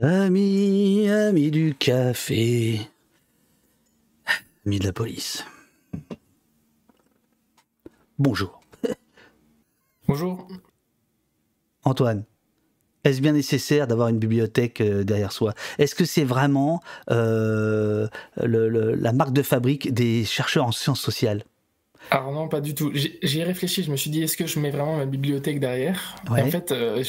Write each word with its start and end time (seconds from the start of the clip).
Ami, 0.00 1.08
ami 1.08 1.50
du 1.50 1.74
café. 1.74 2.80
Ami 4.66 4.78
de 4.78 4.84
la 4.84 4.92
police. 4.92 5.44
Bonjour. 8.18 8.60
Bonjour. 10.06 10.46
Antoine, 11.84 12.24
est-ce 13.04 13.20
bien 13.22 13.32
nécessaire 13.32 13.86
d'avoir 13.86 14.08
une 14.08 14.18
bibliothèque 14.18 14.80
euh, 14.82 15.02
derrière 15.04 15.32
soi? 15.32 15.54
Est-ce 15.78 15.94
que 15.94 16.04
c'est 16.04 16.24
vraiment 16.24 16.82
euh, 17.10 18.06
le- 18.42 18.68
le- 18.68 18.94
la 18.94 19.12
marque 19.12 19.32
de 19.32 19.42
fabrique 19.42 19.94
des 19.94 20.24
chercheurs 20.24 20.66
en 20.66 20.72
sciences 20.72 21.00
sociales? 21.00 21.42
Alors 22.10 22.32
non, 22.32 22.48
pas 22.48 22.60
du 22.60 22.74
tout. 22.74 22.90
J'ai- 22.94 23.18
J'y 23.22 23.40
ai 23.40 23.44
réfléchi, 23.44 23.82
je 23.82 23.90
me 23.90 23.96
suis 23.96 24.10
dit, 24.10 24.22
est-ce 24.22 24.36
que 24.36 24.46
je 24.46 24.60
mets 24.60 24.70
vraiment 24.70 24.96
ma 24.98 25.06
bibliothèque 25.06 25.58
derrière? 25.58 26.16
Ouais. 26.30 26.40
Et 26.40 26.42
En 26.42 26.50
fait, 26.50 26.70
euh, 26.72 27.02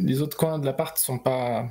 les 0.00 0.20
autres 0.20 0.36
coins 0.36 0.58
de 0.58 0.66
l'appart 0.66 0.96
sont 0.98 1.18
pas 1.18 1.66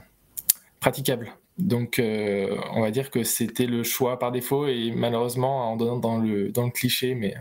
praticables. 0.84 1.32
Donc, 1.58 2.00
euh, 2.00 2.56
on 2.74 2.82
va 2.82 2.92
dire 2.92 3.10
que 3.10 3.24
c'était 3.24 3.66
le 3.68 3.84
choix 3.84 4.20
par 4.20 4.32
défaut 4.32 4.68
et 4.68 4.92
malheureusement, 4.96 5.72
en 5.72 5.78
donnant 5.78 5.98
dans 5.98 6.18
le, 6.18 6.50
dans 6.50 6.66
le 6.66 6.72
cliché, 6.72 7.16
mais 7.16 7.36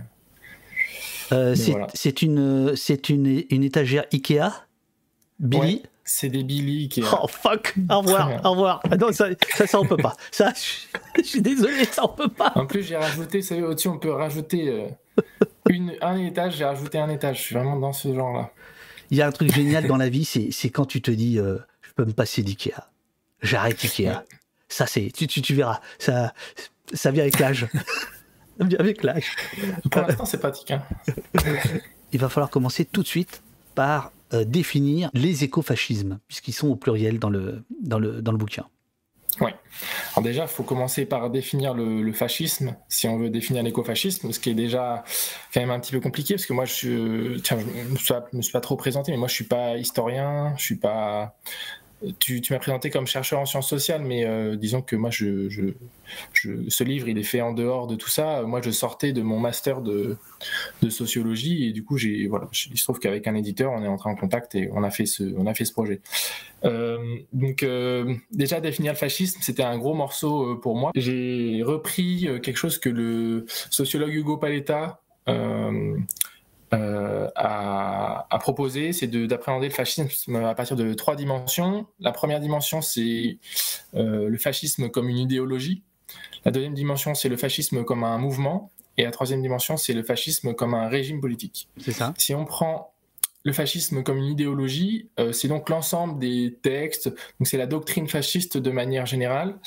Euh, 1.33 1.51
Mais 1.51 1.57
C'est 1.57 1.70
voilà. 1.73 1.87
une, 2.23 2.73
c'est 2.77 3.09
une, 3.09 3.43
une 3.51 3.65
étagère 3.65 4.05
Ikea? 4.12 4.51
Billy? 5.39 5.61
Ouais. 5.77 5.83
c'est 6.05 6.29
des 6.29 6.45
Billy 6.45 6.89
qui... 6.89 7.03
Oh 7.03 7.27
fuck 7.27 7.75
Au 7.91 8.01
revoir, 8.01 8.41
au 8.45 8.51
revoir. 8.51 8.83
Ah 8.91 8.97
non, 8.97 9.12
ça, 9.12 9.29
ça, 9.56 9.67
ça, 9.67 9.81
on 9.81 9.87
peut 9.87 9.97
pas. 9.97 10.15
Ça, 10.31 10.53
je, 10.55 10.98
je 11.23 11.27
suis 11.29 11.41
désolé, 11.43 11.84
ça, 11.84 12.05
on 12.05 12.09
peut 12.15 12.29
pas. 12.29 12.53
En 12.55 12.67
plus, 12.67 12.83
j'ai 12.83 12.97
rajouté, 12.97 13.41
vous 13.41 13.47
savez, 13.47 13.62
au-dessus, 13.62 13.89
on 13.89 13.98
peut 13.98 14.12
rajouter 14.12 14.69
euh, 14.69 14.89
une, 15.70 15.95
un 16.03 16.17
étage, 16.19 16.56
j'ai 16.56 16.65
rajouté 16.67 16.98
un 16.98 17.09
étage. 17.09 17.39
Je 17.39 17.43
suis 17.43 17.55
vraiment 17.55 17.79
dans 17.79 17.93
ce 17.95 18.15
genre-là. 18.15 18.53
Il 19.11 19.17
y 19.17 19.23
a 19.23 19.27
un 19.27 19.33
truc 19.33 19.53
génial 19.55 19.87
dans 19.87 19.97
la 19.98 20.09
vie, 20.11 20.25
c'est 20.25 20.48
c'est 20.53 20.70
quand 20.70 20.87
tu 20.87 21.01
te 21.03 21.11
dis, 21.11 21.39
euh, 21.39 21.59
je 21.83 21.93
peux 21.97 22.05
me 22.05 22.12
passer 22.12 22.43
d'Ikea. 22.43 22.91
J'arrête 23.43 23.83
Ikea. 23.83 24.23
Ça, 24.69 24.87
c'est, 24.87 25.11
tu, 25.15 25.27
tu, 25.27 25.43
tu 25.43 25.55
verras. 25.55 25.81
Ça, 25.99 26.33
ça 26.93 27.11
vient 27.11 27.23
avec 27.23 27.39
l'âge. 27.39 27.67
ça 28.59 28.65
vient 28.65 28.79
avec 28.79 29.03
l'âge. 29.03 29.34
Pour 29.91 30.03
l'instant, 30.03 30.25
c'est 30.25 30.39
pratique. 30.39 30.71
hein. 30.71 30.83
Il 32.12 32.21
va 32.21 32.29
falloir 32.29 32.51
commencer 32.51 32.84
tout 32.84 33.03
de 33.03 33.07
suite 33.09 33.43
par 33.75 34.12
euh, 34.33 34.45
définir 34.45 35.11
les 35.15 35.45
écofascismes, 35.45 36.19
puisqu'ils 36.29 36.53
sont 36.53 36.69
au 36.69 36.77
pluriel 36.77 37.19
dans 37.19 37.31
le, 37.31 37.65
dans 37.83 37.99
le, 37.99 38.23
dans 38.23 38.33
le 38.33 38.39
bouquin. 38.39 38.67
Alors 39.41 40.23
déjà, 40.23 40.43
il 40.43 40.49
faut 40.49 40.62
commencer 40.62 41.06
par 41.06 41.31
définir 41.31 41.73
le, 41.73 42.03
le 42.03 42.12
fascisme, 42.12 42.77
si 42.89 43.09
on 43.09 43.19
veut 43.19 43.31
définir 43.31 43.62
l'écofascisme, 43.62 44.31
ce 44.31 44.39
qui 44.39 44.51
est 44.51 44.55
déjà 44.55 45.05
quand 45.55 45.61
même 45.61 45.71
un 45.71 45.81
petit 45.81 45.93
peu 45.93 46.01
compliqué, 46.01 46.34
parce 46.34 46.45
que 46.45 46.53
moi, 46.53 46.67
je 46.67 46.73
suis, 46.75 47.41
tiens, 47.43 47.59
je 47.59 47.89
me 47.91 47.97
suis 47.97 48.09
pas, 48.12 48.27
me 48.34 48.43
suis 48.43 48.53
pas 48.53 48.61
trop 48.61 48.77
présenté, 48.77 49.11
mais 49.11 49.17
moi, 49.17 49.29
je 49.29 49.33
suis 49.34 49.45
pas 49.45 49.79
historien, 49.79 50.55
je 50.59 50.62
suis 50.62 50.77
pas. 50.77 51.34
Tu, 52.19 52.42
m'as 52.50 52.58
présenté 52.58 52.91
comme 52.91 53.06
chercheur 53.06 53.39
en 53.41 53.47
sciences 53.47 53.69
sociales, 53.69 54.03
mais 54.03 54.25
euh, 54.25 54.56
disons 54.56 54.83
que 54.83 54.97
moi, 54.97 55.11
ce 55.12 56.84
livre, 56.84 57.09
il 57.09 57.19
est 57.19 57.22
fait 57.22 57.41
en 57.41 57.53
dehors 57.53 57.86
de 57.86 57.94
tout 57.94 58.09
ça. 58.09 58.42
Moi, 58.42 58.61
je 58.62 58.70
sortais 58.70 59.12
de 59.12 59.22
mon 59.22 59.39
master 59.39 59.81
de, 59.81 60.17
sociologie, 60.89 61.67
et 61.69 61.72
du 61.72 61.84
coup, 61.84 61.98
il 61.98 62.31
se 62.53 62.84
trouve 62.84 62.98
qu'avec 62.98 63.27
un 63.28 63.34
éditeur, 63.34 63.72
on 63.72 63.83
est 63.83 63.89
entré 63.89 64.11
en 64.11 64.17
contact 64.17 64.55
et 64.55 64.69
on 64.72 64.83
a 64.83 64.91
fait 64.91 65.06
ce, 65.06 65.72
projet. 65.72 66.00
Euh, 66.64 66.98
donc 67.33 67.64
euh, 67.64 68.14
déjà 68.31 68.61
définir 68.61 68.92
le 68.92 68.98
fascisme, 68.98 69.41
c'était 69.42 69.64
un 69.64 69.78
gros 69.78 69.94
morceau 69.94 70.56
pour 70.56 70.77
moi. 70.77 70.92
J'ai 70.94 71.62
repris 71.64 72.28
quelque 72.42 72.56
chose 72.56 72.78
que 72.78 72.89
le 72.89 73.47
sociologue 73.70 74.14
Hugo 74.14 74.37
Paletta 74.37 75.00
euh, 76.75 77.28
a 77.37 78.39
proposé, 78.41 78.92
c'est 78.92 79.06
de- 79.06 79.27
d'appréhender 79.27 79.69
le 79.69 79.75
fascisme 79.75 80.37
à 80.37 80.55
partir 80.55 80.77
de 80.77 80.95
trois 80.95 81.17
dimensions. 81.17 81.87
La 82.01 82.12
première 82.12 82.41
dimension, 82.41 82.81
c'est 82.81 83.39
euh, 83.95 84.28
le 84.28 84.39
fascisme 84.39 84.89
comme 84.89 85.09
une 85.09 85.19
idéologie. 85.19 85.83
La 86.45 86.50
deuxième 86.50 86.75
dimension, 86.75 87.15
c'est 87.15 87.28
le 87.28 87.37
fascisme 87.37 87.84
comme 87.84 88.05
un 88.05 88.19
mouvement. 88.19 88.70
Et 88.98 89.05
la 89.05 89.11
troisième 89.11 89.41
dimension, 89.43 89.77
c'est 89.77 89.93
le 89.95 90.03
fascisme 90.03 90.55
comme 90.55 90.75
un 90.75 90.89
régime 90.89 91.20
politique. 91.20 91.69
C'est 91.78 91.93
ça 91.93 92.12
Si 92.19 92.34
on 92.34 92.44
prend 92.44 92.93
le 93.44 93.53
fascisme 93.53 94.03
comme 94.03 94.19
une 94.19 94.27
idéologie, 94.27 95.09
euh, 95.19 95.33
c'est 95.33 95.49
donc 95.49 95.69
l'ensemble 95.69 96.19
des 96.19 96.59
textes, 96.62 97.09
donc 97.09 97.47
c'est 97.47 97.56
la 97.56 97.66
doctrine 97.66 98.06
fasciste 98.09 98.56
de 98.56 98.71
manière 98.71 99.06
générale. 99.06 99.59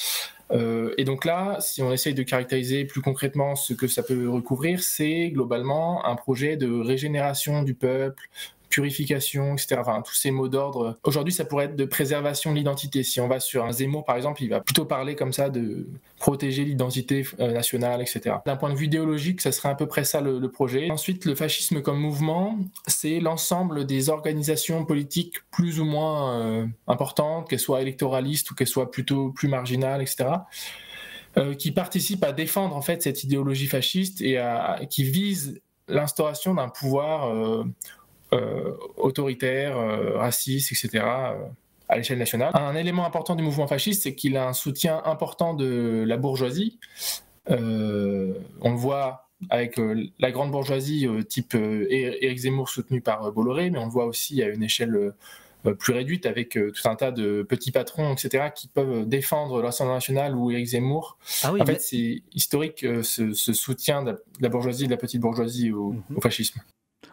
Euh, 0.52 0.94
et 0.98 1.06
donc 1.06 1.26
là, 1.26 1.58
si 1.60 1.82
on 1.82 1.92
essaye 1.92 2.14
de 2.14 2.24
caractériser 2.24 2.86
plus 2.86 3.02
concrètement 3.02 3.56
ce 3.56 3.74
que 3.74 3.88
ça 3.88 4.04
peut 4.04 4.30
recouvrir, 4.30 4.82
c'est 4.82 5.30
globalement 5.30 6.06
un 6.06 6.16
projet 6.16 6.56
de 6.58 6.72
régénération 6.72 7.64
du 7.64 7.74
peuple, 7.74 8.30
purification, 8.76 9.54
etc. 9.54 9.78
Enfin, 9.80 10.02
tous 10.02 10.16
ces 10.16 10.32
mots 10.32 10.50
d'ordre. 10.50 10.98
Aujourd'hui, 11.06 11.34
ça 11.34 11.46
pourrait 11.46 11.66
être 11.66 11.78
de 11.78 11.86
préservation 11.86 12.52
de 12.52 12.58
l'identité. 12.58 13.04
Si 13.04 13.22
on 13.22 13.28
va 13.30 13.40
sur 13.40 13.64
un 13.64 13.72
Zemmour, 13.72 14.04
par 14.04 14.18
exemple, 14.18 14.44
il 14.44 14.50
va 14.50 14.60
plutôt 14.60 14.84
parler 14.84 15.16
comme 15.16 15.32
ça 15.32 15.50
de 15.50 15.88
protéger 16.20 16.66
l'identité 16.66 17.26
euh, 17.40 17.54
nationale, 17.54 18.02
etc. 18.02 18.36
D'un 18.46 18.58
point 18.58 18.70
de 18.70 18.76
vue 18.76 18.88
idéologique, 18.88 19.40
ça 19.40 19.54
serait 19.54 19.70
à 19.70 19.76
peu 19.76 19.88
près 19.88 20.04
ça 20.04 20.20
le, 20.20 20.46
projet. 20.50 20.92
Ensuite, 20.92 21.24
le 21.24 21.36
fascisme 21.36 21.82
comme 21.82 22.00
mouvement, 22.00 22.60
c'est 22.86 23.22
l'ensemble 23.22 23.86
des 23.86 24.10
organisations 24.10 24.84
politiques 24.84 25.36
plus 25.52 25.80
ou 25.80 25.86
moins 25.86 26.42
euh, 26.42 26.68
importantes, 26.88 27.50
qu'elles 27.50 27.60
soient 27.60 27.82
électoralistes 27.82 28.52
ou 28.52 28.56
qu'elles 28.56 28.68
soient 28.68 28.92
plutôt 28.92 29.30
plus 29.30 29.48
marginales, 29.48 30.02
etc. 30.02 30.32
euh, 31.38 31.56
qui 31.56 31.72
participent 31.72 32.26
à 32.26 32.34
défendre 32.34 32.76
en 32.76 32.82
fait 32.82 33.02
cette 33.02 33.24
idéologie 33.24 33.68
fasciste 33.68 34.20
et 34.20 34.38
qui 34.90 35.06
visent 35.06 35.62
l'instauration 35.88 36.56
d'un 36.56 36.68
pouvoir 36.68 37.32
autoritaire, 38.98 39.78
euh, 39.78 40.18
raciste, 40.18 40.72
etc. 40.72 41.04
euh, 41.06 41.34
à 41.90 41.98
l'échelle 41.98 42.18
nationale. 42.18 42.52
Un 42.54 42.76
élément 42.76 43.06
important 43.06 43.36
du 43.36 43.44
mouvement 43.44 43.68
fasciste, 43.68 44.04
c'est 44.04 44.16
qu'il 44.16 44.38
a 44.38 44.48
un 44.48 44.54
soutien 44.54 45.02
important 45.06 45.54
de 45.54 46.04
la 46.08 46.18
bourgeoisie. 46.18 46.80
Euh, 47.52 48.34
on 48.62 48.72
le 48.72 48.78
voit 48.78 49.28
avec 49.50 49.78
euh, 49.80 50.06
la 50.20 50.32
grande 50.32 50.52
bourgeoisie 50.52 51.06
euh, 51.08 51.22
type 51.22 51.54
euh, 51.56 51.86
Éric 51.90 52.40
Zemmour 52.40 52.70
soutenu 52.70 53.02
par 53.02 53.24
euh, 53.26 53.32
Bolloré, 53.32 53.70
mais 53.70 53.78
on 53.78 53.86
le 53.86 53.92
voit 53.92 54.06
aussi 54.06 54.42
à 54.42 54.48
une 54.48 54.64
échelle 54.64 54.96
euh, 54.96 55.74
plus 55.74 55.94
réduite 55.94 56.26
avec 56.26 56.58
euh, 56.58 56.72
tout 56.72 56.88
un 56.88 56.96
tas 56.96 57.12
de 57.12 57.44
petits 57.44 57.72
patrons, 57.72 58.14
etc., 58.14 58.46
qui 58.56 58.68
peuvent 58.68 59.08
défendre 59.08 59.62
l'Assemblée 59.62 59.94
nationale 59.94 60.36
ou 60.36 60.50
Éric 60.52 60.68
Zemmour. 60.68 61.18
Ah 61.44 61.52
oui, 61.54 61.62
en 61.62 61.66
mais- 61.66 61.74
fait, 61.74 61.82
c'est 61.82 62.24
historique 62.34 62.84
euh, 62.84 63.04
ce, 63.04 63.34
ce 63.34 63.54
soutien 63.54 64.02
de 64.04 64.24
la, 64.40 64.50
bourgeoisie 64.50 64.86
de 64.86 64.92
la 64.92 64.98
petite 64.98 65.22
bourgeoisie 65.22 65.72
au, 65.72 65.92
Mhm. 65.94 66.04
au 66.18 66.22
fascisme. 66.22 66.62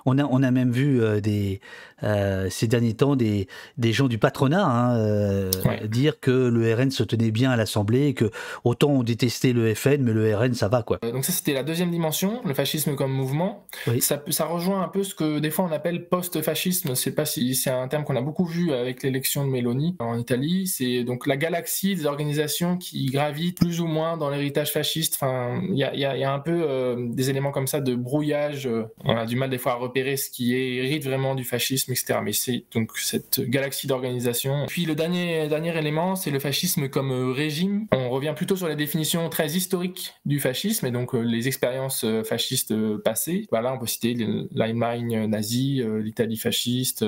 On 0.05 0.19
a, 0.19 0.51
même 0.51 0.71
vu 0.71 1.03
euh, 1.03 1.21
des, 1.21 1.61
euh, 2.05 2.49
ces 2.51 2.67
derniers 2.67 2.95
temps 2.95 3.17
des, 3.17 3.49
des 3.79 3.93
gens 3.93 4.09
du 4.09 4.19
patronat 4.19 4.65
hein, 4.65 4.97
euh, 4.97 5.51
Ouais. 5.65 5.87
dire 5.89 6.19
que 6.21 6.31
le 6.31 6.75
RN 6.75 6.91
se 6.91 7.03
tenait 7.03 7.31
bien 7.31 7.51
à 7.51 7.57
l'Assemblée 7.57 8.07
et 8.09 8.15
que 8.15 8.31
autant 8.65 8.91
on 8.91 9.03
détestait 9.03 9.53
le 9.53 9.75
FN, 9.75 9.99
mais 10.03 10.13
le 10.13 10.35
RN 10.37 10.55
ça 10.55 10.69
va 10.69 10.83
quoi. 10.83 10.99
Euh, 11.05 11.13
Donc 11.13 11.25
ça, 11.25 11.33
c'était 11.33 11.53
la 11.55 11.63
deuxième 11.63 11.91
dimension, 11.91 12.41
le 12.45 12.55
fascisme 12.55 12.95
comme 12.95 13.13
mouvement. 13.13 13.67
Oui. 13.87 14.01
Ça, 14.01 14.23
ça 14.31 14.47
rejoint 14.47 14.83
un 14.83 14.89
peu 14.89 15.03
ce 15.05 15.15
que 15.15 15.39
des 15.39 15.51
fois 15.51 15.65
on 15.69 15.73
appelle 15.73 16.09
post-fascisme. 16.09 16.95
Pas 17.15 17.25
si 17.25 17.55
c'est 17.55 17.71
un 17.71 17.89
terme 17.89 18.05
qu'on 18.05 18.17
a 18.17 18.21
beaucoup 18.23 18.45
vu 18.45 18.73
avec 18.73 19.03
l'élection 19.03 19.45
de 19.45 19.51
Meloni 19.51 19.97
en 19.99 20.19
Italie. 20.19 20.67
C'est 20.67 21.05
donc 21.05 21.27
la 21.27 21.37
galaxie 21.37 21.95
des 21.95 22.07
organisations 22.07 22.77
qui 22.79 23.07
gravitent 23.07 23.59
plus 23.59 23.81
ou 23.81 23.87
moins 23.87 24.17
dans 24.17 24.31
l'héritage 24.31 24.73
fasciste. 24.73 25.17
Enfin, 25.21 25.61
il 25.69 25.75
y 25.77 25.79
y 25.99 26.01
y 26.01 26.25
a 26.25 26.33
un 26.33 26.39
peu 26.39 26.65
euh, 26.69 26.97
des 27.11 27.31
éléments 27.31 27.51
comme 27.53 27.67
ça 27.67 27.81
de 27.81 27.95
brouillage. 27.95 28.69
On 29.05 29.17
a 29.17 29.27
du 29.27 29.37
mal 29.37 29.51
des 29.51 29.59
fois 29.59 29.73
à 29.73 29.75
repérer 29.77 30.17
ce 30.17 30.31
qui 30.31 30.55
hérite 30.55 31.05
vraiment 31.05 31.35
du 31.35 31.45
fascisme, 31.45 31.92
etc. 31.93 32.19
Mais 32.23 32.33
c'est 32.33 32.65
donc 32.75 32.97
cette 32.99 33.41
galaxie 33.41 33.87
d'organisations. 33.87 34.67
Puis 34.67 34.85
le 34.85 34.95
dernier, 34.95 35.47
dernier 35.49 35.77
élément, 35.79 36.17
c'est 36.17 36.31
le 36.31 36.39
fascisme 36.41 36.89
comme 36.89 37.13
euh, 37.13 37.33
régime. 37.33 37.87
On 37.93 38.11
revient 38.11 38.33
plutôt 38.37 38.57
sur 38.57 38.69
les 38.69 38.77
définitions 38.77 39.29
très 39.29 39.49
historiques 39.51 40.15
du 40.27 40.41
fascisme 40.41 40.87
et 40.87 40.91
donc 40.91 41.15
euh, 41.15 41.21
les 41.21 41.47
expériences 41.49 42.05
euh, 42.05 42.25
fascistes 42.25 42.75
passées. 42.99 43.47
Voilà, 43.51 43.73
on 43.75 43.79
peut 43.79 43.87
citer 43.87 44.15
le- 44.15 44.49
l'Allemagne 44.55 45.27
nazie, 45.27 45.83
l'Italie 46.03 46.37
fasciste, 46.37 47.05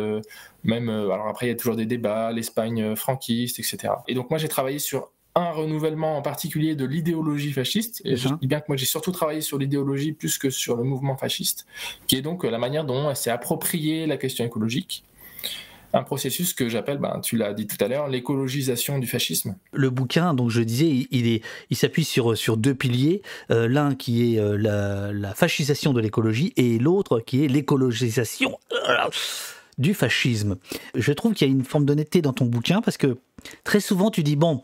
même, 0.62 0.88
alors 0.88 1.26
après 1.28 1.46
il 1.46 1.48
y 1.50 1.52
a 1.52 1.56
toujours 1.56 1.76
des 1.76 1.86
débats, 1.86 2.32
l'Espagne 2.32 2.94
franquiste, 2.96 3.58
etc. 3.58 3.94
Et 4.08 4.14
donc 4.14 4.30
moi 4.30 4.38
j'ai 4.38 4.48
travaillé 4.48 4.78
sur 4.78 5.10
un 5.36 5.50
renouvellement 5.50 6.16
en 6.16 6.22
particulier 6.22 6.76
de 6.76 6.84
l'idéologie 6.84 7.52
fasciste. 7.52 8.00
Et 8.04 8.16
je 8.16 8.28
Mhm. 8.28 8.38
dis 8.40 8.46
bien 8.46 8.60
que 8.60 8.66
moi 8.68 8.76
j'ai 8.76 8.86
surtout 8.86 9.10
travaillé 9.12 9.40
sur 9.40 9.58
l'idéologie 9.58 10.12
plus 10.12 10.38
que 10.38 10.48
sur 10.50 10.76
le 10.76 10.84
mouvement 10.84 11.16
fasciste, 11.16 11.66
qui 12.06 12.16
est 12.16 12.22
donc 12.22 12.44
euh, 12.44 12.50
la 12.50 12.58
manière 12.58 12.84
dont 12.84 13.10
elle 13.10 13.16
s'est 13.16 13.30
appropriée 13.30 14.06
la 14.06 14.16
question 14.16 14.44
écologique. 14.44 15.04
Un 15.92 16.02
processus 16.02 16.54
que 16.54 16.68
j'appelle, 16.68 16.98
ben, 16.98 17.20
tu 17.22 17.36
l'as 17.36 17.52
dit 17.54 17.68
tout 17.68 17.76
à 17.84 17.86
l'heure, 17.86 18.08
l'écologisation 18.08 18.98
du 18.98 19.06
fascisme. 19.06 19.54
Le 19.72 19.90
bouquin, 19.90 20.34
donc 20.34 20.50
je 20.50 20.60
disais, 20.60 20.88
il, 20.88 21.06
il 21.12 21.28
est, 21.28 21.42
il 21.70 21.76
s'appuie 21.76 22.02
sur, 22.02 22.36
sur 22.36 22.56
deux 22.56 22.74
piliers. 22.74 23.22
Euh, 23.52 23.68
L'un 23.68 23.94
qui 23.94 24.34
est 24.34 24.40
euh, 24.40 24.56
la, 24.58 25.12
la 25.12 25.34
fascisation 25.34 25.92
de 25.92 26.00
l'écologie 26.00 26.52
et 26.56 26.80
l'autre 26.80 27.20
qui 27.20 27.44
est 27.44 27.48
l'écologisation 27.48 28.58
euh, 28.72 28.96
du 29.78 29.94
fascisme. 29.94 30.56
Je 30.96 31.12
trouve 31.12 31.32
qu'il 31.34 31.46
y 31.46 31.50
a 31.50 31.54
une 31.54 31.64
forme 31.64 31.84
d'honnêteté 31.84 32.22
dans 32.22 32.32
ton 32.32 32.46
bouquin 32.46 32.80
parce 32.80 32.96
que 32.96 33.16
très 33.62 33.78
souvent 33.80 34.10
tu 34.10 34.24
dis 34.24 34.34
bon. 34.36 34.62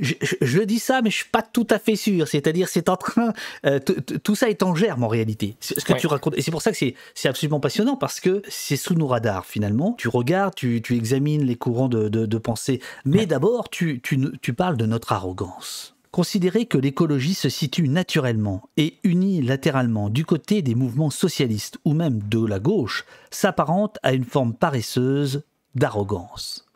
Je, 0.00 0.14
je, 0.40 0.60
dis 0.60 0.78
ça, 0.78 1.02
mais 1.02 1.10
je 1.10 1.16
suis 1.16 1.28
pas 1.30 1.42
tout 1.42 1.66
à 1.70 1.78
fait 1.78 1.96
sûr. 1.96 2.26
C'est-à-dire, 2.26 2.68
c'est 2.68 2.88
en 2.88 2.96
train, 2.96 3.32
euh, 3.66 3.78
tout 3.78 4.34
ça 4.34 4.48
est 4.48 4.62
en 4.62 4.74
germe 4.74 5.04
en 5.04 5.08
réalité. 5.08 5.56
Ce 5.60 5.74
que 5.74 5.92
tu 5.92 6.06
racontes, 6.06 6.36
et 6.36 6.42
c'est 6.42 6.50
pour 6.50 6.62
ça 6.62 6.72
que 6.72 6.78
c'est 7.14 7.28
absolument 7.28 7.60
passionnant 7.60 7.96
parce 7.96 8.20
que 8.20 8.42
c'est 8.48 8.76
sous 8.76 8.94
nos 8.94 9.06
radars 9.06 9.46
finalement. 9.46 9.94
Tu 9.98 10.08
regardes, 10.08 10.54
tu, 10.54 10.80
tu 10.82 10.96
examines 10.96 11.44
les 11.44 11.56
courants 11.56 11.88
de, 11.88 12.08
de, 12.08 12.26
de 12.26 12.38
pensée, 12.38 12.80
mais 13.04 13.26
d'abord, 13.26 13.68
tu, 13.70 14.00
tu, 14.00 14.18
tu 14.40 14.52
parles 14.52 14.76
de 14.76 14.86
notre 14.86 15.12
arrogance. 15.12 15.94
Considérer 16.10 16.66
que 16.66 16.76
l'écologie 16.76 17.32
se 17.32 17.48
situe 17.48 17.88
naturellement 17.88 18.68
et 18.76 18.98
unilatéralement 19.02 20.10
du 20.10 20.26
côté 20.26 20.60
des 20.60 20.74
mouvements 20.74 21.08
socialistes 21.08 21.78
ou 21.86 21.94
même 21.94 22.22
de 22.28 22.44
la 22.44 22.58
gauche 22.58 23.06
s'apparente 23.30 23.98
à 24.02 24.12
une 24.12 24.26
forme 24.26 24.52
paresseuse 24.52 25.42
d'arrogance. 25.74 26.66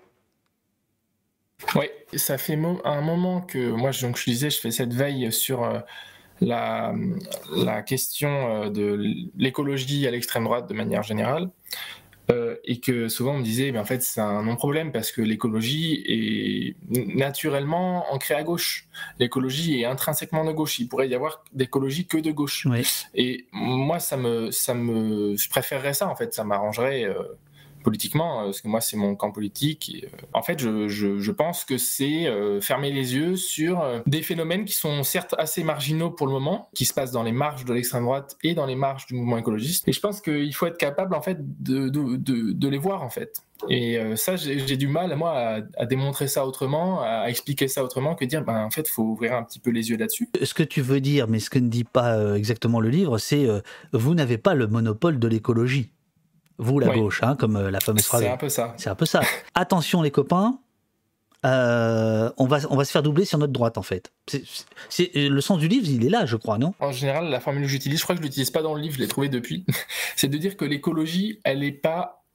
Oui, 1.74 1.86
ça 2.14 2.38
fait 2.38 2.58
un 2.84 3.00
moment 3.00 3.40
que 3.40 3.70
moi, 3.70 3.90
donc, 4.02 4.18
je 4.18 4.24
disais, 4.24 4.50
je 4.50 4.60
fais 4.60 4.70
cette 4.70 4.92
veille 4.92 5.32
sur 5.32 5.64
euh, 5.64 5.80
la, 6.40 6.94
la, 7.54 7.82
question 7.82 8.64
euh, 8.64 8.70
de 8.70 8.98
l'écologie 9.36 10.06
à 10.06 10.10
l'extrême 10.10 10.44
droite 10.44 10.68
de 10.68 10.74
manière 10.74 11.02
générale. 11.02 11.50
Euh, 12.28 12.56
et 12.64 12.80
que 12.80 13.08
souvent 13.08 13.34
on 13.34 13.38
me 13.38 13.44
disait, 13.44 13.70
mais 13.70 13.78
en 13.78 13.84
fait 13.84 14.02
c'est 14.02 14.20
un 14.20 14.42
non-problème 14.42 14.90
parce 14.90 15.12
que 15.12 15.22
l'écologie 15.22 16.02
est 16.08 16.76
naturellement 17.14 18.12
ancrée 18.12 18.34
à 18.34 18.42
gauche. 18.42 18.88
L'écologie 19.20 19.80
est 19.80 19.84
intrinsèquement 19.84 20.44
de 20.44 20.50
gauche. 20.50 20.80
Il 20.80 20.88
pourrait 20.88 21.08
y 21.08 21.14
avoir 21.14 21.44
d'écologie 21.52 22.08
que 22.08 22.18
de 22.18 22.32
gauche. 22.32 22.66
Et 23.14 23.46
moi, 23.52 24.00
ça 24.00 24.16
me, 24.16 24.50
ça 24.50 24.74
me, 24.74 25.36
je 25.36 25.48
préférerais 25.48 25.94
ça 25.94 26.08
en 26.08 26.16
fait. 26.16 26.34
Ça 26.34 26.42
m'arrangerait 26.42 27.06
politiquement, 27.86 28.40
euh, 28.40 28.44
parce 28.46 28.62
que 28.62 28.66
moi 28.66 28.80
c'est 28.80 28.96
mon 28.96 29.14
camp 29.14 29.30
politique. 29.30 29.92
Euh, 30.02 30.08
en 30.32 30.42
fait, 30.42 30.58
je, 30.58 30.88
je, 30.88 31.30
pense 31.30 31.64
que 31.64 31.78
c'est 31.78 32.26
euh, 32.26 32.60
fermer 32.60 32.90
les 32.90 33.14
yeux 33.14 33.36
sur 33.36 33.80
des 34.06 34.22
phénomènes 34.22 34.64
qui 34.64 34.74
sont 34.74 35.04
certes 35.04 35.36
assez 35.38 35.62
marginaux 35.62 36.10
pour 36.10 36.26
le 36.26 36.32
moment, 36.32 36.68
qui 36.74 36.84
se 36.84 36.92
passent 36.92 37.12
dans 37.12 37.22
les 37.22 37.30
marges 37.30 37.64
de 37.64 37.72
l'extrême 37.72 38.02
droite 38.02 38.36
et 38.42 38.54
dans 38.54 38.66
les 38.66 38.74
marges 38.74 39.06
du 39.06 39.14
mouvement 39.14 39.38
écologiste. 39.38 39.86
Et 39.86 39.92
je 39.92 40.00
pense 40.00 40.20
qu'il 40.20 40.52
faut 40.52 40.66
être 40.66 40.78
capable 40.78 41.14
en 41.14 41.22
fait 41.22 41.38
de, 41.62 41.88
de, 41.88 42.16
de, 42.52 42.68
les 42.68 42.78
voir 42.78 43.04
en 43.04 43.08
fait. 43.08 43.40
Et 43.70 43.98
ça, 44.16 44.34
j'ai 44.36 44.76
du 44.76 44.88
mal, 44.88 45.14
moi, 45.16 45.60
à, 45.76 45.86
démontrer 45.86 46.26
ça 46.26 46.44
autrement, 46.44 47.02
à 47.02 47.26
expliquer 47.28 47.68
ça 47.68 47.84
autrement 47.84 48.14
que 48.14 48.24
dire, 48.24 48.44
ben, 48.44 48.64
en 48.64 48.70
fait, 48.70 48.86
il 48.86 48.90
faut 48.90 49.04
ouvrir 49.04 49.34
un 49.34 49.44
petit 49.44 49.60
peu 49.60 49.70
les 49.70 49.88
yeux 49.88 49.96
là-dessus. 49.96 50.28
Ce 50.42 50.52
que 50.52 50.62
tu 50.62 50.82
veux 50.82 51.00
dire, 51.00 51.26
mais 51.28 51.38
ce 51.38 51.48
que 51.48 51.58
ne 51.58 51.68
dit 51.68 51.84
pas 51.84 52.36
exactement 52.36 52.80
le 52.80 52.90
livre, 52.90 53.16
c'est 53.18 53.46
vous 53.92 54.14
n'avez 54.14 54.38
pas 54.38 54.54
le 54.54 54.66
monopole 54.66 55.18
de 55.18 55.28
l'écologie. 55.28 55.92
Vous, 56.58 56.78
la 56.78 56.94
gauche, 56.94 57.22
hein, 57.22 57.36
comme 57.36 57.56
euh, 57.56 57.70
la 57.70 57.80
fameuse 57.80 58.06
phrase. 58.06 58.22
C'est 58.22 58.28
un 58.28 58.36
peu 58.36 58.48
ça. 58.48 58.74
C'est 58.78 58.90
un 58.90 58.94
peu 58.94 59.06
ça. 59.06 59.20
Attention, 59.54 60.02
les 60.02 60.10
copains, 60.10 60.58
euh, 61.44 62.30
on, 62.38 62.46
va, 62.46 62.58
on 62.70 62.76
va 62.76 62.84
se 62.84 62.90
faire 62.90 63.02
doubler 63.02 63.24
sur 63.24 63.38
notre 63.38 63.52
droite, 63.52 63.78
en 63.78 63.82
fait. 63.82 64.12
C'est, 64.88 65.10
le 65.14 65.40
sens 65.40 65.58
du 65.58 65.68
livre, 65.68 65.86
il 65.88 66.04
est 66.04 66.08
là, 66.08 66.26
je 66.26 66.36
crois, 66.36 66.58
non? 66.58 66.74
En 66.80 66.92
général, 66.92 67.28
la 67.28 67.40
formule 67.40 67.62
que 67.62 67.68
j'utilise, 67.68 67.98
je 67.98 68.04
crois 68.04 68.14
que 68.14 68.22
je 68.22 68.26
l'utilise 68.26 68.50
pas 68.50 68.62
dans 68.62 68.74
le 68.74 68.80
livre, 68.80 68.94
je 68.94 69.00
l'ai 69.00 69.08
trouvé 69.08 69.28
depuis, 69.28 69.64
c'est 70.16 70.28
de 70.28 70.38
dire 70.38 70.56
que 70.56 70.64
l'écologie, 70.64 71.40
elle 71.44 71.60
n'est 71.60 71.72
pas 71.72 72.25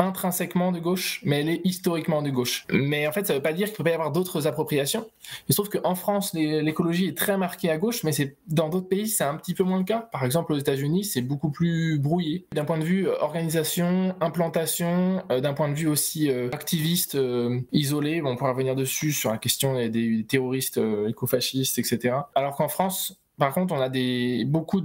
intrinsèquement 0.00 0.72
de 0.72 0.78
gauche, 0.78 1.20
mais 1.24 1.40
elle 1.40 1.48
est 1.48 1.60
historiquement 1.64 2.22
de 2.22 2.30
gauche. 2.30 2.66
Mais 2.72 3.06
en 3.06 3.12
fait, 3.12 3.26
ça 3.26 3.34
ne 3.34 3.38
veut 3.38 3.42
pas 3.42 3.52
dire 3.52 3.66
qu'il 3.66 3.74
ne 3.74 3.76
peut 3.76 3.84
pas 3.84 3.90
y 3.90 3.94
avoir 3.94 4.10
d'autres 4.10 4.46
appropriations. 4.46 5.06
Il 5.48 5.54
se 5.54 5.60
trouve 5.60 5.80
qu'en 5.80 5.94
France, 5.94 6.32
l'écologie 6.34 7.06
est 7.06 7.16
très 7.16 7.36
marquée 7.36 7.70
à 7.70 7.78
gauche, 7.78 8.02
mais 8.02 8.12
dans 8.48 8.68
d'autres 8.68 8.88
pays, 8.88 9.08
c'est 9.08 9.24
un 9.24 9.36
petit 9.36 9.54
peu 9.54 9.62
moins 9.62 9.78
le 9.78 9.84
cas. 9.84 10.08
Par 10.12 10.24
exemple, 10.24 10.52
aux 10.52 10.58
États-Unis, 10.58 11.04
c'est 11.04 11.22
beaucoup 11.22 11.50
plus 11.50 11.98
brouillé. 11.98 12.46
D'un 12.52 12.64
point 12.64 12.78
de 12.78 12.84
vue 12.84 13.08
euh, 13.08 13.20
organisation, 13.20 14.14
implantation, 14.20 15.22
euh, 15.30 15.40
d'un 15.40 15.52
point 15.52 15.68
de 15.68 15.74
vue 15.74 15.86
aussi 15.86 16.30
euh, 16.30 16.48
activiste, 16.52 17.18
isolé, 17.72 18.22
on 18.22 18.36
pourra 18.36 18.52
revenir 18.52 18.74
dessus 18.74 19.12
sur 19.12 19.30
la 19.30 19.38
question 19.38 19.74
des, 19.74 20.24
terroristes 20.28 20.80
écofascistes, 21.08 21.78
etc. 21.78 22.14
Alors 22.34 22.56
qu'en 22.56 22.68
France, 22.68 23.20
par 23.38 23.52
contre, 23.52 23.74
on 23.74 23.80
a 23.80 23.88
des, 23.88 24.44
beaucoup 24.46 24.80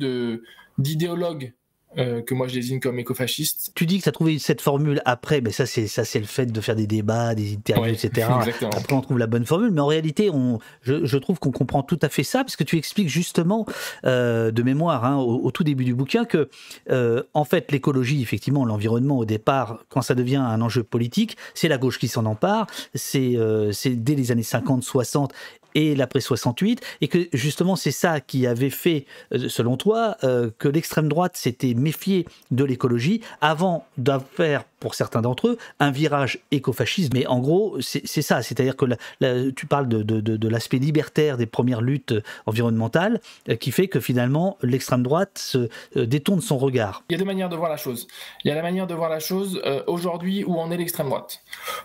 d'idéologues 0.77 1.53
euh, 1.97 2.21
que 2.21 2.33
moi 2.33 2.47
je 2.47 2.53
désigne 2.53 2.79
comme 2.79 2.99
écofasciste. 2.99 3.71
Tu 3.75 3.85
dis 3.85 3.99
que 3.99 4.03
tu 4.03 4.09
as 4.09 4.11
trouvé 4.11 4.39
cette 4.39 4.61
formule 4.61 5.01
après, 5.05 5.41
mais 5.41 5.51
ça 5.51 5.65
c'est 5.65 5.87
ça 5.87 6.05
c'est 6.05 6.19
le 6.19 6.25
fait 6.25 6.45
de 6.47 6.61
faire 6.61 6.75
des 6.75 6.87
débats, 6.87 7.35
des 7.35 7.53
interviews, 7.53 7.93
etc. 7.93 8.27
Après 8.61 8.95
on 8.95 9.01
trouve 9.01 9.17
la 9.17 9.27
bonne 9.27 9.45
formule, 9.45 9.71
mais 9.71 9.81
en 9.81 9.87
réalité 9.87 10.29
on, 10.29 10.59
je, 10.81 11.05
je 11.05 11.17
trouve 11.17 11.39
qu'on 11.39 11.51
comprend 11.51 11.83
tout 11.83 11.99
à 12.01 12.09
fait 12.09 12.23
ça 12.23 12.43
parce 12.43 12.55
que 12.55 12.63
tu 12.63 12.77
expliques 12.77 13.09
justement 13.09 13.65
euh, 14.05 14.51
de 14.51 14.63
mémoire 14.63 15.05
hein, 15.05 15.17
au, 15.17 15.51
tout 15.51 15.63
début 15.63 15.85
du 15.85 15.95
bouquin 15.95 16.25
que 16.25 16.49
euh, 16.89 17.23
en 17.33 17.45
fait 17.45 17.71
l'écologie, 17.71 18.21
effectivement 18.21 18.65
l'environnement 18.65 19.17
au 19.17 19.25
départ, 19.25 19.79
quand 19.89 20.01
ça 20.01 20.15
devient 20.15 20.35
un 20.37 20.61
enjeu 20.61 20.83
politique, 20.83 21.37
c'est 21.53 21.67
la 21.67 21.77
gauche 21.77 21.99
qui 21.99 22.07
s'en 22.07 22.25
empare, 22.25 22.67
c'est 22.93 23.35
c'est 23.71 24.03
dès 24.03 24.15
les 24.15 24.31
années 24.31 24.43
50, 24.43 24.83
60 24.83 25.33
et 25.75 25.95
l'après 25.95 26.21
68, 26.21 26.81
et 27.01 27.07
que 27.07 27.27
justement 27.33 27.75
c'est 27.75 27.91
ça 27.91 28.19
qui 28.19 28.47
avait 28.47 28.69
fait, 28.69 29.05
euh, 29.33 29.49
selon 29.49 29.77
toi, 29.77 30.17
euh, 30.23 30.49
que 30.57 30.67
l'extrême 30.67 31.07
droite 31.07 31.37
s'était 31.37 31.73
méfiée 31.73 32.25
de 32.51 32.63
l'écologie 32.63 33.21
avant 33.41 33.85
d'avoir 33.97 34.63
pour 34.85 34.93
certains 34.93 35.23
d'entre 35.23 35.47
eux, 35.47 35.57
un 35.79 35.89
virage 35.89 36.37
écofasciste. 36.51 37.11
Mais 37.15 37.25
en 37.25 37.39
gros, 37.39 37.77
c'est 37.81 38.21
ça. 38.21 38.43
C'est-à-dire 38.43 38.75
que 38.75 38.85
tu 39.49 39.65
parles 39.65 39.87
de, 39.87 40.47
l'aspect 40.47 40.77
libertaire 40.77 41.37
des 41.37 41.47
premières 41.47 41.81
luttes 41.81 42.13
environnementales 42.45 43.19
euh, 43.49 43.55
qui 43.55 43.71
fait 43.71 43.87
que 43.87 43.99
finalement, 43.99 44.59
l'extrême 44.61 45.01
droite 45.01 45.39
se 45.39 45.69
euh, 45.97 46.05
détourne 46.05 46.39
son 46.39 46.59
regard. 46.59 47.03
Il 47.09 47.13
y 47.13 47.15
a 47.15 47.17
deux 47.17 47.25
manières 47.25 47.49
de 47.49 47.55
voir 47.55 47.71
la 47.71 47.77
chose. 47.77 48.05
Il 48.43 48.49
y 48.49 48.51
a 48.51 48.55
la 48.55 48.61
manière 48.61 48.85
de 48.85 48.93
voir 48.93 49.09
la 49.09 49.17
chose 49.17 49.59
euh, 49.65 49.81
aujourd'hui 49.87 50.43
où 50.43 50.55
on 50.59 50.69
est 50.69 50.77
l'extrême 50.77 51.07
droite. 51.07 51.41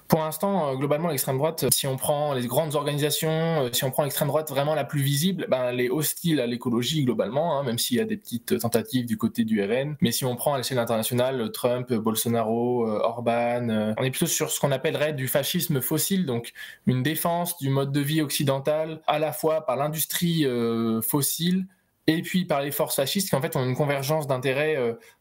Pour 0.06 0.20
l'instant, 0.20 0.74
globalement, 0.76 1.08
l'extrême 1.08 1.38
droite, 1.38 1.64
si 1.72 1.86
on 1.86 1.96
prend 1.96 2.34
les 2.34 2.46
grandes 2.46 2.74
organisations, 2.74 3.70
si 3.72 3.82
on 3.84 3.90
prend 3.90 4.02
l'extrême 4.02 4.28
droite 4.28 4.50
vraiment 4.50 4.74
la 4.74 4.84
plus 4.84 5.00
visible, 5.00 5.46
ben, 5.48 5.70
elle 5.70 5.80
est 5.80 5.88
hostile 5.88 6.38
à 6.38 6.46
l'écologie 6.46 7.06
globalement, 7.06 7.58
hein, 7.58 7.62
même 7.62 7.78
s'il 7.78 7.96
y 7.96 8.00
a 8.00 8.04
des 8.04 8.18
petites 8.18 8.58
tentatives 8.58 9.06
du 9.06 9.16
côté 9.16 9.44
du 9.44 9.64
RN. 9.64 9.96
Mais 10.02 10.12
si 10.12 10.26
on 10.26 10.36
prend 10.36 10.52
à 10.52 10.58
l'échelle 10.58 10.78
internationale, 10.78 11.50
Trump, 11.52 11.90
Bolsonaro, 11.94 12.89
euh, 12.89 12.89
Orban. 12.98 13.68
Euh, 13.68 13.94
on 13.98 14.04
est 14.04 14.10
plutôt 14.10 14.26
sur 14.26 14.50
ce 14.50 14.60
qu'on 14.60 14.72
appellerait 14.72 15.12
du 15.12 15.28
fascisme 15.28 15.80
fossile, 15.80 16.26
donc 16.26 16.52
une 16.86 17.02
défense 17.02 17.58
du 17.58 17.70
mode 17.70 17.92
de 17.92 18.00
vie 18.00 18.20
occidental 18.20 19.00
à 19.06 19.18
la 19.18 19.32
fois 19.32 19.66
par 19.66 19.76
l'industrie 19.76 20.46
euh, 20.46 21.00
fossile 21.00 21.66
et 22.14 22.22
puis 22.22 22.44
par 22.44 22.62
les 22.62 22.70
forces 22.70 22.96
fascistes 22.96 23.28
qui 23.30 23.36
en 23.36 23.40
fait 23.40 23.56
ont 23.56 23.64
une 23.64 23.76
convergence 23.76 24.26
d'intérêts 24.26 24.76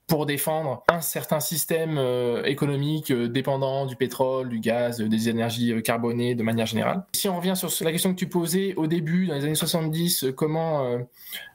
pour 0.08 0.26
défendre 0.26 0.84
un 0.90 1.02
certain 1.02 1.40
système 1.40 2.00
économique 2.46 3.12
dépendant 3.12 3.86
du 3.86 3.96
pétrole, 3.96 4.50
du 4.50 4.60
gaz, 4.60 5.00
des 5.00 5.30
énergies 5.30 5.74
carbonées 5.84 6.36
de 6.36 6.44
manière 6.44 6.66
générale. 6.66 7.04
Si 7.14 7.30
on 7.30 7.38
revient 7.38 7.54
sur 7.56 7.70
la 7.86 7.92
question 7.92 8.14
que 8.14 8.20
tu 8.20 8.28
posais 8.28 8.74
au 8.76 8.88
début, 8.88 9.28
dans 9.28 9.36
les 9.36 9.46
années 9.46 9.56
70, 9.56 10.26
comment 10.36 10.98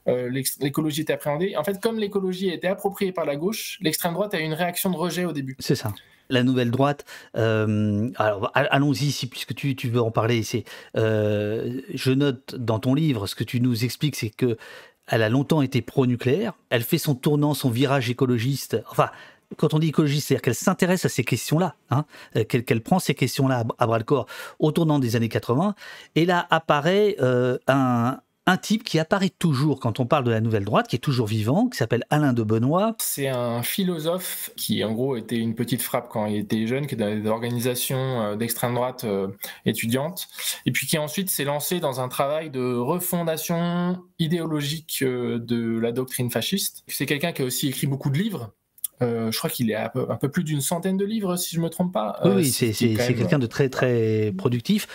l'écologie 0.06 1.02
était 1.02 1.14
appréhendée, 1.14 1.56
en 1.56 1.64
fait, 1.64 1.80
comme 1.80 1.98
l'écologie 1.98 2.50
a 2.50 2.54
été 2.54 2.68
appropriée 2.68 3.12
par 3.12 3.24
la 3.24 3.36
gauche, 3.36 3.78
l'extrême 3.80 4.14
droite 4.14 4.34
a 4.34 4.40
eu 4.40 4.44
une 4.44 4.54
réaction 4.54 4.90
de 4.90 4.96
rejet 4.96 5.24
au 5.24 5.32
début. 5.32 5.56
C'est 5.58 5.76
ça 5.76 5.92
la 6.28 6.42
nouvelle 6.42 6.70
droite. 6.70 7.04
Euh, 7.36 8.10
alors, 8.16 8.50
allons-y, 8.54 9.26
puisque 9.26 9.54
tu, 9.54 9.74
veux 9.88 10.00
en 10.00 10.10
parler. 10.10 10.42
Euh, 10.96 11.80
je 11.92 12.12
note 12.12 12.54
dans 12.56 12.78
ton 12.78 12.94
livre, 12.94 13.26
ce 13.26 13.34
que 13.34 13.44
tu 13.44 13.60
nous 13.60 13.84
expliques, 13.84 14.16
c'est 14.16 14.30
que 14.30 14.56
elle 15.06 15.22
a 15.22 15.28
longtemps 15.28 15.62
été 15.62 15.82
pro-nucléaire. 15.82 16.54
Elle 16.70 16.82
fait 16.82 16.98
son 16.98 17.14
tournant, 17.14 17.54
son 17.54 17.70
virage 17.70 18.10
écologiste. 18.10 18.82
Enfin, 18.90 19.10
quand 19.56 19.74
on 19.74 19.78
dit 19.78 19.88
écologiste, 19.88 20.28
c'est-à-dire 20.28 20.42
qu'elle 20.42 20.54
s'intéresse 20.54 21.04
à 21.04 21.08
ces 21.08 21.24
questions-là, 21.24 21.74
hein, 21.90 22.04
euh, 22.36 22.44
qu'elle, 22.44 22.80
prend 22.80 22.98
ces 22.98 23.14
questions-là 23.14 23.64
à, 23.78 23.86
bras 23.86 23.98
le 23.98 24.04
corps 24.04 24.26
au 24.58 24.72
tournant 24.72 24.98
des 24.98 25.16
années 25.16 25.28
80. 25.28 25.74
Et 26.14 26.24
là 26.24 26.46
apparaît 26.50 27.16
un, 27.68 28.18
un 28.46 28.56
type 28.56 28.84
qui 28.84 28.98
apparaît 28.98 29.30
toujours 29.30 29.80
quand 29.80 30.00
on 30.00 30.06
parle 30.06 30.24
de 30.24 30.30
la 30.30 30.40
nouvelle 30.40 30.64
droite, 30.64 30.88
qui 30.88 30.96
est 30.96 31.00
toujours 31.00 31.26
vivant, 31.26 31.68
qui 31.68 31.78
s'appelle 31.78 32.04
Alain 32.10 32.32
de 32.32 32.42
Benoît. 32.42 32.94
C'est 32.98 33.28
un 33.28 33.62
philosophe 33.62 34.50
qui, 34.56 34.84
en 34.84 34.92
gros, 34.92 35.16
était 35.16 35.38
une 35.38 35.54
petite 35.54 35.82
frappe 35.82 36.08
quand 36.10 36.26
il 36.26 36.36
était 36.36 36.66
jeune, 36.66 36.86
qui 36.86 36.94
est 36.94 36.98
dans 36.98 37.14
des 37.14 37.28
organisations 37.28 38.22
euh, 38.22 38.36
d'extrême 38.36 38.74
droite 38.74 39.04
euh, 39.04 39.28
étudiantes, 39.64 40.28
et 40.66 40.72
puis 40.72 40.86
qui 40.86 40.98
ensuite 40.98 41.30
s'est 41.30 41.44
lancé 41.44 41.80
dans 41.80 42.00
un 42.00 42.08
travail 42.08 42.50
de 42.50 42.74
refondation 42.74 43.98
idéologique 44.18 44.98
euh, 45.02 45.38
de 45.38 45.78
la 45.78 45.92
doctrine 45.92 46.30
fasciste. 46.30 46.84
C'est 46.86 47.06
quelqu'un 47.06 47.32
qui 47.32 47.42
a 47.42 47.44
aussi 47.46 47.68
écrit 47.68 47.86
beaucoup 47.86 48.10
de 48.10 48.18
livres, 48.18 48.52
euh, 49.02 49.32
je 49.32 49.38
crois 49.38 49.50
qu'il 49.50 49.70
est 49.70 49.74
à 49.74 49.92
un 50.08 50.16
peu, 50.16 50.28
plus 50.28 50.44
d'une 50.44 50.60
centaine 50.60 50.96
de 50.96 51.04
livres, 51.04 51.36
si 51.36 51.54
je 51.54 51.60
ne 51.60 51.64
me 51.64 51.70
trompe 51.70 51.92
pas. 51.92 52.18
oui, 52.24 52.48
euh, 52.62 52.72
c'est 52.72 52.94
quelqu'un 52.94 53.38
de 53.38 53.46
très 53.46 53.68
très 53.68 54.32
productif 54.36 54.86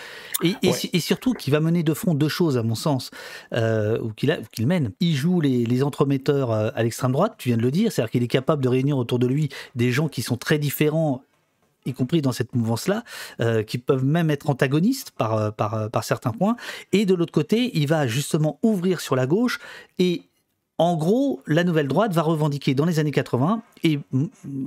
et, 0.43 0.55
et, 0.61 0.99
surtout 0.99 1.33
qui 1.33 1.51
va 1.51 1.59
mener 1.59 1.83
de 1.83 1.93
front 1.93 2.13
deux 2.13 2.29
choses, 2.29 2.57
à 2.57 2.63
mon 2.63 2.75
sens, 2.75 3.11
euh, 3.53 3.99
ou 3.99 4.13
qu'il 4.13 4.67
mène. 4.67 4.91
Il 4.99 5.15
joue 5.15 5.41
les, 5.41 5.65
les 5.65 5.83
entremetteurs 5.83 6.51
à 6.51 6.83
l'extrême 6.83 7.11
droite, 7.11 7.35
tu 7.37 7.49
viens 7.49 7.57
de 7.57 7.61
le 7.61 7.71
dire, 7.71 7.91
c'est-à-dire 7.91 8.11
qu'il 8.11 8.23
est 8.23 8.27
capable 8.27 8.63
de 8.63 8.69
réunir 8.69 8.97
autour 8.97 9.19
de 9.19 9.27
lui 9.27 9.49
des 9.75 9.91
gens 9.91 10.07
qui 10.07 10.21
sont 10.21 10.37
très 10.37 10.59
différents 10.59 11.23
y 11.85 11.93
compris 11.93 12.21
dans 12.21 12.33
cette 12.33 12.53
mouvance-là, 12.53 13.03
qui 13.63 13.77
peuvent 13.77 14.03
même 14.03 14.29
être 14.29 14.49
antagonistes 14.49 15.11
par, 15.11 15.53
par, 15.53 15.89
par 15.89 16.03
certains 16.03 16.31
points. 16.31 16.55
Et 16.91 17.05
de 17.05 17.15
l'autre 17.15 17.31
côté, 17.31 17.71
il 17.73 17.87
va 17.87 18.05
justement 18.05 18.59
ouvrir 18.63 18.99
sur 18.99 19.15
la 19.15 19.25
gauche 19.25 19.59
et 19.97 20.28
En 20.79 20.95
gros, 20.95 21.41
la 21.45 21.65
nouvelle 21.65 21.89
droite 21.89 22.13
va 22.13 22.21
revendiquer 22.21 22.73
dans 22.73 22.85
les 22.85 22.99
années 22.99 23.11
80 23.11 23.61
et 23.83 23.99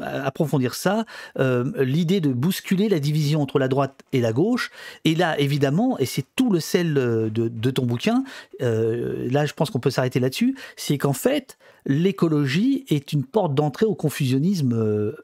approfondir 0.02 0.74
ça, 0.74 1.06
euh, 1.38 1.72
l'idée 1.82 2.20
de 2.20 2.30
bousculer 2.34 2.90
la 2.90 3.00
division 3.00 3.40
entre 3.40 3.58
la 3.58 3.66
droite 3.66 4.02
et 4.12 4.20
la 4.20 4.34
gauche. 4.34 4.70
Et 5.06 5.14
là, 5.14 5.40
évidemment, 5.40 5.98
et 5.98 6.04
c'est 6.04 6.26
tout 6.36 6.50
le 6.50 6.60
sel 6.60 6.98
euh, 6.98 7.30
de, 7.30 7.70
ton 7.70 7.86
bouquin, 7.86 8.24
euh, 8.60 9.26
là 9.30 9.46
je 9.46 9.54
pense 9.54 9.70
qu'on 9.70 9.80
peut 9.80 9.90
s'arrêter 9.90 10.20
là-dessus, 10.20 10.54
c'est 10.76 10.98
qu'en 10.98 11.14
fait, 11.14 11.56
l'écologie 11.86 12.84
est 12.88 13.14
une 13.14 13.24
porte 13.24 13.54
d'entrée 13.54 13.86
au 13.86 13.94
confusionnisme 13.94 15.14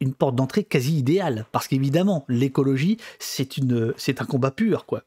une 0.00 0.14
porte 0.14 0.34
d'entrée 0.34 0.64
quasi 0.64 0.98
idéale. 0.98 1.46
Parce 1.52 1.68
qu'évidemment 1.68 2.24
l'écologie 2.28 2.98
c'est 3.18 3.56
une 3.56 3.94
c'est 3.96 4.20
un 4.20 4.24
combat 4.24 4.50
pur 4.50 4.86
quoi. 4.86 5.02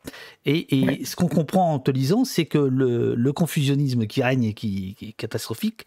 Et, 0.46 1.06
ce 1.06 1.16
qu'on 1.16 1.28
comprend 1.28 1.74
en 1.74 1.80
te 1.80 1.92
lisant 1.92 2.26
c'est 2.26 2.46
que 2.46 2.58
le, 2.58 3.32
confusionnisme 3.34 4.08
qui 4.08 4.24
règne 4.24 4.44
et 4.44 4.54
qui, 4.54 4.96
qui, 4.96 5.10
est 5.10 5.14
catastrophique 5.14 5.86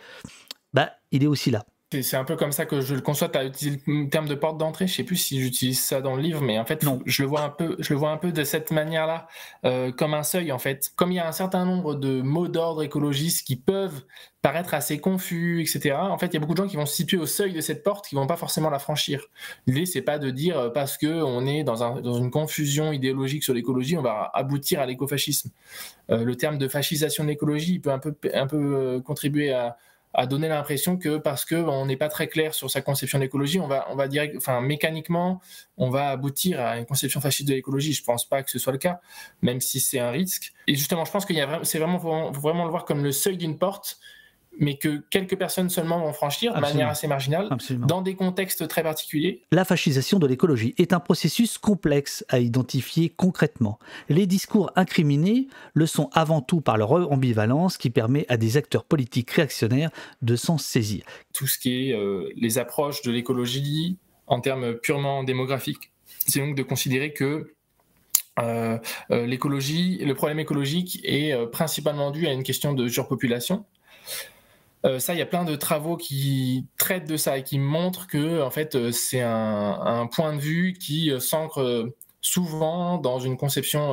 bah 0.72 0.90
il 1.10 1.22
est 1.22 1.26
aussi 1.26 1.50
là 1.50 1.64
c'est 2.00 2.16
un 2.16 2.24
peu 2.24 2.36
comme 2.36 2.52
ça 2.52 2.64
que 2.64 2.80
je 2.80 2.94
le 2.94 3.00
conçois. 3.02 3.28
Tu 3.28 3.38
as 3.38 3.44
utilisé 3.44 3.82
le 3.86 4.08
terme 4.08 4.26
de 4.26 4.34
porte 4.34 4.56
d'entrée. 4.56 4.86
Je 4.86 4.94
sais 4.94 5.04
plus 5.04 5.16
si 5.16 5.40
j'utilise 5.40 5.80
ça 5.80 6.00
dans 6.00 6.16
le 6.16 6.22
livre, 6.22 6.40
mais 6.40 6.58
en 6.58 6.64
fait, 6.64 6.82
non. 6.82 7.00
je 7.04 7.22
le 7.22 7.28
vois 7.28 7.42
un 7.42 7.50
peu, 7.50 7.76
je 7.78 7.92
le 7.92 7.98
vois 7.98 8.10
un 8.10 8.16
peu 8.16 8.32
de 8.32 8.44
cette 8.44 8.70
manière-là, 8.70 9.26
euh, 9.66 9.92
comme 9.92 10.14
un 10.14 10.22
seuil 10.22 10.52
en 10.52 10.58
fait. 10.58 10.92
Comme 10.96 11.12
il 11.12 11.16
y 11.16 11.20
a 11.20 11.28
un 11.28 11.32
certain 11.32 11.66
nombre 11.66 11.94
de 11.94 12.22
mots 12.22 12.48
d'ordre 12.48 12.82
écologistes 12.82 13.46
qui 13.46 13.56
peuvent 13.56 14.02
paraître 14.42 14.74
assez 14.74 14.98
confus, 14.98 15.60
etc. 15.62 15.94
En 15.96 16.18
fait, 16.18 16.26
il 16.26 16.34
y 16.34 16.36
a 16.36 16.40
beaucoup 16.40 16.54
de 16.54 16.58
gens 16.58 16.66
qui 16.66 16.76
vont 16.76 16.86
se 16.86 16.94
situer 16.94 17.16
au 17.16 17.26
seuil 17.26 17.52
de 17.52 17.60
cette 17.60 17.84
porte, 17.84 18.08
qui 18.08 18.16
vont 18.16 18.26
pas 18.26 18.36
forcément 18.36 18.70
la 18.70 18.80
franchir. 18.80 19.26
L'idée, 19.68 19.86
c'est 19.86 20.02
pas 20.02 20.18
de 20.18 20.30
dire 20.30 20.58
euh, 20.58 20.70
parce 20.70 20.98
que 20.98 21.06
on 21.06 21.46
est 21.46 21.62
dans, 21.62 21.84
un, 21.84 22.00
dans 22.00 22.14
une 22.14 22.30
confusion 22.30 22.92
idéologique 22.92 23.44
sur 23.44 23.54
l'écologie, 23.54 23.96
on 23.96 24.02
va 24.02 24.30
aboutir 24.34 24.80
à 24.80 24.86
l'écofascisme. 24.86 25.50
Euh, 26.10 26.24
le 26.24 26.36
terme 26.36 26.58
de 26.58 26.66
fascisation 26.66 27.22
de 27.22 27.28
l'écologie 27.28 27.78
peut 27.78 27.92
un 27.92 28.00
peu, 28.00 28.14
un 28.34 28.46
peu 28.48 29.00
contribuer 29.04 29.52
à 29.52 29.76
à 30.14 30.26
donner 30.26 30.48
l'impression 30.48 30.96
que 30.96 31.16
parce 31.16 31.44
que 31.44 31.54
on 31.54 31.86
n'est 31.86 31.96
pas 31.96 32.08
très 32.08 32.28
clair 32.28 32.54
sur 32.54 32.70
sa 32.70 32.82
conception 32.82 33.18
de 33.18 33.24
l'écologie, 33.24 33.60
on 33.60 33.68
va, 33.68 33.86
on 33.90 33.96
va 33.96 34.08
dire, 34.08 34.28
enfin 34.36 34.60
mécaniquement, 34.60 35.40
on 35.76 35.90
va 35.90 36.08
aboutir 36.08 36.60
à 36.60 36.78
une 36.78 36.86
conception 36.86 37.20
fasciste 37.20 37.48
de 37.48 37.54
l'écologie. 37.54 37.92
Je 37.92 38.04
pense 38.04 38.28
pas 38.28 38.42
que 38.42 38.50
ce 38.50 38.58
soit 38.58 38.72
le 38.72 38.78
cas, 38.78 39.00
même 39.40 39.60
si 39.60 39.80
c'est 39.80 39.98
un 39.98 40.10
risque. 40.10 40.52
Et 40.66 40.74
justement, 40.74 41.04
je 41.04 41.12
pense 41.12 41.24
qu'il 41.24 41.36
y 41.36 41.40
a 41.40 41.60
c'est 41.62 41.78
vraiment, 41.78 42.30
vraiment 42.30 42.64
le 42.64 42.70
voir 42.70 42.84
comme 42.84 43.02
le 43.02 43.12
seuil 43.12 43.36
d'une 43.36 43.58
porte 43.58 43.98
mais 44.58 44.76
que 44.76 45.02
quelques 45.10 45.36
personnes 45.36 45.70
seulement 45.70 46.00
vont 46.00 46.12
franchir 46.12 46.54
de 46.54 46.60
manière 46.60 46.88
assez 46.88 47.06
marginale, 47.06 47.48
dans 47.86 48.02
des 48.02 48.14
contextes 48.14 48.68
très 48.68 48.82
particuliers. 48.82 49.42
La 49.50 49.64
fascisation 49.64 50.18
de 50.18 50.26
l'écologie 50.26 50.74
est 50.78 50.92
un 50.92 51.00
processus 51.00 51.58
complexe 51.58 52.24
à 52.28 52.38
identifier 52.38 53.08
concrètement. 53.08 53.78
Les 54.08 54.26
discours 54.26 54.70
incriminés 54.76 55.48
le 55.74 55.86
sont 55.86 56.10
avant 56.12 56.40
tout 56.40 56.60
par 56.60 56.76
leur 56.76 56.92
ambivalence 56.92 57.78
qui 57.78 57.90
permet 57.90 58.26
à 58.28 58.36
des 58.36 58.56
acteurs 58.56 58.84
politiques 58.84 59.30
réactionnaires 59.30 59.90
de 60.20 60.36
s'en 60.36 60.58
saisir. 60.58 61.04
Tout 61.32 61.46
ce 61.46 61.58
qui 61.58 61.88
est 61.88 61.92
euh, 61.94 62.28
les 62.36 62.58
approches 62.58 63.02
de 63.02 63.10
l'écologie 63.10 63.96
en 64.26 64.40
termes 64.40 64.74
purement 64.74 65.24
démographiques, 65.24 65.92
c'est 66.26 66.40
donc 66.40 66.54
de 66.56 66.62
considérer 66.62 67.12
que 67.12 67.54
euh, 68.38 68.78
euh, 69.10 69.26
l'écologie, 69.26 69.98
le 69.98 70.14
problème 70.14 70.38
écologique 70.38 71.00
est 71.04 71.34
principalement 71.50 72.10
dû 72.10 72.26
à 72.26 72.32
une 72.32 72.42
question 72.42 72.72
de 72.72 72.88
surpopulation 72.88 73.64
euh, 74.84 74.98
ça, 74.98 75.14
il 75.14 75.18
y 75.18 75.22
a 75.22 75.26
plein 75.26 75.44
de 75.44 75.54
travaux 75.54 75.96
qui 75.96 76.66
traitent 76.76 77.08
de 77.08 77.16
ça 77.16 77.38
et 77.38 77.44
qui 77.44 77.58
montrent 77.58 78.06
que 78.06 78.42
en 78.42 78.50
fait, 78.50 78.74
euh, 78.74 78.90
c'est 78.90 79.20
un, 79.20 80.08
point 80.12 80.34
de 80.34 80.40
vue 80.40 80.72
qui 80.72 81.10
euh, 81.10 81.20
s'ancre 81.20 81.92
souvent 82.20 82.98
dans 82.98 83.18
une 83.18 83.36
conception 83.36 83.90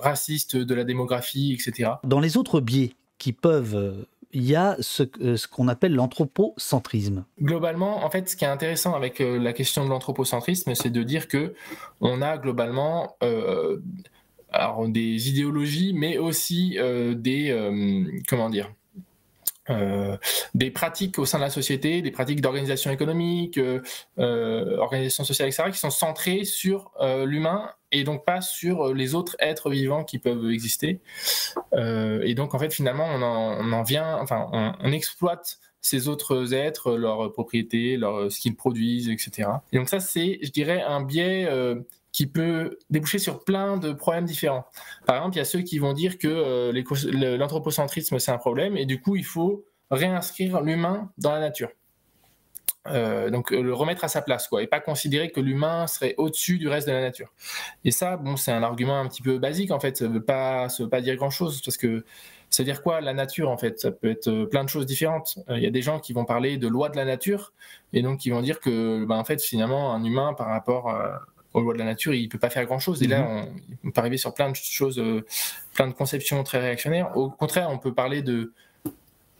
raciste 0.00 0.56
de 0.56 0.74
la 0.74 0.84
démographie, 0.84 1.54
etc. 1.54 1.92
Dans 2.04 2.20
les 2.20 2.36
autres 2.36 2.60
biais 2.60 2.92
qui 3.18 3.32
peuvent 3.32 4.06
il 4.34 4.44
y 4.44 4.54
a 4.54 4.76
ce, 4.80 5.02
ce 5.36 5.46
qu'on 5.46 5.68
appelle 5.68 5.94
l'anthropocentrisme. 5.94 7.24
Globalement, 7.40 8.02
en 8.04 8.10
fait, 8.10 8.30
ce 8.30 8.36
qui 8.36 8.44
est 8.44 8.48
intéressant 8.48 8.94
avec 8.94 9.18
la 9.18 9.52
question 9.52 9.84
de 9.84 9.90
l'anthropocentrisme, 9.90 10.74
c'est 10.74 10.90
de 10.90 11.02
dire 11.02 11.28
que 11.28 11.54
on 12.00 12.20
a 12.20 12.36
globalement 12.36 13.16
alors, 14.50 14.88
des 14.88 15.28
idéologies, 15.28 15.94
mais 15.94 16.18
aussi 16.18 16.78
des 17.14 18.22
comment 18.28 18.50
dire 18.50 18.72
euh, 19.70 20.16
des 20.54 20.72
pratiques 20.72 21.20
au 21.20 21.24
sein 21.24 21.38
de 21.38 21.44
la 21.44 21.50
société, 21.50 22.02
des 22.02 22.10
pratiques 22.10 22.40
d'organisation 22.40 22.90
économique, 22.90 23.58
euh, 23.58 23.80
euh, 24.18 24.76
organisation 24.78 25.22
sociale, 25.22 25.48
etc., 25.48 25.70
qui 25.70 25.78
sont 25.78 25.90
centrées 25.90 26.44
sur 26.44 26.90
l'humain 27.24 27.70
et 27.92 28.04
donc 28.04 28.24
pas 28.24 28.40
sur 28.40 28.92
les 28.92 29.14
autres 29.14 29.36
êtres 29.38 29.70
vivants 29.70 30.02
qui 30.02 30.18
peuvent 30.18 30.50
exister. 30.50 31.00
et 31.74 32.34
donc 32.34 32.54
en 32.54 32.58
fait 32.58 32.72
finalement 32.72 33.06
on 33.06 33.22
en, 33.22 33.82
vient, 33.82 34.18
enfin 34.18 34.48
on, 34.52 34.92
exploite 34.92 35.58
ces 35.80 36.08
autres 36.08 36.54
êtres, 36.54 36.96
leurs 36.96 37.32
propriétés, 37.32 37.96
leur, 37.96 38.32
ce 38.32 38.40
qu'ils 38.40 38.56
produisent, 38.56 39.08
etc. 39.08 39.48
Et 39.72 39.78
donc 39.78 39.88
ça 39.88 40.00
c'est, 40.00 40.38
je 40.42 40.50
dirais, 40.50 40.82
un 40.82 41.02
biais 41.02 41.48
qui 42.12 42.26
peut 42.26 42.78
déboucher 42.90 43.18
sur 43.18 43.42
plein 43.42 43.78
de 43.78 43.92
problèmes 43.92 44.26
différents. 44.26 44.66
Par 45.06 45.16
exemple, 45.16 45.36
il 45.36 45.38
y 45.38 45.42
a 45.42 45.46
ceux 45.46 45.62
qui 45.62 45.78
vont 45.78 45.94
dire 45.94 46.18
que 46.18 46.28
euh, 46.28 47.36
l'anthropocentrisme, 47.38 48.18
c'est 48.18 48.30
un 48.30 48.38
problème, 48.38 48.76
et 48.76 48.86
du 48.86 49.00
coup, 49.00 49.16
il 49.16 49.24
faut 49.24 49.64
réinscrire 49.90 50.60
l'humain 50.60 51.10
dans 51.18 51.32
la 51.32 51.40
nature. 51.40 51.70
Euh, 52.88 53.30
donc 53.30 53.52
euh, 53.52 53.62
le 53.62 53.72
remettre 53.72 54.02
à 54.02 54.08
sa 54.08 54.22
place, 54.22 54.48
quoi, 54.48 54.62
et 54.62 54.66
pas 54.66 54.80
considérer 54.80 55.30
que 55.30 55.40
l'humain 55.40 55.86
serait 55.86 56.14
au-dessus 56.18 56.58
du 56.58 56.68
reste 56.68 56.88
de 56.88 56.92
la 56.92 57.00
nature. 57.00 57.32
Et 57.84 57.92
ça, 57.92 58.16
bon, 58.16 58.36
c'est 58.36 58.50
un 58.50 58.62
argument 58.62 58.98
un 58.98 59.06
petit 59.06 59.22
peu 59.22 59.38
basique 59.38 59.70
en 59.70 59.78
fait. 59.78 59.96
Ça 59.96 60.08
veut 60.08 60.22
pas, 60.22 60.66
veut 60.80 60.88
pas 60.88 61.00
dire 61.00 61.14
grand-chose 61.14 61.62
parce 61.62 61.76
que 61.76 62.04
ça 62.50 62.64
veut 62.64 62.64
dire 62.64 62.82
quoi 62.82 63.00
la 63.00 63.14
nature 63.14 63.50
en 63.50 63.56
fait? 63.56 63.78
Ça 63.78 63.92
peut 63.92 64.10
être 64.10 64.46
plein 64.46 64.64
de 64.64 64.68
choses 64.68 64.84
différentes. 64.84 65.38
Il 65.50 65.62
y 65.62 65.66
a 65.66 65.70
des 65.70 65.80
gens 65.80 66.00
qui 66.00 66.12
vont 66.12 66.24
parler 66.24 66.56
de 66.56 66.66
loi 66.66 66.88
de 66.88 66.96
la 66.96 67.04
nature 67.04 67.52
et 67.92 68.02
donc 68.02 68.18
qui 68.18 68.30
vont 68.30 68.42
dire 68.42 68.58
que, 68.58 69.04
ben, 69.04 69.16
en 69.16 69.24
fait, 69.24 69.40
finalement, 69.40 69.94
un 69.94 70.02
humain 70.02 70.34
par 70.34 70.48
rapport 70.48 70.92
aux 71.54 71.60
lois 71.60 71.74
de 71.74 71.78
la 71.78 71.84
nature, 71.84 72.14
il 72.14 72.28
peut 72.28 72.38
pas 72.38 72.50
faire 72.50 72.64
grand-chose. 72.64 73.02
Et 73.02 73.06
là, 73.06 73.22
mhm. 73.22 73.48
on, 73.84 73.90
peut 73.90 74.00
arriver 74.00 74.16
sur 74.16 74.34
plein 74.34 74.50
de 74.50 74.56
choses, 74.56 74.98
euh, 74.98 75.24
plein 75.74 75.86
de 75.86 75.92
conceptions 75.92 76.42
très 76.44 76.60
réactionnaires. 76.60 77.16
Au 77.16 77.30
contraire, 77.30 77.68
on 77.70 77.78
peut 77.78 77.94
parler 77.94 78.22
de 78.22 78.52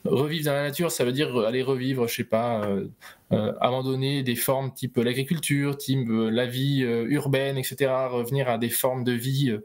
revivre 0.04 0.46
dans 0.46 0.52
la 0.52 0.62
nature, 0.62 0.90
ça 0.90 1.04
veut 1.04 1.12
dire 1.12 1.36
aller 1.38 1.62
revivre, 1.62 2.08
je 2.08 2.14
sais 2.16 2.24
pas, 2.24 2.64
euh, 2.64 2.88
euh, 3.32 3.52
abandonner 3.60 4.24
des 4.24 4.34
formes 4.34 4.72
type 4.72 4.96
l'agriculture, 4.96 5.76
type 5.76 6.08
la 6.08 6.46
vie 6.46 6.80
urbaine, 6.80 7.56
etc. 7.56 7.92
Revenir 8.10 8.48
à 8.48 8.58
des 8.58 8.68
formes 8.68 9.04
de 9.04 9.12
vie 9.12 9.56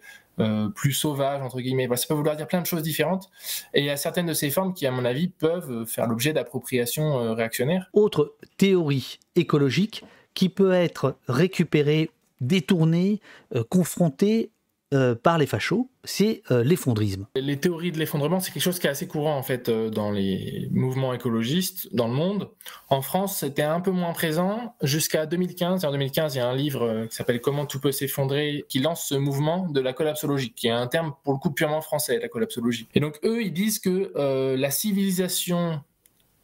plus 0.76 0.94
sauvages, 0.94 1.42
entre 1.42 1.60
guillemets. 1.60 1.90
ça 1.96 2.06
peut 2.08 2.14
vouloir 2.14 2.36
dire 2.36 2.46
plein 2.46 2.62
de 2.62 2.68
choses 2.68 2.84
différentes. 2.84 3.32
Et 3.74 3.80
il 3.80 3.86
y 3.86 3.90
a 3.90 3.98
certaines 3.98 4.28
de 4.28 4.36
ces 4.36 4.52
formes 4.52 4.76
qui, 4.76 4.86
à 4.86 4.92
mon 4.92 5.04
avis, 5.04 5.30
peuvent 5.30 5.86
faire 5.86 6.06
l'objet 6.06 6.34
d'appropriation 6.34 7.34
réactionnaire. 7.34 7.90
Autre 7.94 8.36
théorie 8.58 9.18
écologique 9.36 10.04
qui 10.36 10.50
peut 10.50 10.74
être 10.74 11.18
récupérée 11.28 12.12
détourné, 12.42 13.20
euh, 13.56 13.64
confronté 13.64 14.52
euh, 14.94 15.16
par 15.16 15.38
les 15.38 15.46
fachos, 15.46 15.90
c'est 16.06 16.44
euh, 16.50 16.64
l'effondrisme. 16.64 17.28
Les 17.36 17.60
théories 17.60 17.92
de 17.92 18.00
l'effondrement, 18.00 18.40
c'est 18.40 18.52
quelque 18.52 18.64
chose 18.64 18.80
qui 18.80 18.88
est 18.88 18.90
assez 18.90 19.06
courant 19.06 19.36
en 19.38 19.44
fait 19.44 19.70
dans 19.70 20.12
les 20.12 20.70
mouvements 20.72 21.14
écologistes 21.14 21.94
dans 21.94 22.08
le 22.08 22.14
monde. 22.14 22.50
En 22.90 23.02
France, 23.02 23.40
c'était 23.40 23.64
un 23.64 23.82
peu 23.82 23.92
moins 23.92 24.14
présent 24.14 24.76
jusqu'à 24.82 25.26
2015. 25.26 25.84
Et 25.84 25.88
en 25.88 25.92
2015, 25.92 26.36
il 26.36 26.38
y 26.38 26.42
a 26.42 26.48
un 26.48 26.56
livre 26.56 27.06
qui 27.10 27.16
s'appelle 27.16 27.42
Comment 27.42 27.66
tout 27.66 27.82
peut 27.82 27.92
s'effondrer 27.92 28.66
qui 28.70 28.80
lance 28.80 29.08
ce 29.10 29.16
mouvement 29.16 29.68
de 29.68 29.82
la 29.82 29.92
collapsologie, 29.92 30.54
qui 30.54 30.68
est 30.68 30.72
un 30.72 30.88
terme 30.88 31.14
pour 31.26 31.34
le 31.34 31.40
coup 31.40 31.52
purement 31.52 31.82
français, 31.82 32.20
la 32.20 32.30
collapsologie. 32.30 32.88
Et 32.96 33.02
donc 33.02 33.20
eux, 33.26 33.42
ils 33.42 33.52
disent 33.54 33.80
que 33.80 34.14
la 34.56 34.72
civilisation 34.72 35.82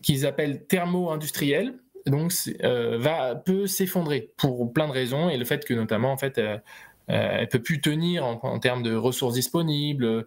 qu'ils 0.01 0.25
appellent 0.25 0.65
thermo-industrielle, 0.67 1.75
donc 2.05 2.33
euh, 2.63 2.98
va 2.98 3.36
peut 3.36 3.67
s'effondrer 3.67 4.31
pour 4.38 4.72
plein 4.72 4.88
de 4.88 4.93
raisons 4.93 5.29
et 5.29 5.38
le 5.38 5.45
fait 5.45 5.65
que 5.65 5.74
notamment 5.74 6.12
en 6.12 6.17
fait 6.17 6.38
euh, 6.38 6.57
euh, 7.10 7.38
elle 7.39 7.50
peut 7.50 7.62
plus 7.62 7.81
tenir 7.81 8.25
en, 8.25 8.60
termes 8.60 8.81
de 8.81 8.95
ressources 8.95 9.33
disponibles, 9.33 10.25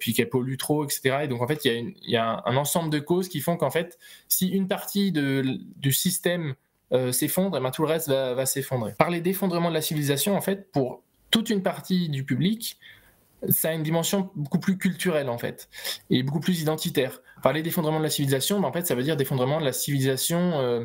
puis 0.00 0.14
qu'elle 0.14 0.30
pollue 0.30 0.56
trop, 0.56 0.82
etc. 0.84 1.18
Et 1.24 1.28
donc 1.28 1.42
en 1.42 1.46
fait, 1.46 1.66
il 1.66 1.94
y, 2.06 2.16
a, 2.16 2.42
un, 2.46 2.56
ensemble 2.56 2.88
de 2.88 2.98
causes 2.98 3.28
qui 3.28 3.40
font 3.40 3.58
qu'en 3.58 3.68
fait, 3.68 3.98
si 4.26 4.48
une 4.48 4.68
partie 4.68 5.12
du 5.12 5.92
système 5.92 6.54
s'effondre, 7.12 7.58
eh 7.58 7.60
ben, 7.60 7.70
tout 7.70 7.82
le 7.82 7.88
reste 7.88 8.08
va, 8.08 8.32
va 8.32 8.46
s'effondrer. 8.46 8.94
Parler 8.96 9.20
d'effondrement 9.20 9.68
de 9.68 9.74
la 9.74 9.82
civilisation, 9.82 10.34
en 10.34 10.40
fait, 10.40 10.72
pour 10.72 11.02
toute 11.30 11.50
une 11.50 11.62
partie 11.62 12.08
du 12.08 12.24
public, 12.24 12.78
ça 13.48 13.70
a 13.70 13.72
une 13.72 13.82
dimension 13.82 14.30
beaucoup 14.34 14.58
plus 14.58 14.78
culturelle 14.78 15.28
en 15.28 15.38
fait 15.38 15.68
et 16.10 16.22
beaucoup 16.22 16.40
plus 16.40 16.60
identitaire. 16.60 17.20
Parler 17.42 17.62
d'effondrement 17.62 17.98
de 17.98 18.04
la 18.04 18.10
civilisation, 18.10 18.60
mais 18.60 18.66
en 18.66 18.72
fait, 18.72 18.86
ça 18.86 18.94
veut 18.94 19.02
dire 19.02 19.16
d'effondrement 19.16 19.60
de 19.60 19.64
la 19.64 19.72
civilisation 19.72 20.58
euh, 20.58 20.84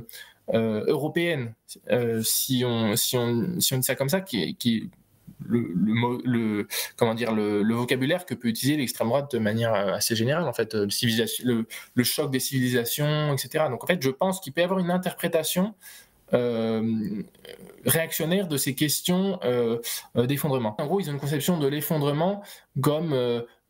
euh, 0.54 0.84
européenne. 0.88 1.54
Euh, 1.92 2.22
si 2.22 2.64
on 2.66 2.94
dit 2.94 3.84
ça 3.84 3.96
comme 3.96 4.10
ça, 4.10 4.22
qui, 4.22 4.56
qui 4.56 4.90
le, 5.46 6.68
comment 6.96 7.16
dire 7.16 7.34
le, 7.34 7.74
vocabulaire 7.74 8.26
que 8.26 8.34
peut 8.34 8.48
utiliser 8.48 8.78
l'extrême 8.78 9.08
droite 9.08 9.32
de 9.34 9.40
manière 9.40 9.74
assez 9.74 10.16
générale 10.16 10.48
en 10.48 10.54
fait 10.54 10.74
le, 10.74 11.66
le, 11.96 12.04
choc 12.04 12.32
des 12.32 12.40
civilisations 12.40 13.34
etc 13.34 13.66
donc 13.70 13.84
en 13.84 13.88
fait 13.88 14.02
je 14.02 14.10
pense 14.10 14.40
qu'il 14.40 14.54
peut 14.54 14.62
y 14.62 14.64
avoir 14.64 14.80
une 14.80 14.92
interprétation 14.92 15.74
réactionnaire 17.86 18.48
de 18.48 18.58
ces 18.58 18.76
questions 18.76 19.40
d'effondrement. 20.16 20.76
En 20.80 20.86
gros, 20.86 21.00
ils 21.00 21.10
ont 21.10 21.14
une 21.14 21.20
conception 21.20 21.60
de 21.60 21.68
l'effondrement 21.68 22.44
comme 22.82 23.14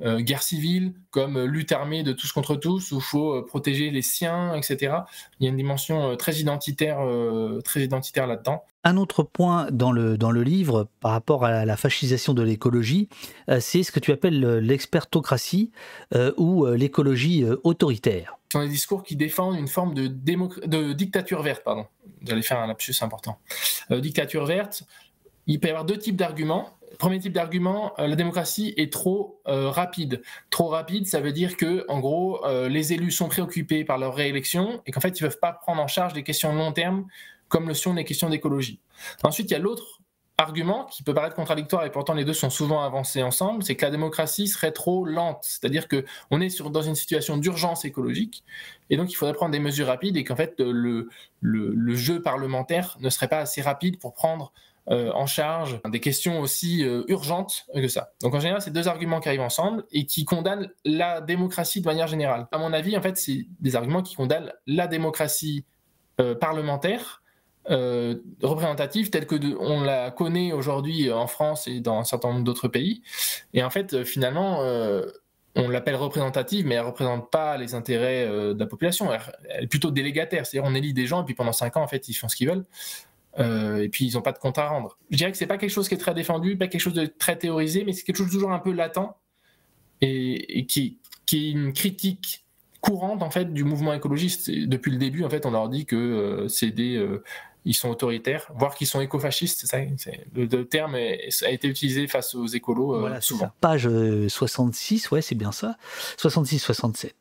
euh, 0.04 0.20
guerre 0.20 0.44
civile, 0.44 0.94
comme 1.12 1.38
euh, 1.38 1.46
lutte 1.46 1.72
armée 1.72 2.04
de 2.04 2.12
tous 2.12 2.32
contre 2.34 2.56
tous, 2.56 2.92
où 2.92 2.98
il 2.98 3.02
faut 3.02 3.36
euh, 3.36 3.46
protéger 3.46 3.90
les 3.90 4.02
siens, 4.02 4.54
etc. 4.56 4.98
Il 5.40 5.46
y 5.46 5.48
a 5.48 5.50
une 5.50 5.56
dimension 5.56 6.18
très 6.18 6.36
identitaire, 6.36 7.00
très 7.64 7.84
identitaire 7.84 8.28
là-dedans. 8.28 8.64
Un 8.84 8.98
autre 8.98 9.24
point 9.24 9.68
dans 9.72 9.92
le, 9.92 10.18
dans 10.18 10.32
le 10.32 10.44
livre 10.44 10.90
par 11.00 11.12
rapport 11.12 11.46
à 11.46 11.66
la 11.66 11.78
fascisation 11.78 12.34
de 12.34 12.42
l'écologie, 12.42 13.08
c'est 13.60 13.84
ce 13.84 13.92
que 13.92 14.00
tu 14.00 14.12
appelles 14.12 14.58
l'expertocratie 14.60 15.72
ou 16.38 16.66
l'écologie 16.66 17.46
autoritaire. 17.64 18.38
Ce 18.52 18.60
sont 18.60 18.64
des 18.64 18.70
discours 18.70 19.04
qui 19.04 19.16
défendent 19.16 19.58
une 19.58 19.70
forme 19.70 19.94
de, 19.94 20.08
de 20.08 20.94
dictature 20.94 21.42
verte, 21.42 21.64
pardon. 21.64 21.86
J'allais 22.24 22.42
faire 22.42 22.60
un 22.60 22.68
lapsus 22.68 22.96
important. 23.02 23.40
dictature 23.90 24.46
verte, 24.46 24.84
il 25.48 25.60
peut 25.60 25.68
y 25.68 25.72
avoir 25.72 25.86
deux 25.86 25.98
types 25.98 26.16
d'arguments. 26.16 26.70
Premier 27.00 27.20
type 27.20 27.34
d'argument, 27.34 27.94
euh, 28.00 28.08
la 28.08 28.16
démocratie 28.16 28.74
est 28.78 28.94
trop 28.94 29.42
euh, 29.48 29.70
rapide. 29.70 30.22
Trop 30.52 30.68
rapide, 30.68 31.08
ça 31.08 31.22
veut 31.22 31.32
dire 31.32 31.58
que, 31.58 31.86
en 31.90 32.00
gros, 32.00 32.46
euh, 32.46 32.70
les 32.70 32.94
élus 32.94 33.12
sont 33.12 33.28
préoccupés 33.28 33.84
par 33.84 33.98
leur 33.98 34.16
réélection 34.16 34.82
et 34.86 34.92
qu'en 34.92 35.02
fait, 35.02 35.20
ils 35.20 35.24
ne 35.24 35.28
peuvent 35.30 35.40
pas 35.40 35.54
prendre 35.54 35.82
en 35.82 35.88
charge 35.88 36.14
des 36.14 36.24
questions 36.24 36.54
long 36.54 36.72
terme 36.72 37.08
comme 37.54 37.68
le 37.68 37.76
sont 37.76 37.94
les 37.94 38.04
questions 38.04 38.32
d'écologie. 38.32 38.80
Ensuite, 39.22 39.52
il 39.52 39.54
y 39.54 39.56
a 39.56 39.60
l'autre 39.60 40.02
argument 40.40 40.86
qui 40.86 41.04
peut 41.04 41.14
paraître 41.14 41.36
contradictoire 41.36 41.86
et 41.86 41.92
pourtant 41.92 42.16
les 42.16 42.26
deux 42.26 42.34
sont 42.34 42.50
souvent 42.50 42.84
avancés 42.84 43.22
ensemble, 43.22 43.62
c'est 43.62 43.76
que 43.76 43.86
la 43.86 43.92
démocratie 43.92 44.48
serait 44.48 44.72
trop 44.72 45.06
lente. 45.06 45.44
C'est-à-dire 45.44 45.88
que 45.88 46.04
on 46.32 46.42
est 46.42 46.64
dans 46.64 46.82
une 46.82 46.96
situation 46.96 47.38
d'urgence 47.38 47.86
écologique 47.86 48.44
et 48.90 48.98
donc 48.98 49.12
il 49.12 49.16
faudrait 49.16 49.36
prendre 49.36 49.52
des 49.52 49.60
mesures 49.60 49.86
rapides 49.86 50.18
et 50.18 50.24
qu'en 50.24 50.36
fait 50.36 50.56
le, 50.60 51.10
le, 51.42 51.96
jeu 51.96 52.24
parlementaire 52.24 52.98
ne 53.02 53.10
serait 53.12 53.28
pas 53.28 53.38
assez 53.38 53.62
rapide 53.62 54.00
pour 54.00 54.14
prendre 54.14 54.52
euh, 54.90 55.12
en 55.12 55.28
charge 55.28 55.80
des 55.92 56.00
questions 56.00 56.40
aussi 56.40 56.84
euh, 56.84 57.04
urgentes 57.08 57.68
que 57.72 57.88
ça. 57.88 58.14
Donc 58.24 58.34
en 58.34 58.40
général, 58.40 58.64
c'est 58.64 58.74
deux 58.74 58.88
arguments 58.88 59.20
qui 59.20 59.28
arrivent 59.28 59.42
ensemble 59.42 59.86
et 59.92 60.08
qui 60.08 60.26
condamnent 60.26 60.72
la 60.86 61.22
démocratie 61.22 61.82
de 61.82 61.86
manière 61.86 62.08
générale. 62.08 62.48
À 62.52 62.58
mon 62.58 62.74
avis, 62.74 62.98
en 62.98 63.02
fait, 63.04 63.16
c'est 63.16 63.46
des 63.60 63.76
arguments 63.76 64.02
qui 64.02 64.16
condamnent 64.16 64.52
la 64.66 64.88
démocratie 64.88 65.66
euh, 66.20 66.34
parlementaire 66.34 67.23
représentative 67.68 69.10
telle 69.10 69.26
que 69.26 69.36
on 69.60 69.82
la 69.82 70.12
connaît 70.12 70.52
aujourd'hui 70.52 71.12
en 71.12 71.28
France 71.28 71.68
et 71.68 71.80
dans 71.80 72.00
un 72.00 72.04
certain 72.04 72.30
nombre 72.30 72.44
d'autres 72.44 72.68
pays. 72.68 73.02
Et 73.54 73.64
en 73.64 73.70
fait, 73.70 74.04
finalement, 74.04 74.60
on 75.56 75.70
l'appelle 75.70 75.96
représentative, 75.96 76.66
mais 76.66 76.76
elle 76.76 76.82
ne 76.82 76.88
représente 76.88 77.32
pas 77.32 77.58
les 77.58 77.74
intérêts 77.74 78.28
de 78.28 78.60
la 78.60 78.66
population. 78.66 79.12
Elle, 79.14 79.64
est 79.64 79.68
plutôt 79.68 79.92
délégataire, 79.92 80.46
c'est-à-dire 80.46 80.70
on 80.70 80.76
élit 80.76 80.94
des 80.94 81.08
gens 81.08 81.22
et 81.22 81.26
puis 81.26 81.36
pendant 81.36 81.54
cinq 81.54 81.78
ans, 81.78 81.84
en 81.84 81.88
fait, 81.88 82.10
ils 82.10 82.14
font 82.14 82.28
ce 82.28 82.36
qu'ils 82.36 82.50
veulent. 82.50 82.66
Euh, 83.40 83.82
et 83.82 83.90
puis 83.90 84.06
ils 84.06 84.14
n'ont 84.14 84.22
pas 84.22 84.32
de 84.32 84.38
compte 84.38 84.58
à 84.58 84.68
rendre. 84.68 84.98
Je 85.10 85.18
dirais 85.18 85.32
que 85.32 85.38
c'est 85.38 85.48
pas 85.48 85.58
quelque 85.58 85.72
chose 85.72 85.88
qui 85.88 85.96
est 85.96 86.00
très 86.00 86.14
défendu, 86.14 86.58
pas 86.58 86.68
quelque 86.68 86.82
chose 86.82 86.94
de 86.94 87.06
très 87.06 87.36
théorisé, 87.36 87.84
mais 87.84 87.94
c'est 87.94 88.04
quelque 88.04 88.18
chose 88.18 88.32
toujours 88.32 88.52
un 88.52 88.60
peu 88.60 88.72
latent 88.72 89.18
et, 90.02 90.66
qui, 90.68 91.00
qui, 91.26 91.48
est 91.48 91.52
une 91.52 91.74
critique 91.74 92.46
courante 92.82 93.24
en 93.24 93.32
fait 93.32 93.54
du 93.54 93.64
mouvement 93.64 93.94
écologiste. 93.94 94.52
depuis 94.52 94.92
le 94.92 94.98
début, 94.98 95.24
en 95.24 95.30
fait, 95.30 95.46
on 95.46 95.52
leur 95.52 95.70
dit 95.70 95.86
que 95.86 95.96
euh, 95.96 96.48
c'est 96.48 96.72
des 96.72 96.98
euh, 96.98 97.24
ils 97.66 97.74
sont 97.74 97.90
autoritaires, 97.90 98.48
voire 98.56 98.76
qu'ils 98.76 98.88
sont 98.88 99.02
écofascistes. 99.02 99.66
Ça, 99.66 99.80
le, 99.80 100.46
le, 100.46 100.66
terme 100.66 100.96
a 100.96 101.50
été 101.50 101.68
utilisé 101.68 102.08
face 102.08 102.36
aux 102.36 102.48
écolos 102.48 103.00
voilà, 103.00 103.22
souvent. 103.22 103.50
Page 103.62 103.90
66, 104.28 105.12
ouais, 105.12 105.22
c'est 105.22 105.36
bien 105.36 105.52
ça. 105.52 105.78
66-67. 106.18 107.12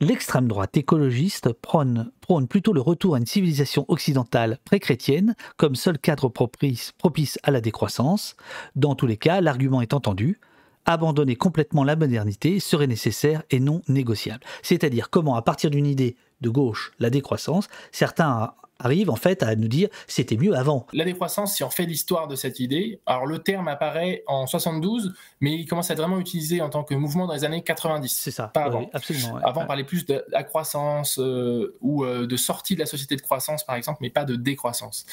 L'extrême 0.00 0.48
droite 0.48 0.76
écologiste 0.76 1.52
prône, 1.52 2.10
plutôt 2.48 2.72
le 2.72 2.80
retour 2.80 3.14
à 3.14 3.18
une 3.18 3.26
civilisation 3.26 3.84
occidentale 3.86 4.58
pré-chrétienne 4.64 5.36
comme 5.56 5.76
seul 5.76 5.98
cadre 5.98 6.28
propice, 6.28 6.92
propice 6.98 7.38
à 7.44 7.52
la 7.52 7.60
décroissance. 7.60 8.34
Dans 8.74 8.96
tous 8.96 9.06
les 9.06 9.16
cas, 9.16 9.40
l'argument 9.40 9.82
est 9.82 9.94
entendu. 9.94 10.40
Abandonner 10.84 11.36
complètement 11.36 11.84
la 11.84 11.94
modernité 11.94 12.58
serait 12.58 12.88
nécessaire 12.88 13.44
et 13.50 13.60
non 13.60 13.82
négociable. 13.86 14.44
C'est-à-dire 14.62 15.10
comment, 15.10 15.36
à 15.36 15.42
partir 15.42 15.70
d'une 15.70 15.86
idée 15.86 16.16
de 16.40 16.50
gauche, 16.50 16.92
la 16.98 17.08
décroissance, 17.08 17.68
certains 17.92 18.52
arrive 18.78 19.10
en 19.10 19.16
fait 19.16 19.42
à 19.42 19.54
nous 19.56 19.68
dire 19.68 19.88
c'était 20.06 20.36
mieux 20.36 20.54
avant. 20.54 20.86
La 20.92 21.04
décroissance, 21.04 21.54
si 21.54 21.64
on 21.64 21.70
fait 21.70 21.86
l'histoire 21.86 22.28
de 22.28 22.36
cette 22.36 22.60
idée, 22.60 23.00
alors 23.06 23.26
le 23.26 23.38
terme 23.38 23.68
apparaît 23.68 24.22
en 24.26 24.46
72, 24.46 25.14
mais 25.40 25.54
il 25.54 25.66
commence 25.66 25.90
à 25.90 25.94
être 25.94 26.00
vraiment 26.00 26.18
utilisé 26.18 26.60
en 26.60 26.68
tant 26.68 26.84
que 26.84 26.94
mouvement 26.94 27.26
dans 27.26 27.34
les 27.34 27.44
années 27.44 27.62
90. 27.62 28.08
C'est 28.08 28.30
ça. 28.30 28.48
Pas 28.48 28.64
avant. 28.64 28.88
absolument. 28.92 29.36
Avant, 29.42 29.62
on 29.62 29.66
parlait 29.66 29.84
plus 29.84 30.06
de 30.06 30.24
la 30.28 30.42
croissance 30.42 31.18
euh, 31.18 31.76
ou 31.80 32.04
euh, 32.04 32.26
de 32.26 32.36
sortie 32.36 32.74
de 32.74 32.80
la 32.80 32.86
société 32.86 33.16
de 33.16 33.22
croissance, 33.22 33.64
par 33.64 33.76
exemple, 33.76 33.98
mais 34.00 34.10
pas 34.10 34.24
de 34.24 34.36
décroissance. 34.36 35.06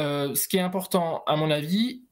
Euh, 0.00 0.34
ce 0.34 0.48
qui 0.48 0.56
est 0.56 0.60
important, 0.60 1.22
à 1.26 1.36
mon 1.36 1.50
avis, 1.50 2.02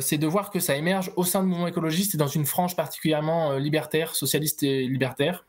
c'est 0.00 0.18
de 0.18 0.26
voir 0.26 0.50
que 0.50 0.60
ça 0.60 0.76
émerge 0.76 1.10
au 1.16 1.24
sein 1.24 1.42
du 1.42 1.48
mouvement 1.48 1.66
écologiste 1.66 2.14
et 2.14 2.18
dans 2.18 2.26
une 2.26 2.44
frange 2.44 2.76
particulièrement 2.76 3.56
libertaire, 3.56 4.14
socialiste 4.14 4.62
et 4.62 4.86
libertaire. 4.86 5.46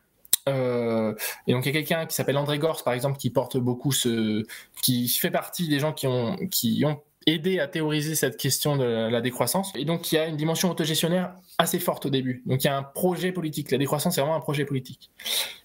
Euh, 0.49 1.13
et 1.47 1.53
donc 1.53 1.65
il 1.65 1.67
y 1.67 1.69
a 1.69 1.73
quelqu'un 1.73 2.05
qui 2.05 2.15
s'appelle 2.15 2.37
André 2.37 2.59
Gors 2.59 2.83
par 2.83 2.93
exemple 2.93 3.17
qui 3.17 3.29
porte 3.29 3.57
beaucoup 3.57 3.91
ce, 3.91 4.45
qui 4.81 5.07
fait 5.07 5.31
partie 5.31 5.67
des 5.67 5.79
gens 5.79 5.93
qui 5.93 6.07
ont 6.07 6.35
qui 6.51 6.83
ont 6.85 7.01
aidé 7.27 7.59
à 7.59 7.67
théoriser 7.67 8.15
cette 8.15 8.37
question 8.37 8.77
de 8.77 9.09
la 9.09 9.21
décroissance. 9.21 9.71
Et 9.75 9.85
donc 9.85 10.11
il 10.11 10.15
y 10.15 10.17
a 10.17 10.25
une 10.25 10.37
dimension 10.37 10.69
autogestionnaire 10.69 11.35
assez 11.57 11.79
forte 11.79 12.05
au 12.05 12.09
début. 12.09 12.43
Donc 12.45 12.63
il 12.63 12.67
y 12.67 12.69
a 12.69 12.77
un 12.77 12.83
projet 12.83 13.31
politique. 13.31 13.71
La 13.71 13.77
décroissance 13.77 14.15
c'est 14.15 14.21
vraiment 14.21 14.35
un 14.35 14.41
projet 14.41 14.65
politique. 14.65 15.11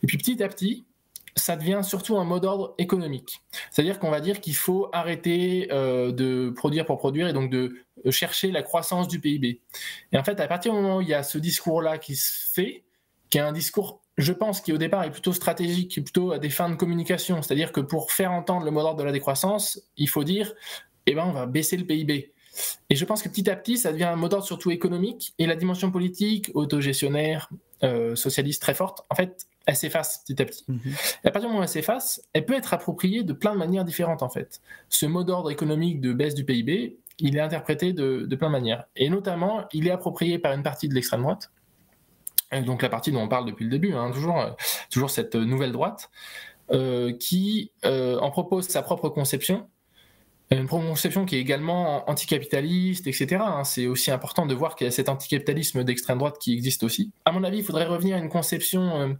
Et 0.03 0.07
puis 0.07 0.19
petit 0.19 0.43
à 0.43 0.49
petit, 0.49 0.85
ça 1.37 1.57
devient 1.57 1.81
surtout 1.83 2.17
un 2.17 2.25
mot 2.25 2.39
d'ordre 2.39 2.75
économique. 2.79 3.43
C'est-à-dire 3.71 3.99
qu'on 3.99 4.11
va 4.11 4.21
dire 4.21 4.41
qu'il 4.41 4.55
faut 4.55 4.89
arrêter 4.93 5.69
euh, 5.73 6.13
de 6.13 6.51
produire 6.51 6.87
pour 6.87 6.99
produire 6.99 7.29
et 7.29 7.33
donc 7.33 7.51
de 7.51 7.75
chercher 8.11 8.51
la 8.51 8.63
croissance 8.63 9.09
du 9.09 9.21
PIB. 9.21 9.61
Et 10.13 10.19
en 10.19 10.25
fait, 10.25 10.39
à 10.41 10.47
partir 10.47 10.73
du 10.73 10.81
moment 10.81 10.99
où 10.99 11.01
il 11.01 11.09
y 11.09 11.15
a 11.15 11.23
ce 11.23 11.39
discours-là 11.39 11.99
qui 11.99 12.17
se 12.17 12.53
fait, 12.53 12.85
qui 13.31 13.39
est 13.39 13.41
un 13.41 13.53
discours 13.53 14.01
je 14.17 14.33
pense 14.33 14.61
qu'il 14.61 14.75
au 14.75 14.79
départ 14.79 15.05
est 15.05 15.11
plutôt 15.11 15.33
stratégique, 15.33 15.95
plutôt 16.03 16.33
à 16.33 16.39
des 16.39 16.51
fins 16.51 16.71
de 16.71 16.77
communication. 16.77 17.43
C'est-à-dire 17.43 17.73
que 17.73 17.81
pour 17.81 18.13
faire 18.13 18.33
entendre 18.33 18.65
le 18.65 18.71
mot 18.71 18.81
d'ordre 18.81 18.99
de 18.99 19.05
la 19.05 19.13
décroissance, 19.13 19.81
il 19.97 20.09
faut 20.09 20.25
dire, 20.25 20.53
eh 21.07 21.15
ben, 21.15 21.25
on 21.27 21.33
va 21.33 21.47
baisser 21.47 21.77
le 21.77 21.85
PIB. 21.85 22.33
Et 22.89 22.95
je 22.95 23.05
pense 23.05 23.23
que 23.23 23.29
petit 23.29 23.51
à 23.51 23.57
petit, 23.57 23.79
ça 23.79 23.93
devient 23.93 24.05
un 24.05 24.17
mot 24.17 24.29
d'ordre 24.29 24.47
surtout 24.47 24.71
économique, 24.71 25.35
et 25.39 25.47
la 25.47 25.57
dimension 25.57 25.91
politique, 25.91 26.51
autogestionnaire, 26.55 27.51
euh, 27.83 28.15
socialiste 28.15 28.63
très 28.63 28.75
forte, 28.75 29.05
en 29.11 29.17
fait, 29.17 29.47
elle 29.67 29.77
s'efface 29.77 30.23
petit 30.25 30.41
à 30.41 30.45
petit. 30.45 30.65
Mhm. 30.69 30.81
Et 31.25 31.29
à 31.29 31.31
partir 31.31 31.43
du 31.43 31.47
moment 31.49 31.61
où 31.61 31.63
elle 31.63 31.69
s'efface, 31.69 32.23
elle 32.33 32.47
peut 32.47 32.55
être 32.55 32.73
appropriée 32.73 33.25
de 33.25 33.33
plein 33.33 33.53
de 33.53 33.59
manières 33.59 33.85
différentes, 33.85 34.23
en 34.23 34.29
fait. 34.29 34.61
Ce 34.89 35.07
mot 35.07 35.25
d'ordre 35.25 35.51
économique 35.51 36.01
de 36.01 36.13
baisse 36.13 36.35
du 36.35 36.45
PIB, 36.45 36.97
il 37.19 37.37
est 37.37 37.41
interprété 37.41 37.93
de, 37.93 38.27
de 38.29 38.37
plein 38.37 38.49
de 38.49 38.53
manières. 38.53 38.85
Et 38.95 39.09
notamment, 39.09 39.65
il 39.73 39.89
est 39.89 39.91
approprié 39.91 40.39
par 40.39 40.53
une 40.53 40.63
partie 40.63 40.89
de 40.89 40.95
l'extrême 40.95 41.23
droite, 41.23 41.51
donc 42.63 42.83
la 42.83 42.89
partie 42.89 43.13
dont 43.13 43.23
on 43.23 43.29
parle 43.29 43.47
depuis 43.47 43.65
le 43.65 43.71
début, 43.71 43.95
hein, 43.95 44.11
toujours, 44.13 44.41
euh, 44.41 44.51
toujours 44.91 45.11
cette 45.11 45.35
nouvelle 45.35 45.73
droite, 45.73 46.11
euh, 46.73 47.13
qui 47.13 47.71
euh, 47.85 48.19
en 48.21 48.31
propose 48.31 48.69
sa 48.69 48.83
propre 48.83 49.09
conception, 49.09 49.67
une 50.51 50.69
conception 50.69 51.25
qui 51.25 51.37
est 51.37 51.41
également 51.41 52.09
anticapitaliste, 52.09 53.07
etc. 53.07 53.39
Hein. 53.41 53.65
C'est 53.65 53.87
aussi 53.87 54.11
important 54.11 54.47
de 54.47 54.55
voir 54.55 54.77
qu'il 54.77 54.87
y 54.87 54.89
a 54.89 54.93
cet 54.93 55.09
anticapitalisme 55.09 55.83
d'extrême 55.83 56.19
droite 56.19 56.37
qui 56.39 56.53
existe 56.53 56.85
aussi. 56.85 57.11
À 57.25 57.33
mon 57.33 57.43
avis, 57.43 57.59
il 57.59 57.65
faudrait 57.65 57.87
revenir 57.87 58.17
à 58.17 58.19
une 58.21 58.29
conception, 58.29 59.17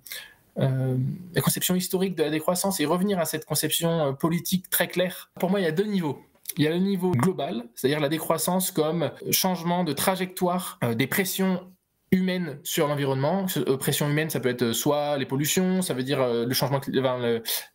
la 0.57 1.41
conception 1.43 1.75
historique 1.75 2.15
de 2.15 2.23
la 2.23 2.31
décroissance 2.31 2.79
et 2.79 2.85
revenir 2.85 3.19
à 3.19 3.25
cette 3.25 3.47
conception 3.47 4.15
politique 4.15 4.71
très 4.71 4.87
claire. 4.87 5.31
Pour 5.41 5.51
moi, 5.51 5.59
il 5.59 5.65
y 5.65 5.67
a 5.67 5.73
deux 5.73 5.87
niveaux. 5.87 6.23
Il 6.57 6.63
y 6.63 6.69
a 6.69 6.71
le 6.71 6.79
niveau 6.79 7.11
global, 7.11 7.65
c'est-à-dire 7.75 7.99
la 7.99 8.11
décroissance 8.11 8.71
comme 8.71 9.11
changement 9.33 9.83
de 9.83 9.93
trajectoire 9.93 10.79
des 10.95 11.09
pressions 11.09 11.67
humaine 12.15 12.59
sur 12.63 12.89
l'environnement. 12.89 13.47
Euh, 13.57 13.77
pression 13.77 14.09
humaine, 14.09 14.31
ça 14.31 14.41
peut 14.41 14.49
être 14.49 14.63
euh, 14.63 14.73
soit 14.73 15.19
les 15.19 15.27
pollutions, 15.27 15.83
ça 15.83 15.95
veut 15.95 16.03
dire 16.03 16.21
euh, 16.21 16.47
le 16.47 16.55
changement, 16.55 16.81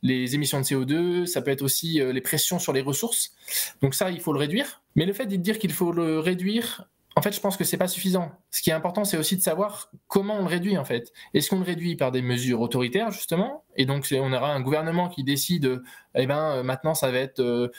les 0.01 0.35
émissions 0.35 0.59
de 0.59 0.65
CO2, 0.65 1.25
ça 1.25 1.41
peut 1.41 1.51
être 1.51 1.61
aussi 1.61 1.99
les 1.99 2.21
pressions 2.21 2.59
sur 2.59 2.73
les 2.73 2.81
ressources. 2.81 3.33
Donc 3.81 3.93
ça, 3.93 4.09
il 4.11 4.19
faut 4.19 4.33
le 4.33 4.39
réduire. 4.39 4.81
Mais 4.95 5.05
le 5.05 5.13
fait 5.13 5.25
de 5.25 5.35
dire 5.35 5.59
qu'il 5.59 5.71
faut 5.71 5.91
le 5.91 6.19
réduire, 6.19 6.87
en 7.15 7.21
fait, 7.21 7.33
je 7.35 7.39
pense 7.41 7.57
que 7.57 7.63
c'est 7.63 7.77
pas 7.77 7.87
suffisant. 7.87 8.31
Ce 8.49 8.61
qui 8.61 8.69
est 8.69 8.73
important, 8.73 9.03
c'est 9.03 9.17
aussi 9.17 9.35
de 9.35 9.41
savoir 9.41 9.91
comment 10.07 10.35
on 10.35 10.43
le 10.43 10.47
réduit 10.47 10.77
en 10.77 10.85
fait. 10.85 11.11
Est-ce 11.33 11.49
qu'on 11.49 11.59
le 11.59 11.65
réduit 11.65 11.95
par 11.95 12.11
des 12.11 12.21
mesures 12.21 12.61
autoritaires 12.61 13.11
justement, 13.11 13.63
et 13.75 13.85
donc 13.85 14.07
on 14.11 14.31
aura 14.31 14.53
un 14.53 14.61
gouvernement 14.61 15.09
qui 15.09 15.23
décide, 15.23 15.81
eh 16.15 16.27
ben 16.27 16.63
maintenant 16.63 16.93
ça 16.93 17.11
va 17.11 17.17
être 17.17 17.71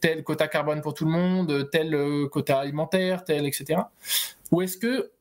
tel 0.00 0.24
quota 0.24 0.46
carbone 0.48 0.82
pour 0.82 0.94
tout 0.94 1.06
le 1.06 1.10
monde, 1.10 1.70
tel 1.70 1.96
quota 2.30 2.58
alimentaire, 2.58 3.24
tel 3.24 3.46
etc. 3.46 3.80
Ou 4.50 4.60
est-ce 4.60 4.76
que 4.76 5.11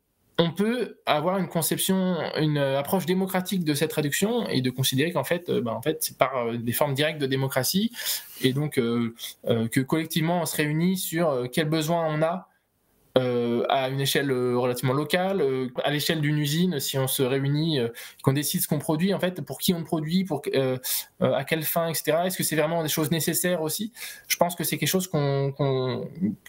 on 0.42 0.52
peut 0.52 0.98
avoir 1.06 1.38
une 1.38 1.48
conception, 1.48 2.18
une 2.36 2.58
approche 2.58 3.06
démocratique 3.06 3.64
de 3.64 3.76
cette 3.76 3.94
réduction 3.94 4.48
et 4.50 4.62
de 4.62 4.72
considérer 4.72 5.12
qu'en 5.12 5.24
fait, 5.24 5.50
euh, 5.50 5.62
bah, 5.62 5.72
en 5.72 5.84
fait, 5.84 5.98
c'est 6.02 6.18
par 6.18 6.36
euh, 6.36 6.58
des 6.58 6.72
formes 6.72 6.96
directes 6.96 7.22
de 7.22 7.28
démocratie. 7.28 7.92
Et 8.42 8.54
donc 8.54 8.80
euh, 8.80 9.14
que 9.44 9.82
collectivement 9.82 10.42
on 10.42 10.46
se 10.48 10.56
réunit 10.56 10.98
sur 10.98 11.48
quels 11.54 11.70
besoins 11.70 12.08
on 12.08 12.24
a 12.24 12.50
euh, 13.18 13.66
à 13.68 13.90
une 13.90 14.00
échelle 14.00 14.32
euh, 14.32 14.58
relativement 14.58 14.94
locale, 14.94 15.42
euh, 15.42 15.68
à 15.84 15.92
l'échelle 15.92 16.22
d'une 16.22 16.38
usine, 16.38 16.80
si 16.80 16.98
on 16.98 17.08
se 17.08 17.22
réunit, 17.22 17.80
qu'on 18.24 18.34
décide 18.34 18.62
ce 18.62 18.68
qu'on 18.68 18.80
produit, 18.80 19.14
en 19.14 19.20
fait, 19.20 19.42
pour 19.42 19.60
qui 19.60 19.74
on 19.74 19.84
produit, 19.84 20.24
pour, 20.24 20.42
à 21.20 21.44
quelle 21.44 21.64
fin, 21.64 21.88
etc. 21.90 22.20
Est-ce 22.26 22.38
que 22.38 22.44
c'est 22.44 22.56
vraiment 22.56 22.84
des 22.84 22.90
choses 22.90 23.12
nécessaires 23.12 23.62
aussi? 23.62 23.92
Je 24.28 24.38
pense 24.38 24.56
que 24.56 24.64
c'est 24.64 24.78
quelque 24.78 24.90
chose 24.90 25.10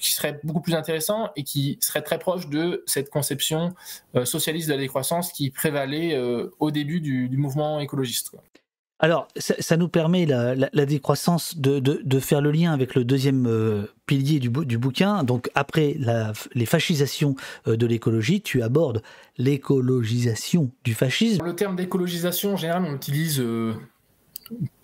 qui 0.00 0.12
serait 0.12 0.40
beaucoup 0.44 0.60
plus 0.60 0.74
intéressant 0.74 1.30
et 1.36 1.42
qui 1.42 1.78
serait 1.80 2.02
très 2.02 2.18
proche 2.18 2.48
de 2.48 2.84
cette 2.86 3.10
conception 3.10 3.74
socialiste 4.24 4.68
de 4.68 4.74
la 4.74 4.78
décroissance 4.78 5.32
qui 5.32 5.50
prévalait 5.50 6.18
au 6.58 6.70
début 6.70 7.00
du, 7.00 7.28
mouvement 7.36 7.80
écologiste. 7.80 8.30
Alors, 9.04 9.26
ça, 9.36 9.76
nous 9.76 9.88
permet, 9.88 10.26
la, 10.26 10.86
décroissance, 10.86 11.58
de, 11.58 12.20
faire 12.20 12.40
le 12.40 12.52
lien 12.52 12.72
avec 12.72 12.94
le 12.94 13.02
deuxième 13.02 13.46
euh, 13.48 13.86
pilier 14.06 14.38
du, 14.38 14.48
bouquin. 14.48 15.24
Donc, 15.24 15.50
après 15.56 15.96
les 16.54 16.66
fascisations 16.66 17.34
euh, 17.66 17.76
de 17.76 17.84
l'écologie, 17.84 18.42
tu 18.42 18.62
abordes 18.62 19.02
l'écologisation 19.38 20.70
du 20.84 20.94
fascisme. 20.94 21.44
Le 21.44 21.56
terme 21.56 21.74
d'écologisation, 21.74 22.54
en 22.54 22.56
général, 22.56 22.84
on 22.86 22.92
l'utilise 22.92 23.40
euh, 23.40 23.74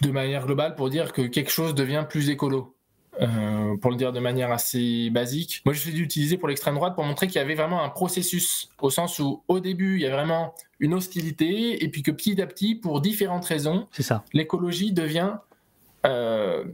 de 0.02 0.11
manière 0.11 0.46
globale 0.46 0.74
pour 0.74 0.90
dire 0.90 1.12
que 1.12 1.22
quelque 1.22 1.52
chose 1.52 1.76
devient 1.76 2.04
plus 2.09 2.28
écolo. 2.28 2.74
Euh, 3.20 3.76
pour 3.78 3.90
le 3.90 3.96
dire 3.96 4.12
de 4.12 4.20
manière 4.20 4.52
assez 4.52 5.11
basique. 5.11 5.62
Moi, 5.64 5.74
je 5.74 5.81
suis 5.81 5.98
utilisé 5.98 6.38
pour 6.38 6.46
l'extrême 6.46 6.76
droite 6.76 6.94
pour 6.94 7.02
montrer 7.02 7.26
qu'il 7.26 7.37
y 7.37 7.40
avait 7.40 7.57
vraiment 7.57 7.83
un 7.83 7.88
processus, 7.88 8.68
au 8.81 8.90
sens 8.90 9.18
où 9.18 9.42
au 9.48 9.59
début, 9.59 9.96
il 9.96 10.02
y 10.02 10.07
a 10.07 10.11
vraiment 10.11 10.54
une 10.78 10.94
hostilité, 10.94 11.83
et 11.83 11.88
puis 11.88 12.04
que 12.04 12.12
petit 12.12 12.40
à 12.40 12.46
petit, 12.46 12.76
pour 12.76 13.00
différentes 13.00 13.44
raisons, 13.44 13.88
l'écologie 14.33 14.92
devient 14.92 15.33
euh, 16.07 16.64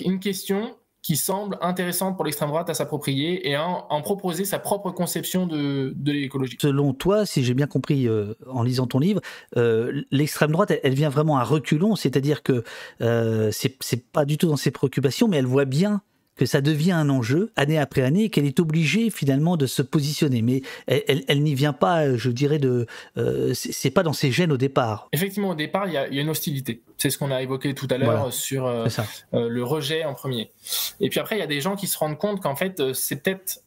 une 0.00 0.18
question 0.18 0.76
qui 1.06 1.16
semble 1.16 1.56
intéressante 1.60 2.16
pour 2.16 2.24
l'extrême 2.24 2.48
droite 2.48 2.68
à 2.68 2.74
s'approprier 2.74 3.48
et 3.48 3.56
en, 3.56 3.86
en, 3.90 4.02
proposer 4.02 4.44
sa 4.44 4.58
propre 4.58 4.90
conception 4.90 5.46
de, 5.46 5.92
de 5.94 6.10
l'écologie. 6.10 6.56
Selon 6.60 6.94
toi, 6.94 7.24
si 7.24 7.44
j'ai 7.44 7.54
bien 7.54 7.68
compris 7.68 8.08
euh, 8.08 8.34
en 8.50 8.64
lisant 8.64 8.88
ton 8.88 8.98
livre, 8.98 9.20
euh, 9.56 10.02
l'extrême 10.10 10.50
droite, 10.50 10.72
elle, 10.82 10.94
vient 10.94 11.08
vraiment 11.08 11.38
à 11.38 11.44
reculons, 11.44 11.94
c'est-à-dire 11.94 12.42
que 12.42 12.64
euh, 13.02 13.50
c'est 13.52 14.10
pas 14.10 14.24
du 14.24 14.36
tout 14.36 14.48
dans 14.48 14.56
ses 14.56 14.72
préoccupations, 14.72 15.28
mais 15.28 15.36
elle 15.36 15.46
voit 15.46 15.64
bien 15.64 16.02
que 16.36 16.46
ça 16.46 16.60
devient 16.60 16.92
un 16.92 17.08
enjeu 17.08 17.50
année 17.56 17.78
après 17.78 18.02
année 18.02 18.24
et 18.24 18.30
qu'elle 18.30 18.44
est 18.44 18.60
obligée 18.60 19.10
finalement 19.10 19.56
de 19.56 19.66
se 19.66 19.82
positionner. 19.82 20.42
Mais 20.42 20.62
elle, 20.86 21.42
n'y 21.42 21.54
vient 21.54 21.72
pas, 21.72 22.16
je 22.16 22.30
dirais, 22.30 22.58
de. 22.58 22.86
Euh, 23.16 23.52
c'est 23.54 23.90
pas 23.90 24.02
dans 24.02 24.12
ses 24.12 24.30
gènes 24.30 24.52
au 24.52 24.56
départ. 24.56 25.08
Effectivement, 25.12 25.50
au 25.50 25.54
départ, 25.54 25.88
il 25.88 25.94
y, 25.94 25.96
a, 25.96 26.06
une 26.08 26.28
hostilité. 26.28 26.82
C'est 26.98 27.10
ce 27.10 27.18
qu'on 27.18 27.30
a 27.30 27.42
évoqué 27.42 27.74
tout 27.74 27.88
à 27.90 27.98
l'heure 27.98 28.32
sur 28.32 28.66
euh, 28.66 28.86
euh, 29.34 29.48
le 29.48 29.64
rejet 29.64 30.04
en 30.04 30.14
premier. 30.14 30.52
Et 31.00 31.08
puis 31.08 31.20
après, 31.20 31.36
il 31.36 31.40
y 31.40 31.42
a 31.42 31.46
des 31.48 31.60
gens 31.60 31.76
qui 31.76 31.86
se 31.86 31.98
rendent 31.98 32.18
compte 32.18 32.42
qu'en 32.42 32.56
fait, 32.56 32.92
c'est 32.92 33.22
peut-être 33.22 33.62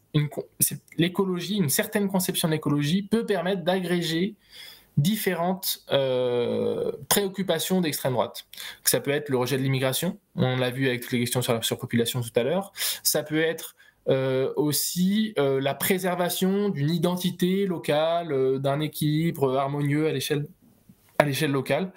l'écologie, 0.96 1.56
une 1.56 1.68
certaine 1.68 2.08
conception 2.08 2.48
de 2.48 2.54
l'écologie 2.54 3.02
peut 3.02 3.24
permettre 3.24 3.62
d'agréger 3.62 4.34
différentes 4.96 5.80
euh, 5.90 6.92
préoccupations 7.08 7.80
d'extrême 7.80 8.12
droite. 8.12 8.46
Ça 8.84 9.00
peut 9.00 9.10
être 9.10 9.28
le 9.28 9.36
rejet 9.36 9.56
de 9.56 9.62
l'immigration, 9.62 10.18
on 10.36 10.56
l'a 10.56 10.70
vu 10.70 10.88
avec 10.88 11.10
les 11.10 11.20
questions 11.20 11.42
sur 11.42 11.52
la 11.52 11.62
surpopulation 11.62 12.20
tout 12.20 12.30
à 12.36 12.42
l'heure. 12.42 12.72
Ça 13.02 13.22
peut 13.22 13.40
être 13.40 13.76
euh, 14.08 14.52
aussi 14.56 15.34
euh, 15.38 15.60
la 15.60 15.74
préservation 15.74 16.68
d'une 16.68 16.90
identité 16.90 17.66
locale, 17.66 18.60
d'un 18.60 18.80
équilibre 18.80 19.56
harmonieux 19.56 20.06
à 20.06 20.12
l'échelle 20.12 20.46
à 21.18 21.24
l'échelle 21.24 21.52
locale. 21.52 21.92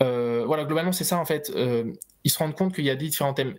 voilà, 0.00 0.64
globalement 0.64 0.92
c'est 0.92 1.04
ça 1.04 1.18
en 1.18 1.24
fait. 1.24 1.52
ils 2.24 2.30
se 2.30 2.38
rendent 2.38 2.56
compte 2.56 2.74
qu'il 2.74 2.84
y 2.84 2.90
a 2.90 2.96
différents 2.96 3.34
thèmes. 3.34 3.54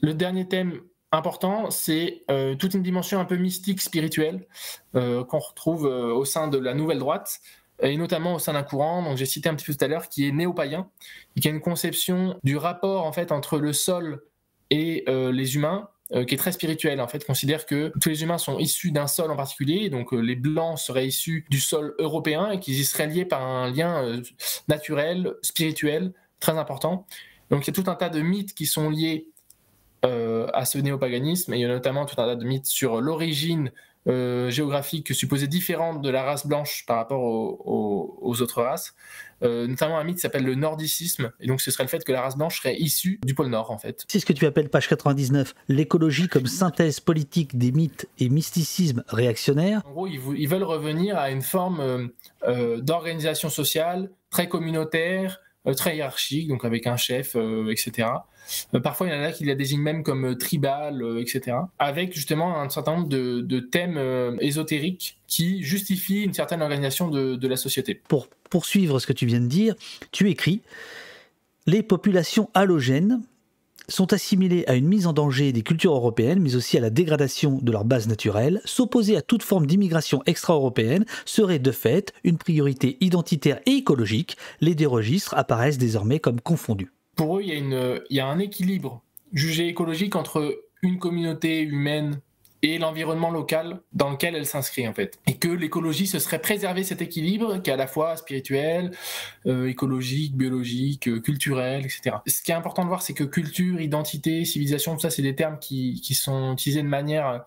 Le 0.00 0.14
dernier 0.14 0.48
thème 0.48 0.80
important, 1.12 1.70
c'est 1.70 2.24
toute 2.58 2.72
une 2.72 2.82
dimension 2.82 3.20
un 3.20 3.26
peu 3.26 3.36
mystique, 3.36 3.82
spirituelle, 3.82 4.46
qu'on 4.94 5.38
retrouve 5.38 5.84
au 5.84 6.24
sein 6.24 6.48
de 6.48 6.56
la 6.56 6.72
nouvelle 6.72 7.00
droite, 7.00 7.40
et 7.82 7.96
notamment 7.96 8.34
au 8.34 8.38
sein 8.38 8.54
d'un 8.54 8.62
courant, 8.62 9.02
donc 9.02 9.16
j'ai 9.16 9.26
cité 9.26 9.48
un 9.48 9.54
petit 9.54 9.66
peu 9.66 9.74
tout 9.74 9.84
à 9.84 9.88
l'heure, 9.88 10.08
qui 10.08 10.26
est 10.26 10.32
néo-païen, 10.32 10.88
qui 11.40 11.48
a 11.48 11.50
une 11.50 11.60
conception 11.60 12.38
du 12.42 12.56
rapport 12.56 13.04
en 13.04 13.12
fait 13.12 13.32
entre 13.32 13.58
le 13.58 13.72
sol 13.72 14.22
et 14.70 15.04
euh, 15.08 15.30
les 15.30 15.56
humains, 15.56 15.88
euh, 16.12 16.24
qui 16.24 16.34
est 16.34 16.38
très 16.38 16.52
spirituelle 16.52 17.00
en 17.00 17.08
fait, 17.08 17.24
considère 17.24 17.66
que 17.66 17.92
tous 18.00 18.08
les 18.08 18.22
humains 18.22 18.38
sont 18.38 18.58
issus 18.58 18.92
d'un 18.92 19.06
sol 19.06 19.30
en 19.30 19.36
particulier, 19.36 19.90
donc 19.90 20.12
euh, 20.12 20.18
les 20.18 20.36
blancs 20.36 20.78
seraient 20.78 21.06
issus 21.06 21.44
du 21.50 21.60
sol 21.60 21.94
européen 21.98 22.50
et 22.50 22.60
qu'ils 22.60 22.78
y 22.78 22.84
seraient 22.84 23.08
liés 23.08 23.24
par 23.24 23.42
un 23.42 23.70
lien 23.70 24.20
naturel, 24.68 25.34
spirituel, 25.42 26.12
très 26.40 26.56
important. 26.56 27.06
Donc 27.50 27.66
il 27.66 27.76
y 27.76 27.78
a 27.78 27.82
tout 27.82 27.90
un 27.90 27.94
tas 27.94 28.08
de 28.08 28.20
mythes 28.20 28.54
qui 28.54 28.66
sont 28.66 28.90
liés 28.90 29.28
à 30.02 30.64
ce 30.64 30.78
néopaganisme, 30.78 31.52
et 31.52 31.56
il 31.56 31.62
y 31.62 31.64
a 31.64 31.68
notamment 31.68 32.06
tout 32.06 32.14
un 32.20 32.26
tas 32.26 32.36
de 32.36 32.44
mythes 32.44 32.66
sur 32.66 33.00
l'origine 33.00 33.72
euh, 34.08 34.50
géographique 34.50 35.14
supposée 35.14 35.48
différente 35.48 36.00
de 36.00 36.10
la 36.10 36.22
race 36.22 36.46
blanche 36.46 36.84
par 36.86 36.96
rapport 36.96 37.22
aux, 37.22 38.40
autres 38.40 38.62
races, 38.62 38.94
euh, 39.42 39.66
notamment 39.66 39.98
un 39.98 40.04
mythe 40.04 40.16
qui 40.16 40.20
s'appelle 40.20 40.44
le 40.44 40.54
nordicisme, 40.54 41.32
et 41.40 41.48
donc 41.48 41.60
ce 41.60 41.70
serait 41.72 41.82
le 41.82 41.88
fait 41.88 42.04
que 42.04 42.12
la 42.12 42.22
race 42.22 42.36
blanche 42.36 42.58
serait 42.58 42.76
issue 42.76 43.18
du 43.24 43.34
pôle 43.34 43.48
Nord 43.48 43.70
en 43.70 43.78
fait. 43.78 44.04
C'est 44.08 44.20
ce 44.20 44.26
que 44.26 44.32
tu 44.32 44.46
appelles 44.46 44.68
page 44.68 44.88
99, 44.88 45.54
l'écologie 45.68 46.28
comme 46.28 46.46
synthèse 46.46 47.00
politique 47.00 47.58
des 47.58 47.72
mythes 47.72 48.08
et 48.20 48.28
mysticisme 48.28 49.02
réactionnaire. 49.08 49.82
En 49.86 49.92
gros, 49.92 50.06
ils, 50.06 50.48
veulent 50.48 50.62
revenir 50.62 51.18
à 51.18 51.30
une 51.30 51.42
forme 51.42 52.10
euh, 52.46 52.80
d'organisation 52.80 53.48
sociale 53.48 54.10
très 54.30 54.48
communautaire, 54.48 55.40
très 55.74 55.96
hiérarchique, 55.96 56.48
donc 56.48 56.64
avec 56.64 56.86
un 56.86 56.96
chef, 56.96 57.36
etc. 57.70 58.08
Euh, 58.74 58.80
parfois, 58.80 59.06
il 59.06 59.14
y 59.14 59.16
en 59.16 59.22
a 59.22 59.32
qui 59.32 59.44
la 59.44 59.54
désignent 59.54 59.82
même 59.82 60.02
comme 60.02 60.32
euh, 60.32 60.34
tribal, 60.34 61.02
euh, 61.02 61.20
etc. 61.20 61.56
Avec 61.78 62.14
justement 62.14 62.60
un 62.60 62.68
certain 62.68 62.96
nombre 62.96 63.08
de, 63.08 63.60
thèmes 63.60 64.36
ésotériques 64.40 65.18
qui 65.26 65.62
justifient 65.62 66.22
une 66.22 66.34
certaine 66.34 66.62
organisation 66.62 67.08
de, 67.08 67.48
la 67.48 67.56
société. 67.56 67.94
Pour 67.94 68.28
poursuivre 68.50 68.98
ce 68.98 69.06
que 69.06 69.12
tu 69.12 69.26
viens 69.26 69.40
de 69.40 69.46
dire, 69.46 69.74
tu 70.12 70.30
écris 70.30 70.62
Les 71.66 71.82
populations 71.82 72.50
halogènes 72.54 73.20
sont 73.88 74.12
assimilées 74.12 74.64
à 74.66 74.74
une 74.74 74.88
mise 74.88 75.06
en 75.06 75.12
danger 75.12 75.52
des 75.52 75.62
cultures 75.62 75.94
européennes, 75.94 76.40
mais 76.40 76.56
aussi 76.56 76.76
à 76.76 76.80
la 76.80 76.90
dégradation 76.90 77.58
de 77.62 77.72
leur 77.72 77.84
base 77.84 78.08
naturelle. 78.08 78.60
S'opposer 78.64 79.16
à 79.16 79.22
toute 79.22 79.42
forme 79.42 79.66
d'immigration 79.66 80.22
extra-européenne 80.26 81.04
serait 81.24 81.58
de 81.58 81.72
fait 81.72 82.12
une 82.24 82.38
priorité 82.38 82.96
identitaire 83.00 83.60
et 83.66 83.72
écologique. 83.72 84.36
Les 84.60 84.74
deux 84.74 84.88
registres 84.88 85.34
apparaissent 85.34 85.78
désormais 85.78 86.20
comme 86.20 86.40
confondus 86.40 86.92
pour 87.16 87.38
eux, 87.38 87.42
il 87.42 87.48
y, 87.48 87.58
il 88.10 88.16
y 88.16 88.20
a 88.20 88.26
un 88.26 88.38
équilibre 88.38 89.02
jugé 89.32 89.68
écologique 89.68 90.14
entre 90.14 90.62
une 90.82 90.98
communauté 90.98 91.62
humaine 91.62 92.20
et 92.66 92.78
l'environnement 92.78 93.30
local 93.30 93.80
dans 93.92 94.10
lequel 94.10 94.34
elle 94.34 94.46
s'inscrit 94.46 94.86
en 94.88 94.92
fait. 94.92 95.18
Et 95.26 95.36
que 95.36 95.48
l'écologie, 95.48 96.06
ce 96.06 96.18
serait 96.18 96.40
préserver 96.40 96.84
cet 96.84 97.02
équilibre 97.02 97.62
qui 97.62 97.70
est 97.70 97.72
à 97.72 97.76
la 97.76 97.86
fois 97.86 98.16
spirituel, 98.16 98.92
euh, 99.46 99.68
écologique, 99.68 100.36
biologique, 100.36 101.08
euh, 101.08 101.20
culturel, 101.20 101.84
etc. 101.84 102.16
Ce 102.26 102.42
qui 102.42 102.50
est 102.50 102.54
important 102.54 102.82
de 102.82 102.88
voir, 102.88 103.02
c'est 103.02 103.14
que 103.14 103.24
culture, 103.24 103.80
identité, 103.80 104.44
civilisation, 104.44 104.94
tout 104.94 105.00
ça, 105.00 105.10
c'est 105.10 105.22
des 105.22 105.34
termes 105.34 105.58
qui, 105.58 106.00
qui, 106.02 106.14
sont 106.14 106.54
utilisés 106.54 106.82
de 106.82 106.88
manière 106.88 107.44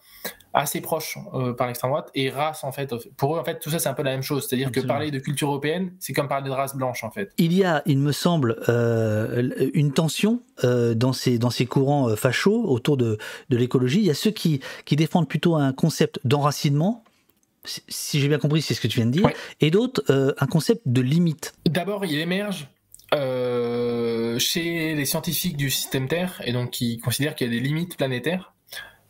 assez 0.54 0.82
proche 0.82 1.18
euh, 1.34 1.54
par 1.54 1.68
l'extrême 1.68 1.92
droite 1.92 2.10
et 2.16 2.30
race 2.30 2.64
en 2.64 2.72
fait. 2.72 2.94
Pour 3.18 3.36
eux 3.36 3.40
en 3.40 3.44
fait 3.44 3.60
tout 3.60 3.70
ça 3.70 3.80
c'est 3.80 3.90
un 3.90 3.94
peu 3.94 4.04
la 4.04 4.12
même 4.12 4.24
chose. 4.24 4.48
C'est-à-dire 4.48 4.72
que 4.72 4.80
parler 4.80 5.12
de 5.12 5.20
culture 5.20 5.50
européenne 5.50 5.94
c'est 6.00 6.14
comme 6.14 6.28
parler 6.28 6.50
de 6.50 6.54
race 6.54 6.76
blanche 6.76 7.04
en 7.04 7.12
fait. 7.12 7.32
Il 7.38 7.54
y 7.54 7.64
a 7.64 7.84
il 7.86 8.00
me 8.00 8.12
semble 8.12 8.58
euh, 8.68 9.70
une 9.74 9.92
tension 9.92 10.42
euh, 10.64 10.94
dans 10.96 11.14
ces 11.14 11.38
dans 11.38 11.50
ces 11.50 11.66
courants 11.66 12.16
fachos 12.16 12.64
autour 12.66 12.98
de, 12.98 13.18
de 13.50 13.58
l'écologie. 13.58 14.00
Il 14.00 14.06
y 14.06 14.12
a 14.12 14.16
ceux 14.16 14.32
qui 14.32 14.62
qui 14.86 14.96
défendent 14.96 15.28
plutôt 15.28 15.56
un 15.56 15.74
concept 15.74 16.20
d'enracinement 16.24 17.04
si 17.66 18.20
j'ai 18.20 18.28
bien 18.28 18.40
compris 18.40 18.62
c'est 18.62 18.74
ce 18.74 18.82
que 18.82 18.88
tu 18.88 18.98
viens 18.98 19.06
de 19.06 19.12
dire 19.12 19.30
et 19.60 19.70
d'autres 19.70 20.04
un 20.40 20.48
concept 20.48 20.82
de 20.86 21.02
limite. 21.02 21.54
D'abord 21.66 22.06
il 22.06 22.18
émerge 22.20 22.68
chez 23.12 24.96
les 24.96 25.06
scientifiques 25.06 25.58
du 25.58 25.70
système 25.70 26.08
Terre 26.08 26.42
et 26.46 26.54
donc 26.54 26.72
qui 26.72 26.98
considèrent 26.98 27.36
qu'il 27.36 27.48
y 27.48 27.50
a 27.50 27.54
des 27.54 27.60
limites 27.60 27.98
planétaires 27.98 28.54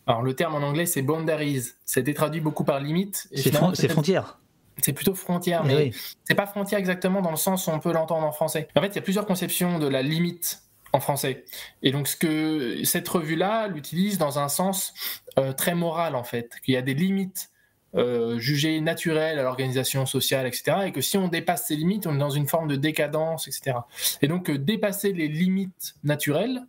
alors 0.09 0.23
le 0.23 0.33
terme 0.33 0.55
en 0.55 0.67
anglais 0.67 0.87
c'est 0.87 1.03
boundaries. 1.03 1.61
C'était 1.85 2.15
traduit 2.15 2.41
beaucoup 2.41 2.63
par 2.63 2.79
limite. 2.79 3.27
C'est 3.33 3.87
frontière. 3.87 4.39
C'est 4.81 4.93
plutôt 4.93 5.13
frontière, 5.13 5.63
mais, 5.65 5.91
c'est 6.23 6.35
pas 6.35 6.47
frontière 6.47 6.79
exactement 6.79 7.21
dans 7.21 7.31
le 7.31 7.37
sens 7.37 7.67
où 7.67 7.69
on 7.69 7.79
peut 7.79 7.91
l'entendre 7.91 8.25
en 8.25 8.31
français. 8.31 8.69
En 8.77 8.81
fait, 8.81 8.87
il 8.87 8.95
y 8.95 8.99
a 8.99 9.01
plusieurs 9.01 9.25
conceptions 9.25 9.77
de 9.77 9.87
la 9.87 10.01
limite 10.01 10.63
en 10.93 11.01
français. 11.01 11.43
Et 11.83 11.91
donc, 11.91 12.07
ce 12.07 12.15
que 12.15 12.83
cette 12.85 13.07
revue-là 13.07 13.67
l'utilise 13.67 14.17
dans 14.17 14.39
un 14.39 14.47
sens 14.47 14.93
euh, 15.37 15.51
très 15.51 15.75
moral, 15.75 16.15
en 16.15 16.23
fait, 16.23 16.53
qu'il 16.63 16.73
y 16.73 16.77
a 16.77 16.81
des 16.81 16.93
limites 16.93 17.51
euh, 17.95 18.39
jugées 18.39 18.79
naturelles 18.79 19.37
à 19.37 19.43
l'organisation 19.43 20.05
sociale, 20.05 20.47
etc. 20.47 20.77
Et 20.85 20.91
que 20.93 21.01
si 21.01 21.17
on 21.17 21.27
dépasse 21.27 21.67
ces 21.67 21.75
limites, 21.75 22.07
on 22.07 22.15
est 22.15 22.19
dans 22.19 22.29
une 22.29 22.47
forme 22.47 22.69
de 22.69 22.77
décadence, 22.77 23.49
etc. 23.49 23.79
Et 24.21 24.29
donc, 24.29 24.49
euh, 24.49 24.57
dépasser 24.57 25.11
les 25.11 25.27
limites 25.27 25.95
naturelles, 26.03 26.61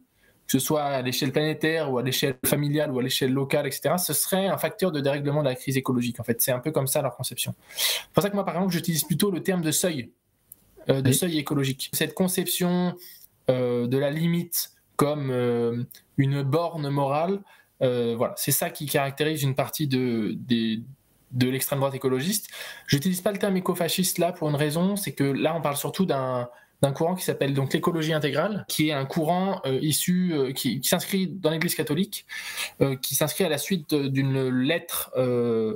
que 0.51 0.59
ce 0.59 0.67
soit 0.67 0.83
à 0.83 1.01
l'échelle 1.01 1.31
planétaire 1.31 1.93
ou 1.93 1.99
à 1.99 2.03
l'échelle 2.03 2.37
familiale 2.45 2.91
ou 2.91 2.99
à 2.99 3.05
l'échelle 3.05 3.33
locale, 3.33 3.69
etc., 3.69 3.95
ce 3.99 4.13
serait 4.13 4.49
un 4.49 4.59
facteur 4.59 4.91
de 4.91 4.99
dérèglement 4.99 5.45
de 5.45 5.49
la 5.49 5.55
crise 5.55 5.77
écologique. 5.77 6.19
En 6.19 6.25
fait, 6.25 6.43
c'est 6.43 6.51
un 6.51 6.59
peu 6.59 6.73
comme 6.73 6.89
ça 6.89 7.03
leur 7.03 7.15
conception. 7.15 7.55
C'est 7.77 8.11
pour 8.13 8.21
ça 8.21 8.31
que 8.31 8.35
moi, 8.35 8.45
par 8.45 8.57
exemple, 8.57 8.73
j'utilise 8.73 9.05
plutôt 9.05 9.31
le 9.31 9.45
terme 9.45 9.63
de 9.63 9.71
seuil, 9.71 10.11
euh, 10.89 11.03
de 11.03 11.13
seuil 11.13 11.39
écologique. 11.39 11.89
Cette 11.93 12.15
conception 12.15 12.97
euh, 13.49 13.87
de 13.87 13.97
la 13.97 14.11
limite 14.11 14.73
comme 14.97 15.31
euh, 15.31 15.85
une 16.17 16.43
borne 16.43 16.89
morale 16.89 17.41
voilà, 17.81 18.35
c'est 18.37 18.53
ça 18.53 18.69
qui 18.69 18.85
caractérise 18.85 19.43
une 19.43 19.55
partie 19.55 19.87
de, 19.87 20.37
de 21.31 21.49
l'extrême 21.49 21.79
droite 21.79 21.95
écologiste. 21.95 22.51
Je 22.87 22.97
n'utilise 22.97 23.23
pas 23.23 23.33
le 23.33 23.39
terme 23.39 23.57
écofasciste 23.57 24.19
là 24.19 24.33
pour 24.33 24.51
une 24.51 24.57
raison, 24.57 24.97
c'est 24.97 25.13
que 25.13 25.25
là 25.25 25.55
on 25.57 25.63
parle 25.63 25.79
surtout 25.79 26.05
d'un 26.05 26.51
d'un 26.83 26.93
courant 26.93 27.15
qui 27.15 27.25
s'appelle 27.25 27.55
donc 27.55 27.73
l'écologie 27.73 28.13
intégrale, 28.13 28.65
qui 28.69 28.89
est 28.89 28.93
un 28.93 29.05
courant 29.05 29.61
euh, 29.67 29.79
issu, 29.83 30.33
euh, 30.33 30.53
qui, 30.53 30.81
s'inscrit 30.83 31.27
dans 31.29 31.51
l'Église 31.51 31.75
catholique, 31.75 32.27
euh, 32.81 32.97
qui 32.97 33.15
s'inscrit 33.15 33.45
à 33.45 33.49
la 33.49 33.59
suite 33.59 33.95
d'une 33.95 34.49
lettre 34.49 35.13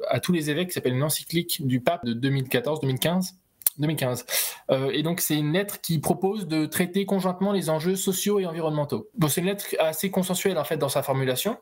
à 0.08 0.20
tous 0.20 0.32
les 0.32 0.50
évêques 0.50 0.68
qui 0.68 0.74
s'appelle 0.74 0.94
une 0.94 1.02
encyclique 1.02 1.66
du 1.66 1.80
pape 1.80 2.04
de 2.04 2.14
2014-2015 2.14 3.34
2015. 3.78 4.26
Euh, 4.70 4.90
et 4.92 5.02
donc, 5.02 5.20
c'est 5.20 5.36
une 5.36 5.52
lettre 5.52 5.80
qui 5.80 5.98
propose 5.98 6.46
de 6.46 6.66
traiter 6.66 7.06
conjointement 7.06 7.52
les 7.52 7.70
enjeux 7.70 7.96
sociaux 7.96 8.40
et 8.40 8.46
environnementaux. 8.46 9.08
Bon, 9.16 9.28
c'est 9.28 9.40
une 9.40 9.46
lettre 9.46 9.66
assez 9.78 10.10
consensuelle, 10.10 10.58
en 10.58 10.64
fait, 10.64 10.76
dans 10.76 10.88
sa 10.88 11.02
formulation, 11.02 11.58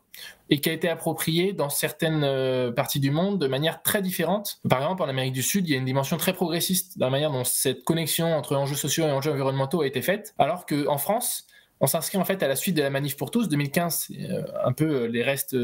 et 0.50 0.60
qui 0.60 0.68
a 0.68 0.72
été 0.72 0.88
appropriée 0.88 1.52
dans 1.52 1.70
certaines 1.70 2.24
euh, 2.24 2.72
parties 2.72 3.00
du 3.00 3.10
monde 3.10 3.38
de 3.38 3.46
manière 3.46 3.82
très 3.82 4.02
différente. 4.02 4.60
Par 4.68 4.80
exemple, 4.80 5.02
en 5.02 5.08
Amérique 5.08 5.32
du 5.32 5.42
Sud, 5.42 5.68
il 5.68 5.72
y 5.72 5.74
a 5.74 5.78
une 5.78 5.84
dimension 5.84 6.16
très 6.16 6.32
progressiste 6.32 6.98
dans 6.98 7.06
la 7.06 7.12
manière 7.12 7.30
dont 7.30 7.44
cette 7.44 7.84
connexion 7.84 8.34
entre 8.34 8.56
enjeux 8.56 8.76
sociaux 8.76 9.04
et 9.06 9.10
enjeux 9.10 9.32
environnementaux 9.32 9.82
a 9.82 9.86
été 9.86 10.02
faite, 10.02 10.34
alors 10.38 10.66
qu'en 10.66 10.98
France, 10.98 11.46
on 11.80 11.86
s'inscrit 11.86 12.18
en 12.18 12.24
fait 12.24 12.42
à 12.44 12.48
la 12.48 12.54
suite 12.54 12.76
de 12.76 12.82
la 12.82 12.90
manif 12.90 13.16
pour 13.16 13.30
tous 13.32 13.48
2015, 13.48 14.08
euh, 14.30 14.42
un 14.64 14.72
peu 14.72 15.06
les 15.06 15.22
restes 15.22 15.56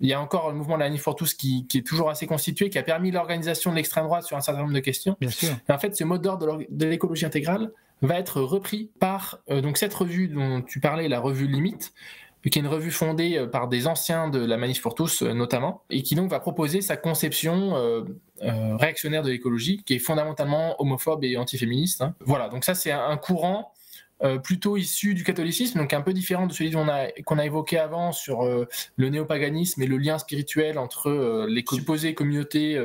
il 0.00 0.08
y 0.08 0.12
a 0.14 0.20
encore 0.20 0.50
le 0.50 0.56
mouvement 0.56 0.76
de 0.76 0.80
la 0.80 0.88
NIF 0.88 1.04
pour 1.04 1.14
tous 1.14 1.34
qui, 1.34 1.66
est 1.74 1.86
toujours 1.86 2.10
assez 2.10 2.26
constitué, 2.26 2.70
qui 2.70 2.78
a 2.78 2.82
permis 2.82 3.10
l'organisation 3.10 3.70
de 3.70 3.76
l'extrême 3.76 4.04
droite 4.04 4.24
sur 4.24 4.36
un 4.36 4.40
certain 4.40 4.62
nombre 4.62 4.72
de 4.72 4.80
questions. 4.80 5.16
Bien 5.20 5.30
sûr. 5.30 5.50
Et 5.68 5.72
en 5.72 5.78
fait, 5.78 5.94
ce 5.94 6.04
mot 6.04 6.18
d'ordre 6.18 6.60
de 6.68 6.86
l'écologie 6.86 7.26
intégrale 7.26 7.70
va 8.02 8.18
être 8.18 8.40
repris 8.40 8.90
par 8.98 9.40
euh, 9.50 9.60
donc 9.60 9.76
cette 9.76 9.92
revue 9.92 10.28
dont 10.28 10.62
tu 10.62 10.80
parlais, 10.80 11.06
la 11.08 11.20
revue 11.20 11.46
Limite, 11.46 11.92
qui 12.42 12.58
est 12.58 12.62
une 12.62 12.66
revue 12.66 12.90
fondée 12.90 13.36
euh, 13.36 13.46
par 13.46 13.68
des 13.68 13.86
anciens 13.86 14.28
de 14.30 14.42
la 14.42 14.56
Manif 14.56 14.80
pour 14.80 14.94
tous 14.94 15.22
euh, 15.22 15.34
notamment, 15.34 15.82
et 15.90 16.02
qui 16.02 16.14
donc 16.14 16.30
va 16.30 16.40
proposer 16.40 16.80
sa 16.80 16.96
conception 16.96 17.74
réactionnaire 18.40 19.22
de 19.22 19.28
l'écologie, 19.28 19.82
qui 19.84 19.96
est 19.96 19.98
fondamentalement 19.98 20.80
homophobe 20.80 21.24
et 21.24 21.36
antiféministe. 21.36 22.00
Hein. 22.00 22.14
Voilà, 22.20 22.48
donc 22.48 22.64
ça 22.64 22.74
c'est 22.74 22.90
un 22.90 23.18
courant 23.18 23.74
euh, 24.22 24.38
plutôt 24.38 24.76
issu 24.76 25.14
du 25.14 25.24
catholicisme, 25.24 25.78
donc 25.78 25.94
un 25.94 26.02
peu 26.02 26.12
différent 26.12 26.46
de 26.46 26.52
celui 26.52 26.70
qu'on 26.72 26.88
a, 26.88 27.06
qu'on 27.24 27.38
a 27.38 27.46
évoqué 27.46 27.78
avant 27.78 28.12
sur 28.12 28.44
euh, 28.44 28.68
le 28.96 29.08
néopaganisme 29.08 29.80
et 29.80 29.86
le 29.86 29.96
lien 29.96 30.18
spirituel 30.18 30.76
entre 30.76 31.08
euh, 31.08 31.46
les 31.48 31.64
supposées 31.66 32.14
communautés 32.14 32.78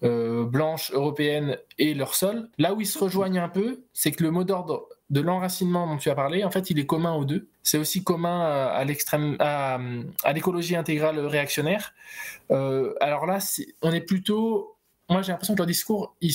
blanches 0.00 0.92
européennes 0.92 1.58
et 1.76 1.92
leur 1.92 2.14
sol. 2.14 2.48
Là 2.56 2.72
où 2.72 2.80
ils 2.80 2.86
se 2.86 2.98
rejoignent 2.98 3.40
un 3.40 3.48
peu, 3.48 3.82
c'est 3.92 4.12
que 4.12 4.22
le 4.22 4.30
mot 4.30 4.44
d'ordre 4.44 4.88
de 5.10 5.20
l'enracinement 5.20 5.86
dont 5.86 5.96
tu 5.96 6.08
as 6.08 6.14
parlé, 6.14 6.44
en 6.44 6.50
fait, 6.50 6.70
il 6.70 6.78
est 6.78 6.86
commun 6.86 7.14
aux 7.14 7.24
deux. 7.24 7.48
C'est 7.62 7.78
aussi 7.78 8.04
commun 8.04 8.42
à, 8.68 8.84
l'extrême, 8.84 9.36
à, 9.40 9.78
l'écologie 10.32 10.76
intégrale 10.76 11.18
réactionnaire. 11.18 11.94
alors 12.48 13.26
là, 13.26 13.38
on 13.82 13.92
est 13.92 14.00
plutôt, 14.00 14.76
moi 15.08 15.20
j'ai 15.22 15.32
l'impression 15.32 15.54
que 15.54 15.58
leur 15.58 15.66
discours, 15.66 16.14
il, 16.20 16.32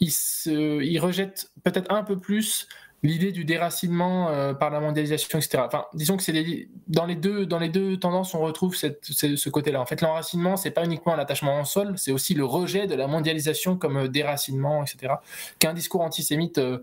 il, 0.00 0.10
se, 0.10 0.82
il 0.82 0.98
rejette 0.98 1.50
peut-être 1.62 1.92
un 1.92 2.02
peu 2.02 2.18
plus 2.18 2.66
l'idée 3.04 3.32
du 3.32 3.44
déracinement 3.44 4.30
euh, 4.30 4.54
par 4.54 4.70
la 4.70 4.80
mondialisation, 4.80 5.38
etc. 5.38 5.62
Enfin, 5.66 5.84
disons 5.92 6.16
que 6.16 6.22
c'est 6.22 6.68
dans 6.88 7.04
les 7.04 7.14
deux 7.14 7.96
tendances, 7.98 8.34
on 8.34 8.40
retrouve 8.40 8.74
ce, 8.74 9.48
côté-là. 9.50 9.80
En 9.80 9.86
fait, 9.86 10.00
l'enracinement, 10.00 10.56
c'est 10.56 10.70
pas 10.70 10.84
uniquement 10.84 11.14
l'attachement 11.14 11.58
en 11.58 11.64
sol, 11.64 11.98
c'est 11.98 12.12
aussi 12.12 12.32
le 12.34 12.46
rejet 12.46 12.86
de 12.86 12.94
la 12.94 13.06
mondialisation 13.06 13.76
comme 13.76 13.98
euh, 13.98 14.08
déracinement, 14.08 14.82
etc. 14.82 15.14
Qu'un 15.58 15.74
discours 15.74 16.00
antisémite, 16.00 16.56
euh, 16.56 16.78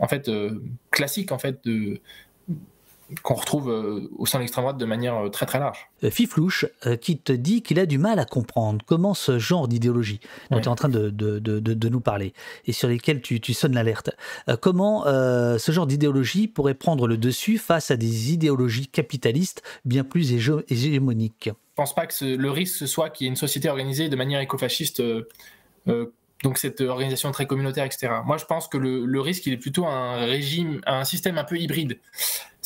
en 0.00 0.08
fait, 0.08 0.28
classique, 0.90 1.30
en 1.30 1.38
fait, 1.38 1.64
de 1.64 2.00
qu'on 3.22 3.34
retrouve 3.34 3.70
euh, 3.70 4.08
au 4.16 4.26
sein 4.26 4.38
de 4.38 4.42
l'extrême 4.42 4.64
droite 4.64 4.78
de 4.78 4.84
manière 4.84 5.16
euh, 5.16 5.28
très 5.28 5.46
très 5.46 5.58
large. 5.58 5.88
Euh, 6.02 6.10
Fiflouche, 6.10 6.66
qui 7.00 7.18
te 7.18 7.32
dit 7.32 7.62
qu'il 7.62 7.78
a 7.78 7.86
du 7.86 7.98
mal 7.98 8.18
à 8.18 8.24
comprendre 8.24 8.84
comment 8.86 9.14
ce 9.14 9.38
genre 9.38 9.68
d'idéologie 9.68 10.20
dont 10.50 10.58
tu 10.60 10.64
es 10.64 10.68
en 10.68 10.74
train 10.74 10.88
de, 10.88 11.10
de, 11.10 11.38
de, 11.38 11.88
nous 11.88 12.00
parler 12.00 12.32
et 12.66 12.72
sur 12.72 12.88
lesquels 12.88 13.20
tu, 13.20 13.40
tu 13.40 13.54
sonnes 13.54 13.74
l'alerte, 13.74 14.10
comment 14.60 15.04
ce 15.04 15.72
genre 15.72 15.86
d'idéologie 15.86 16.48
pourrait 16.48 16.74
prendre 16.74 17.06
le 17.06 17.16
dessus 17.16 17.58
face 17.58 17.90
à 17.90 17.96
des 17.96 18.32
idéologies 18.32 18.88
capitalistes 18.88 19.62
bien 19.84 20.04
plus 20.04 20.32
hégémoniques? 20.68 21.48
Je 21.48 21.74
pense 21.76 21.94
pas 21.94 22.06
que 22.06 22.24
le 22.24 22.50
risque 22.50 22.76
ce 22.76 22.86
soit 22.86 23.10
qu'il 23.10 23.24
y 23.24 23.28
ait 23.28 23.30
une 23.30 23.36
société 23.36 23.68
organisée 23.68 24.08
de 24.08 24.16
manière 24.16 24.40
écofasciste 24.40 25.02
donc 26.44 26.58
cette 26.58 26.82
organisation 26.82 27.32
très 27.32 27.46
communautaire, 27.46 27.84
etc. 27.84 28.12
Moi, 28.24 28.36
je 28.36 28.44
pense 28.44 28.68
que 28.68 28.76
le, 28.76 29.20
risque, 29.20 29.46
il 29.46 29.54
est 29.54 29.58
plutôt 29.58 29.86
un 29.86 30.26
régime, 30.26 30.80
un 30.86 31.04
système 31.04 31.38
un 31.38 31.44
peu 31.44 31.58
hybride. 31.58 31.98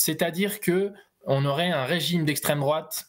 C'est-à-dire 0.09 0.61
que 0.61 0.95
on 1.27 1.45
aurait 1.45 1.71
un 1.71 1.85
régime 1.85 2.25
d'extrême 2.25 2.61
droite, 2.61 3.09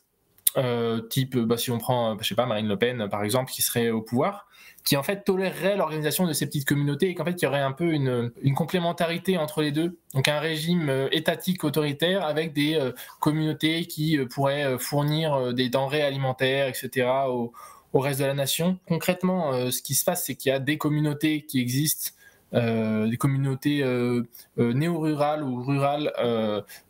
euh, 0.57 0.99
type, 0.99 1.37
bah, 1.37 1.55
si 1.55 1.71
on 1.71 1.77
prend, 1.77 2.17
je 2.19 2.27
sais 2.27 2.35
pas, 2.35 2.45
Marine 2.45 2.67
Le 2.67 2.77
Pen, 2.77 3.07
par 3.09 3.23
exemple, 3.23 3.53
qui 3.53 3.61
serait 3.61 3.89
au 3.89 4.01
pouvoir, 4.01 4.47
qui 4.83 4.97
en 4.97 5.03
fait 5.03 5.23
tolérerait 5.23 5.77
l'organisation 5.77 6.27
de 6.27 6.33
ces 6.33 6.45
petites 6.45 6.67
communautés 6.67 7.07
et 7.07 7.15
qu'en 7.15 7.23
fait 7.23 7.41
il 7.41 7.45
y 7.45 7.47
aurait 7.47 7.61
un 7.61 7.71
peu 7.71 7.93
une, 7.93 8.33
complémentarité 8.53 9.37
entre 9.37 9.61
les 9.61 9.71
deux. 9.71 9.97
Donc 10.13 10.27
un 10.27 10.41
régime 10.41 10.89
euh, 10.89 11.07
étatique 11.13 11.63
autoritaire 11.63 12.25
avec 12.25 12.51
des 12.51 12.75
euh, 12.75 12.91
communautés 13.21 13.85
qui 13.85 14.17
pourraient 14.29 14.77
fournir 14.77 15.53
des 15.53 15.69
denrées 15.69 16.01
alimentaires, 16.01 16.67
etc. 16.67 17.07
au 17.29 17.53
reste 17.93 18.19
de 18.19 18.25
la 18.25 18.33
nation. 18.33 18.77
Concrètement, 18.89 19.71
ce 19.71 19.81
qui 19.81 19.95
se 19.95 20.03
passe, 20.03 20.25
c'est 20.25 20.35
qu'il 20.35 20.49
y 20.49 20.53
a 20.53 20.59
des 20.59 20.77
communautés 20.77 21.45
qui 21.45 21.61
existent, 21.61 22.11
des 22.51 23.17
communautés 23.17 23.83
euh, 23.83 24.23
néo-rurales 24.57 25.43
ou 25.43 25.63
rurales 25.63 26.11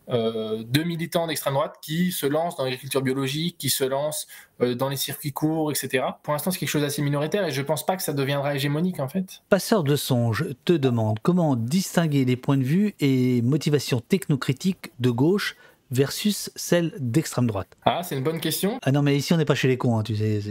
de 0.08 0.84
militants 0.84 1.28
d'extrême 1.28 1.54
droite 1.54 1.76
qui 1.82 2.12
se 2.12 2.26
lancent 2.26 2.56
dans 2.56 2.64
l'agriculture 2.64 3.02
biologique, 3.02 3.58
qui 3.58 3.70
se 3.70 3.84
lancent 3.84 4.28
dans 4.60 4.90
les 4.90 4.96
circuits 4.96 5.34
courts, 5.34 5.72
etc. 5.72 6.06
Pour 6.24 6.34
l'instant, 6.34 6.52
c'est 6.52 6.60
quelque 6.60 6.70
chose 6.70 6.82
d'assez 6.82 7.02
minoritaire 7.02 7.46
et 7.46 7.52
je 7.52 7.62
ne 7.62 7.66
pense 7.66 7.86
pas 7.86 7.96
que 7.96 8.04
ça 8.04 8.14
deviendra 8.14 8.56
hégémonique 8.56 9.00
en 9.00 9.08
fait. 9.08 9.42
Passeur 9.50 9.84
de 9.84 9.96
songe 9.96 10.46
te 10.66 10.74
demande 10.74 11.20
comment 11.22 11.56
distinguer 11.56 12.26
les 12.26 12.36
points 12.36 12.58
de 12.58 12.64
vue 12.64 12.96
et 13.00 13.42
motivations 13.42 14.00
technocritiques 14.00 14.92
de 15.00 15.10
gauche 15.10 15.56
versus 15.92 16.52
celle 16.56 16.94
d'extrême 17.00 17.48
droite 17.48 17.78
Ah, 17.86 18.02
c'est 18.04 18.16
une 18.16 18.24
bonne 18.24 18.40
question. 18.40 18.80
Ah 18.84 18.92
non, 18.92 19.02
mais 19.02 19.18
ici, 19.18 19.34
on 19.34 19.38
n'est 19.38 19.46
pas 19.46 19.56
chez 19.56 19.68
les 19.68 19.78
cons, 19.78 19.98
hein, 19.98 20.04
tu 20.04 20.16
sais. 20.16 20.42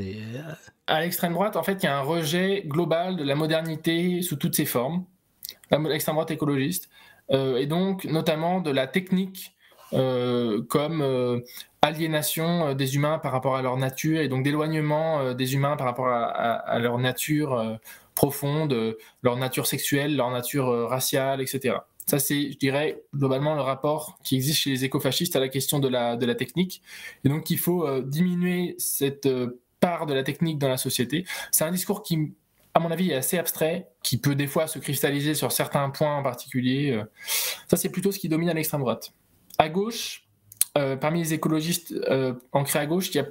Euh. 0.88 0.94
À 0.94 1.00
l'extrême 1.00 1.32
droite, 1.32 1.56
en 1.56 1.62
fait, 1.62 1.82
il 1.82 1.86
y 1.86 1.88
a 1.88 1.98
un 1.98 2.02
rejet 2.02 2.62
global 2.66 3.16
de 3.16 3.24
la 3.24 3.34
modernité 3.34 4.22
sous 4.22 4.36
toutes 4.36 4.54
ses 4.54 4.64
formes, 4.64 5.04
l'extrême 5.70 6.14
droite 6.14 6.30
écologiste, 6.30 6.88
euh, 7.30 7.56
et 7.56 7.66
donc 7.66 8.04
notamment 8.04 8.60
de 8.60 8.70
la 8.70 8.86
technique 8.86 9.54
euh, 9.92 10.62
comme 10.68 11.42
aliénation 11.82 12.74
des 12.74 12.96
humains 12.96 13.18
par 13.18 13.32
rapport 13.32 13.56
à 13.56 13.62
leur 13.62 13.76
nature, 13.76 14.20
et 14.20 14.28
donc 14.28 14.44
d'éloignement 14.44 15.34
des 15.34 15.54
humains 15.54 15.76
par 15.76 15.86
rapport 15.86 16.08
à 16.08 16.78
leur 16.78 16.98
nature 16.98 17.78
profonde, 18.14 18.96
leur 19.22 19.36
nature 19.36 19.66
sexuelle, 19.66 20.16
leur 20.16 20.30
nature 20.30 20.88
raciale, 20.88 21.40
etc. 21.40 21.76
Ça, 22.08 22.18
c'est, 22.18 22.52
je 22.52 22.56
dirais, 22.56 23.02
globalement 23.14 23.54
le 23.54 23.60
rapport 23.60 24.18
qui 24.24 24.36
existe 24.36 24.60
chez 24.60 24.70
les 24.70 24.82
écofascistes 24.86 25.36
à 25.36 25.40
la 25.40 25.50
question 25.50 25.78
de 25.78 25.88
la, 25.88 26.16
de 26.16 26.24
la 26.24 26.34
technique. 26.34 26.80
Et 27.22 27.28
donc, 27.28 27.50
il 27.50 27.58
faut 27.58 27.86
euh, 27.86 28.00
diminuer 28.00 28.74
cette 28.78 29.26
euh, 29.26 29.60
part 29.80 30.06
de 30.06 30.14
la 30.14 30.22
technique 30.22 30.58
dans 30.58 30.68
la 30.68 30.76
société. 30.76 31.24
C'est 31.50 31.64
un 31.64 31.70
discours 31.70 32.02
qui, 32.02 32.32
à 32.74 32.80
mon 32.80 32.90
avis, 32.90 33.10
est 33.10 33.16
assez 33.16 33.38
abstrait, 33.38 33.88
qui 34.02 34.18
peut 34.18 34.34
des 34.34 34.46
fois 34.46 34.66
se 34.66 34.78
cristalliser 34.78 35.34
sur 35.34 35.52
certains 35.52 35.88
points 35.90 36.16
en 36.16 36.22
particulier. 36.22 36.92
Euh. 36.92 37.04
Ça, 37.68 37.76
c'est 37.76 37.90
plutôt 37.90 38.12
ce 38.12 38.18
qui 38.18 38.28
domine 38.28 38.48
à 38.48 38.54
l'extrême 38.54 38.80
droite. 38.80 39.12
À 39.58 39.68
gauche, 39.68 40.24
parmi 41.00 41.18
les 41.18 41.34
écologistes 41.34 41.92
ancrés 42.52 42.78
à 42.78 42.86
gauche, 42.86 43.08
il 43.08 43.16
y 43.16 43.18
a 43.18 43.26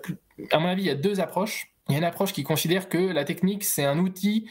à 0.51 0.60
mon 0.60 0.67
avis, 0.67 0.83
il 0.83 0.88
y 0.88 0.91
a 0.91 0.95
deux 0.95 1.19
approches. 1.19 1.71
Il 1.89 1.93
y 1.93 1.95
a 1.95 1.99
une 1.99 2.03
approche 2.03 2.33
qui 2.33 2.43
considère 2.43 2.89
que 2.89 2.97
la 2.97 3.23
technique, 3.23 3.63
c'est 3.63 3.86
un 3.86 3.97
outil 3.99 4.49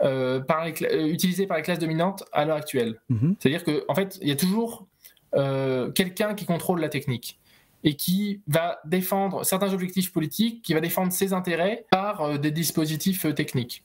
euh, 0.00 0.40
par 0.40 0.64
euh, 0.64 1.06
utilisé 1.08 1.46
par 1.46 1.56
les 1.56 1.62
classes 1.62 1.80
dominantes 1.80 2.24
à 2.32 2.44
l'heure 2.44 2.56
actuelle. 2.56 3.00
Mhm. 3.08 3.36
C'est-à-dire 3.38 3.64
qu'en 3.64 3.80
en 3.88 3.94
fait, 3.94 4.18
il 4.22 4.28
y 4.28 4.32
a 4.32 4.36
toujours 4.36 4.86
euh, 5.34 5.90
quelqu'un 5.90 6.34
qui 6.34 6.46
contrôle 6.46 6.80
la 6.80 6.88
technique 6.88 7.38
et 7.84 7.94
qui 7.94 8.42
va 8.46 8.78
défendre 8.84 9.44
certains 9.44 9.72
objectifs 9.72 10.12
politiques, 10.12 10.62
qui 10.62 10.74
va 10.74 10.80
défendre 10.80 11.12
ses 11.12 11.32
intérêts 11.32 11.86
par 11.90 12.38
des 12.38 12.50
dispositifs 12.50 13.26
techniques. 13.34 13.84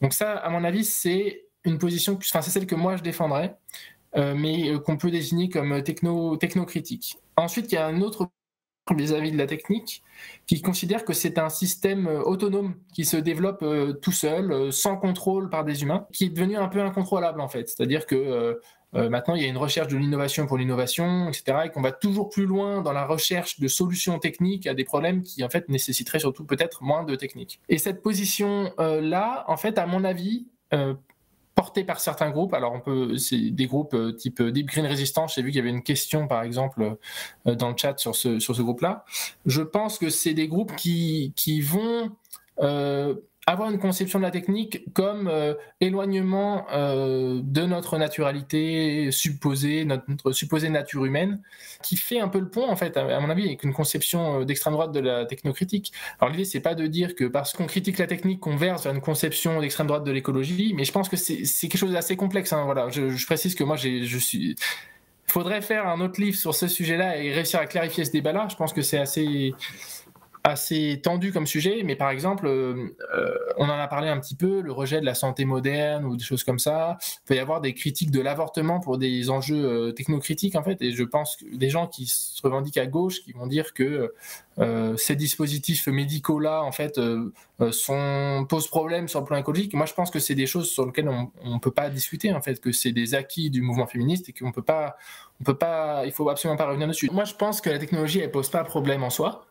Donc 0.00 0.12
ça, 0.12 0.32
à 0.32 0.50
mon 0.50 0.64
avis, 0.64 0.84
c'est 0.84 1.44
une 1.64 1.78
position, 1.78 2.18
enfin 2.20 2.42
c'est 2.42 2.50
celle 2.50 2.66
que 2.66 2.74
moi 2.74 2.96
je 2.96 3.02
défendrais, 3.02 3.56
mais 4.14 4.72
qu'on 4.84 4.96
peut 4.96 5.10
désigner 5.10 5.48
comme 5.48 5.82
techno, 5.82 6.36
technocritique. 6.36 7.16
Ensuite, 7.36 7.72
il 7.72 7.76
y 7.76 7.78
a 7.78 7.86
un 7.86 8.02
autre 8.02 8.28
vis-à-vis 8.90 9.32
de 9.32 9.38
la 9.38 9.46
technique, 9.46 10.02
qui 10.46 10.60
considère 10.60 11.04
que 11.04 11.12
c'est 11.12 11.38
un 11.38 11.48
système 11.48 12.06
euh, 12.06 12.22
autonome 12.22 12.74
qui 12.92 13.04
se 13.04 13.16
développe 13.16 13.62
euh, 13.62 13.92
tout 13.92 14.12
seul, 14.12 14.50
euh, 14.50 14.70
sans 14.70 14.96
contrôle 14.96 15.50
par 15.50 15.64
des 15.64 15.82
humains, 15.82 16.06
qui 16.12 16.24
est 16.24 16.28
devenu 16.30 16.56
un 16.56 16.68
peu 16.68 16.80
incontrôlable 16.80 17.40
en 17.40 17.48
fait. 17.48 17.68
C'est-à-dire 17.68 18.06
que 18.06 18.60
maintenant 18.92 19.34
il 19.34 19.42
y 19.42 19.46
a 19.46 19.48
une 19.48 19.56
recherche 19.56 19.88
de 19.88 19.96
l'innovation 19.96 20.46
pour 20.46 20.58
l'innovation, 20.58 21.28
etc., 21.28 21.58
et 21.66 21.70
qu'on 21.70 21.82
va 21.82 21.92
toujours 21.92 22.28
plus 22.28 22.46
loin 22.46 22.82
dans 22.82 22.92
la 22.92 23.06
recherche 23.06 23.60
de 23.60 23.68
solutions 23.68 24.18
techniques 24.18 24.66
à 24.66 24.74
des 24.74 24.84
problèmes 24.84 25.22
qui 25.22 25.42
en 25.44 25.48
fait 25.48 25.68
nécessiteraient 25.68 26.20
surtout 26.20 26.44
peut-être 26.44 26.82
moins 26.82 27.04
de 27.04 27.14
technique. 27.14 27.60
Et 27.68 27.78
cette 27.78 28.02
position-là, 28.02 29.44
en 29.48 29.56
fait, 29.56 29.78
à 29.78 29.86
mon 29.86 30.04
avis, 30.04 30.46
porté 31.54 31.84
par 31.84 32.00
certains 32.00 32.30
groupes. 32.30 32.54
Alors, 32.54 32.72
on 32.72 32.80
peut, 32.80 33.18
c'est 33.18 33.50
des 33.50 33.66
groupes 33.66 33.96
type 34.16 34.42
Deep 34.42 34.68
Green 34.68 34.86
Resistance. 34.86 35.34
J'ai 35.34 35.42
vu 35.42 35.48
qu'il 35.48 35.58
y 35.58 35.60
avait 35.60 35.70
une 35.70 35.82
question, 35.82 36.26
par 36.26 36.42
exemple, 36.42 36.96
dans 37.44 37.70
le 37.70 37.76
chat 37.76 37.98
sur 37.98 38.16
ce, 38.16 38.38
sur 38.38 38.56
ce 38.56 38.62
groupe-là. 38.62 39.04
Je 39.46 39.62
pense 39.62 39.98
que 39.98 40.08
c'est 40.08 40.34
des 40.34 40.48
groupes 40.48 40.74
qui, 40.76 41.32
qui 41.36 41.60
vont 41.60 42.10
avoir 43.46 43.70
une 43.70 43.78
conception 43.78 44.18
de 44.20 44.24
la 44.24 44.30
technique 44.30 44.84
comme 44.94 45.26
euh, 45.26 45.54
éloignement 45.80 46.66
euh, 46.72 47.40
de 47.42 47.62
notre 47.62 47.98
naturalité 47.98 49.10
supposée, 49.10 49.84
notre, 49.84 50.32
supposée 50.32 50.68
nature 50.68 51.04
humaine, 51.04 51.40
qui 51.82 51.96
fait 51.96 52.20
un 52.20 52.28
peu 52.28 52.38
le 52.38 52.48
pont, 52.48 52.68
en 52.68 52.76
fait, 52.76 52.96
à, 52.96 53.18
mon 53.20 53.30
avis, 53.30 53.46
avec 53.46 53.64
une 53.64 53.72
conception 53.72 54.40
euh, 54.40 54.44
d'extrême 54.44 54.74
droite 54.74 54.92
de 54.92 55.00
la 55.00 55.26
technocritique. 55.26 55.92
Alors 56.20 56.30
l'idée, 56.30 56.44
c'est 56.44 56.60
pas 56.60 56.74
de 56.74 56.86
dire 56.86 57.16
que 57.16 57.24
parce 57.24 57.52
qu'on 57.52 57.66
critique 57.66 57.98
la 57.98 58.06
technique, 58.06 58.40
qu'on 58.40 58.56
verse 58.56 58.84
vers 58.84 58.94
une 58.94 59.00
conception 59.00 59.60
d'extrême 59.60 59.88
droite 59.88 60.04
de 60.04 60.12
l'écologie, 60.12 60.72
mais 60.76 60.84
je 60.84 60.92
pense 60.92 61.08
que 61.08 61.16
c'est 61.16 61.44
quelque 61.44 61.78
chose 61.78 61.92
d'assez 61.92 62.16
complexe. 62.16 62.52
Hein, 62.52 62.64
voilà. 62.64 62.88
Je, 62.90 63.26
précise 63.26 63.54
que 63.54 63.64
moi, 63.64 63.76
je 63.76 64.18
suis... 64.18 64.56
Il 65.28 65.32
faudrait 65.32 65.62
faire 65.62 65.86
un 65.88 66.00
autre 66.00 66.20
livre 66.20 66.36
sur 66.36 66.54
ce 66.54 66.68
sujet-là 66.68 67.16
et 67.16 67.32
réussir 67.32 67.58
à 67.58 67.66
clarifier 67.66 68.04
ce 68.04 68.10
débat-là. 68.10 68.48
Je 68.50 68.56
pense 68.56 68.72
que 68.72 68.82
c'est 68.82 68.98
assez 68.98 69.54
assez 70.44 71.00
tendu 71.02 71.32
comme 71.32 71.46
sujet, 71.46 71.82
mais 71.84 71.94
par 71.94 72.10
exemple, 72.10 72.46
euh, 72.46 72.96
euh, 73.14 73.34
on 73.58 73.64
en 73.64 73.78
a 73.78 73.86
parlé 73.86 74.08
un 74.08 74.18
petit 74.18 74.34
peu, 74.34 74.60
le 74.60 74.72
rejet 74.72 75.00
de 75.00 75.06
la 75.06 75.14
santé 75.14 75.44
moderne 75.44 76.04
ou 76.04 76.16
des 76.16 76.24
choses 76.24 76.42
comme 76.42 76.58
ça. 76.58 76.98
Il 77.00 77.26
peut 77.26 77.34
y 77.36 77.38
avoir 77.38 77.60
des 77.60 77.74
critiques 77.74 78.10
de 78.10 78.20
l'avortement 78.20 78.80
pour 78.80 78.98
des 78.98 79.30
enjeux 79.30 79.64
euh, 79.64 79.92
technocritiques, 79.92 80.56
en 80.56 80.64
fait, 80.64 80.82
et 80.82 80.92
je 80.92 81.04
pense 81.04 81.36
que 81.36 81.56
des 81.56 81.70
gens 81.70 81.86
qui 81.86 82.06
se 82.06 82.42
revendiquent 82.42 82.78
à 82.78 82.86
gauche, 82.86 83.22
qui 83.22 83.32
vont 83.32 83.46
dire 83.46 83.72
que 83.72 84.12
ces 84.96 85.16
dispositifs 85.16 85.86
médicaux-là, 85.86 86.62
en 86.62 86.72
fait, 86.72 87.00
posent 87.58 88.68
problème 88.68 89.08
sur 89.08 89.20
le 89.20 89.26
plan 89.26 89.38
écologique. 89.38 89.72
Moi, 89.72 89.86
je 89.86 89.94
pense 89.94 90.10
que 90.10 90.18
c'est 90.18 90.34
des 90.34 90.46
choses 90.46 90.70
sur 90.70 90.84
lesquelles 90.84 91.08
on 91.08 91.54
ne 91.54 91.58
peut 91.58 91.70
pas 91.70 91.88
discuter, 91.88 92.32
en 92.32 92.42
fait, 92.42 92.60
que 92.60 92.70
c'est 92.70 92.92
des 92.92 93.14
acquis 93.14 93.48
du 93.48 93.62
mouvement 93.62 93.86
féministe 93.86 94.28
et 94.28 94.32
qu'on 94.32 94.52
peut 94.52 94.62
pas, 94.62 94.96
on 95.40 95.44
peut 95.44 95.56
pas, 95.56 96.02
il 96.04 96.12
faut 96.12 96.28
absolument 96.28 96.58
pas 96.58 96.66
revenir 96.66 96.88
dessus. 96.88 97.08
Moi, 97.10 97.24
je 97.24 97.34
pense 97.34 97.60
que 97.60 97.70
la 97.70 97.78
technologie, 97.78 98.20
elle 98.20 98.30
pose 98.30 98.50
pas 98.50 98.62
problème 98.64 99.02
en 99.02 99.10
soi. 99.10 99.46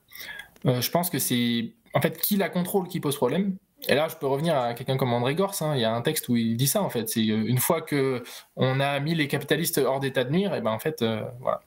Euh, 0.65 0.81
je 0.81 0.91
pense 0.91 1.09
que 1.09 1.19
c'est 1.19 1.71
en 1.93 2.01
fait 2.01 2.17
qui 2.17 2.37
la 2.37 2.49
contrôle 2.49 2.87
qui 2.87 2.99
pose 2.99 3.15
problème? 3.15 3.55
Et 3.87 3.95
là, 3.95 4.07
je 4.07 4.15
peux 4.15 4.27
revenir 4.27 4.55
à 4.55 4.73
quelqu'un 4.75 4.95
comme 4.95 5.11
André 5.11 5.33
Gors. 5.33 5.55
Hein. 5.61 5.73
Il 5.75 5.81
y 5.81 5.85
a 5.85 5.93
un 5.93 6.01
texte 6.01 6.29
où 6.29 6.35
il 6.35 6.55
dit 6.55 6.67
ça 6.67 6.83
en 6.83 6.89
fait. 6.89 7.09
C'est 7.09 7.21
euh, 7.21 7.43
une 7.47 7.57
fois 7.57 7.81
que 7.81 8.23
on 8.55 8.79
a 8.79 8.99
mis 8.99 9.15
les 9.15 9.27
capitalistes 9.27 9.79
hors 9.79 9.99
d'état 9.99 10.23
de 10.23 10.31
nuire, 10.31 10.53
et 10.53 10.61
ben 10.61 10.71
en 10.71 10.79
fait, 10.79 11.01
euh, 11.01 11.23
voilà 11.39 11.61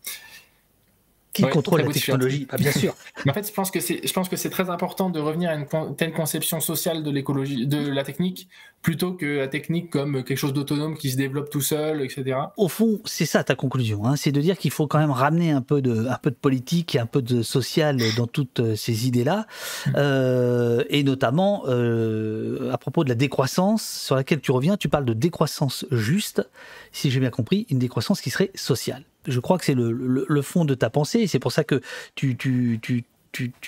qui 1.34 1.42
contrôle 1.42 1.82
la 1.82 1.92
technologie, 1.92 2.46
bien 2.56 2.72
sûr. 2.72 2.94
Mais 3.24 3.32
en 3.32 3.34
fait, 3.34 3.46
je 3.46 3.52
pense 3.52 3.70
que 3.70 3.80
c'est, 3.80 4.06
je 4.06 4.12
pense 4.12 4.28
que 4.28 4.36
c'est 4.36 4.50
très 4.50 4.70
important 4.70 5.10
de 5.10 5.18
revenir 5.18 5.50
à 5.50 5.54
une 5.54 5.66
telle 5.96 6.12
conception 6.12 6.60
sociale 6.60 7.02
de 7.02 7.10
l'écologie, 7.10 7.66
de 7.66 7.90
la 7.90 8.04
technique, 8.04 8.48
plutôt 8.82 9.12
que 9.14 9.38
la 9.38 9.48
technique 9.48 9.90
comme 9.90 10.22
quelque 10.22 10.38
chose 10.38 10.52
d'autonome 10.52 10.96
qui 10.96 11.10
se 11.10 11.16
développe 11.16 11.50
tout 11.50 11.60
seul, 11.60 12.02
etc. 12.02 12.36
Au 12.56 12.68
fond, 12.68 13.00
c'est 13.04 13.26
ça 13.26 13.42
ta 13.42 13.56
conclusion, 13.56 14.06
hein, 14.06 14.14
c'est 14.14 14.30
de 14.30 14.40
dire 14.40 14.56
qu'il 14.56 14.70
faut 14.70 14.86
quand 14.86 14.98
même 14.98 15.10
ramener 15.10 15.50
un 15.50 15.60
peu 15.62 15.82
de, 15.82 16.06
un 16.06 16.18
peu 16.22 16.30
de 16.30 16.36
politique 16.36 16.94
et 16.94 17.00
un 17.00 17.06
peu 17.06 17.20
de 17.20 17.42
social 17.42 17.98
dans 18.16 18.28
toutes 18.28 18.60
euh, 18.60 18.76
ces 18.76 19.08
idées-là, 19.08 19.46
mm. 19.86 19.92
euh, 19.96 20.84
et 20.88 21.02
notamment 21.02 21.64
euh, 21.66 22.70
à 22.72 22.78
propos 22.78 23.02
de 23.02 23.08
la 23.08 23.16
décroissance 23.16 23.82
sur 23.82 24.14
laquelle 24.14 24.40
tu 24.40 24.52
reviens, 24.52 24.76
tu 24.76 24.88
parles 24.88 25.04
de 25.04 25.14
décroissance 25.14 25.84
juste, 25.90 26.48
si 26.92 27.10
j'ai 27.10 27.18
bien 27.18 27.30
compris, 27.30 27.66
une 27.70 27.80
décroissance 27.80 28.20
qui 28.20 28.30
serait 28.30 28.52
sociale 28.54 29.02
je 29.26 29.40
crois 29.40 29.58
que 29.58 29.64
c'est 29.64 29.74
le, 29.74 30.42
fond 30.42 30.64
de 30.64 30.74
ta 30.74 30.90
pensée. 30.90 31.26
C'est 31.26 31.38
pour 31.38 31.52
ça 31.52 31.64
que 31.64 31.80
tu, 32.14 32.36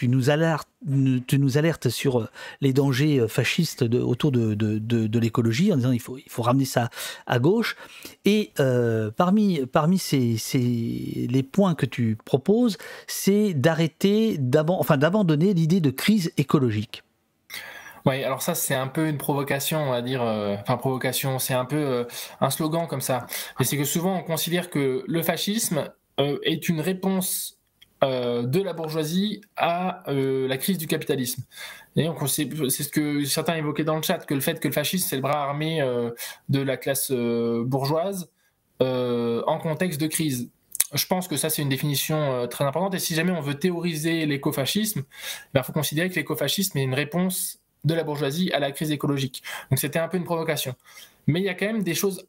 nous 0.02 0.30
alertes, 0.30 1.88
sur 1.88 2.20
euh, 2.20 2.28
les 2.60 2.72
dangers 2.72 3.20
euh, 3.20 3.28
fascistes 3.28 3.82
autour 3.82 4.32
de, 4.32 5.18
l'écologie 5.18 5.72
en 5.72 5.76
disant 5.76 5.92
il 5.92 6.00
faut, 6.00 6.42
ramener 6.42 6.64
ça 6.64 6.90
à 7.26 7.38
gauche. 7.38 7.76
Et 8.24 8.52
euh, 8.60 9.10
parmi, 9.10 9.58
ces, 9.98 11.26
les 11.28 11.42
points 11.42 11.74
que 11.74 11.86
tu 11.86 12.16
proposes, 12.24 12.76
c'est 13.06 13.54
d'arrêter, 13.54 14.38
enfin, 14.68 14.96
d'abandonner 14.96 15.54
l'idée 15.54 15.80
de 15.80 15.90
crise 15.90 16.32
écologique. 16.36 17.02
Oui, 18.06 18.22
alors 18.22 18.40
ça 18.40 18.54
c'est 18.54 18.74
un 18.74 18.86
peu 18.86 19.08
une 19.08 19.18
provocation, 19.18 19.80
on 19.88 19.90
va 19.90 20.00
dire, 20.00 20.22
euh, 20.22 20.54
enfin 20.60 20.76
provocation, 20.76 21.40
c'est 21.40 21.54
un 21.54 21.64
peu 21.64 21.76
euh, 21.76 22.04
un 22.40 22.50
slogan 22.50 22.86
comme 22.86 23.00
ça. 23.00 23.26
Mais 23.58 23.64
c'est 23.64 23.76
que 23.76 23.84
souvent 23.84 24.16
on 24.16 24.22
considère 24.22 24.70
que 24.70 25.02
le 25.08 25.22
fascisme 25.22 25.90
euh, 26.20 26.38
est 26.44 26.68
une 26.68 26.80
réponse 26.80 27.54
de 28.02 28.62
la 28.62 28.72
bourgeoisie 28.72 29.40
à 29.56 30.04
la 30.06 30.56
crise 30.58 30.78
du 30.78 30.86
capitalisme. 30.86 31.42
Et 31.96 32.08
c'est 32.28 32.82
ce 32.84 32.88
que 32.88 33.24
certains 33.24 33.56
évoquaient 33.56 33.84
dans 33.84 33.96
le 33.96 34.02
chat, 34.02 34.18
que 34.18 34.34
le 34.34 34.40
fait 34.40 34.60
que 34.60 34.68
le 34.68 34.74
fascisme 34.74 35.08
c'est 35.08 35.16
le 35.16 35.22
bras 35.22 35.42
armé 35.42 35.80
de 36.48 36.60
la 36.60 36.76
classe 36.76 37.10
bourgeoise 37.10 38.30
en 38.80 39.58
contexte 39.58 40.00
de 40.00 40.06
crise. 40.06 40.50
Je 40.94 41.06
pense 41.06 41.26
que 41.26 41.36
ça, 41.36 41.50
c'est 41.50 41.62
une 41.62 41.68
définition 41.68 42.46
très 42.48 42.64
importante. 42.64 42.94
Et 42.94 43.00
si 43.00 43.14
jamais 43.14 43.32
on 43.32 43.40
veut 43.40 43.58
théoriser 43.58 44.24
l'écofascisme, 44.26 45.00
il 45.00 45.50
ben, 45.54 45.62
faut 45.64 45.72
considérer 45.72 46.08
que 46.08 46.14
l'écofascisme 46.14 46.78
est 46.78 46.84
une 46.84 46.94
réponse 46.94 47.60
de 47.86 47.94
la 47.94 48.04
bourgeoisie 48.04 48.52
à 48.52 48.58
la 48.58 48.72
crise 48.72 48.90
écologique. 48.90 49.42
Donc 49.70 49.78
c'était 49.78 49.98
un 49.98 50.08
peu 50.08 50.18
une 50.18 50.24
provocation. 50.24 50.74
Mais 51.26 51.40
il 51.40 51.44
y 51.44 51.48
a 51.48 51.54
quand 51.54 51.66
même 51.66 51.82
des 51.82 51.94
choses 51.94 52.26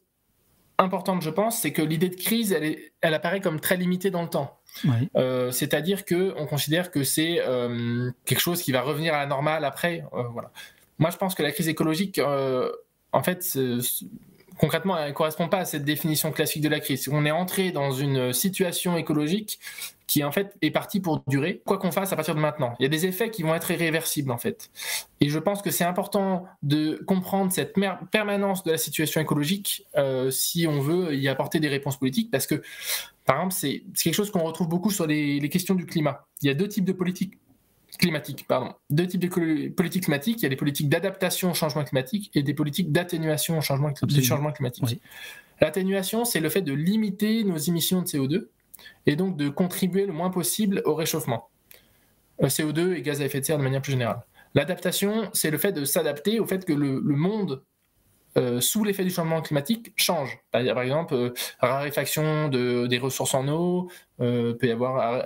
importantes, 0.78 1.22
je 1.22 1.30
pense, 1.30 1.60
c'est 1.60 1.72
que 1.72 1.82
l'idée 1.82 2.08
de 2.08 2.14
crise, 2.14 2.56
elle, 3.00 3.14
apparaît 3.14 3.40
comme 3.40 3.60
très 3.60 3.76
limitée 3.76 4.10
dans 4.10 4.22
le 4.22 4.28
temps. 4.28 4.60
Euh, 5.16 5.50
c'est-à-dire 5.50 6.04
qu'on 6.04 6.46
considère 6.46 6.90
que 6.90 7.02
c'est 7.02 7.40
euh, 7.40 8.10
quelque 8.24 8.40
chose 8.40 8.62
qui 8.62 8.70
va 8.70 8.82
revenir 8.82 9.12
à 9.12 9.18
la 9.18 9.26
normale 9.26 9.64
après. 9.64 10.04
Euh, 10.14 10.22
voilà. 10.32 10.52
Moi, 10.98 11.10
je 11.10 11.16
pense 11.16 11.34
que 11.34 11.42
la 11.42 11.50
crise 11.50 11.68
écologique, 11.68 12.20
en 13.12 13.22
fait, 13.22 13.58
concrètement, 14.58 14.98
elle 14.98 15.08
ne 15.08 15.14
correspond 15.14 15.48
pas 15.48 15.58
à 15.58 15.64
cette 15.64 15.84
définition 15.84 16.32
classique 16.32 16.62
de 16.62 16.68
la 16.68 16.80
crise. 16.80 17.08
On 17.10 17.24
est 17.24 17.30
entré 17.30 17.72
dans 17.72 17.92
une 17.92 18.32
situation 18.32 18.96
écologique 18.96 19.58
qui 20.08 20.24
en 20.24 20.32
fait 20.32 20.56
est 20.62 20.70
partie 20.70 21.00
pour 21.00 21.22
durer, 21.28 21.60
quoi 21.66 21.78
qu'on 21.78 21.92
fasse 21.92 22.12
à 22.12 22.16
partir 22.16 22.34
de 22.34 22.40
maintenant. 22.40 22.74
Il 22.80 22.82
y 22.82 22.86
a 22.86 22.88
des 22.88 23.06
effets 23.06 23.30
qui 23.30 23.42
vont 23.42 23.54
être 23.54 23.70
irréversibles 23.70 24.32
en 24.32 24.38
fait. 24.38 24.70
Et 25.20 25.28
je 25.28 25.38
pense 25.38 25.60
que 25.60 25.70
c'est 25.70 25.84
important 25.84 26.46
de 26.62 27.02
comprendre 27.06 27.52
cette 27.52 27.74
permanence 28.10 28.64
de 28.64 28.72
la 28.72 28.78
situation 28.78 29.20
écologique 29.20 29.86
euh, 29.96 30.30
si 30.30 30.66
on 30.66 30.80
veut 30.80 31.14
y 31.14 31.28
apporter 31.28 31.60
des 31.60 31.68
réponses 31.68 31.98
politiques, 31.98 32.30
parce 32.30 32.46
que 32.46 32.62
par 33.26 33.36
exemple, 33.36 33.54
c'est 33.54 33.82
quelque 34.02 34.14
chose 34.14 34.30
qu'on 34.30 34.42
retrouve 34.42 34.68
beaucoup 34.68 34.90
sur 34.90 35.06
les, 35.06 35.46
questions 35.50 35.74
du 35.74 35.84
climat. 35.84 36.26
Il 36.40 36.48
y 36.48 36.50
a 36.50 36.54
deux 36.54 36.66
types 36.66 36.86
de 36.86 36.92
politiques 36.92 37.34
climatiques, 37.96 38.46
pardon. 38.46 38.74
Deux 38.90 39.06
types 39.06 39.20
de 39.20 39.68
politiques 39.68 40.04
climatiques. 40.04 40.40
Il 40.40 40.42
y 40.42 40.46
a 40.46 40.50
des 40.50 40.56
politiques 40.56 40.88
d'adaptation 40.88 41.50
au 41.50 41.54
changement 41.54 41.84
climatique 41.84 42.30
et 42.34 42.42
des 42.42 42.54
politiques 42.54 42.92
d'atténuation 42.92 43.58
au 43.58 43.60
changement, 43.60 43.92
changement 44.22 44.52
climatique. 44.52 45.00
L'atténuation, 45.60 46.24
c'est 46.24 46.40
le 46.40 46.48
fait 46.48 46.62
de 46.62 46.72
limiter 46.72 47.44
nos 47.44 47.56
émissions 47.56 48.02
de 48.02 48.06
CO2 48.06 48.48
et 49.06 49.16
donc 49.16 49.36
de 49.36 49.48
contribuer 49.48 50.06
le 50.06 50.12
moins 50.12 50.30
possible 50.30 50.82
au 50.84 50.94
réchauffement. 50.94 51.48
Euh, 52.42 52.46
CO2 52.46 52.94
et 52.94 53.02
gaz 53.02 53.20
à 53.20 53.24
effet 53.24 53.40
de 53.40 53.44
serre 53.44 53.58
de 53.58 53.62
manière 53.62 53.82
plus 53.82 53.92
générale. 53.92 54.22
L'adaptation, 54.54 55.28
c'est 55.32 55.50
le 55.50 55.58
fait 55.58 55.72
de 55.72 55.84
s'adapter 55.84 56.40
au 56.40 56.46
fait 56.46 56.64
que 56.64 56.72
le, 56.72 57.00
monde, 57.00 57.62
euh, 58.38 58.60
sous 58.60 58.84
l'effet 58.84 59.04
du 59.04 59.10
changement 59.10 59.42
climatique, 59.42 59.92
change. 59.96 60.38
Par 60.52 60.80
exemple, 60.80 61.14
euh, 61.14 61.34
raréfaction 61.60 62.48
de, 62.48 62.86
des 62.86 62.98
ressources 62.98 63.34
en 63.34 63.48
eau, 63.48 63.90
peut 64.18 64.56
y 64.62 64.70
avoir 64.72 65.24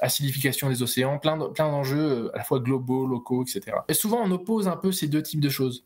acidification 0.00 0.70
des 0.70 0.82
océans, 0.82 1.18
plein 1.18 1.36
d'enjeux 1.36 2.30
à 2.32 2.38
la 2.38 2.44
fois 2.44 2.60
globaux, 2.60 3.06
locaux, 3.06 3.42
etc. 3.42 3.76
Et 3.88 3.94
souvent, 3.94 4.22
on 4.24 4.30
oppose 4.30 4.68
un 4.68 4.76
peu 4.76 4.90
ces 4.90 5.06
deux 5.06 5.22
types 5.22 5.40
de 5.40 5.50
choses. 5.50 5.84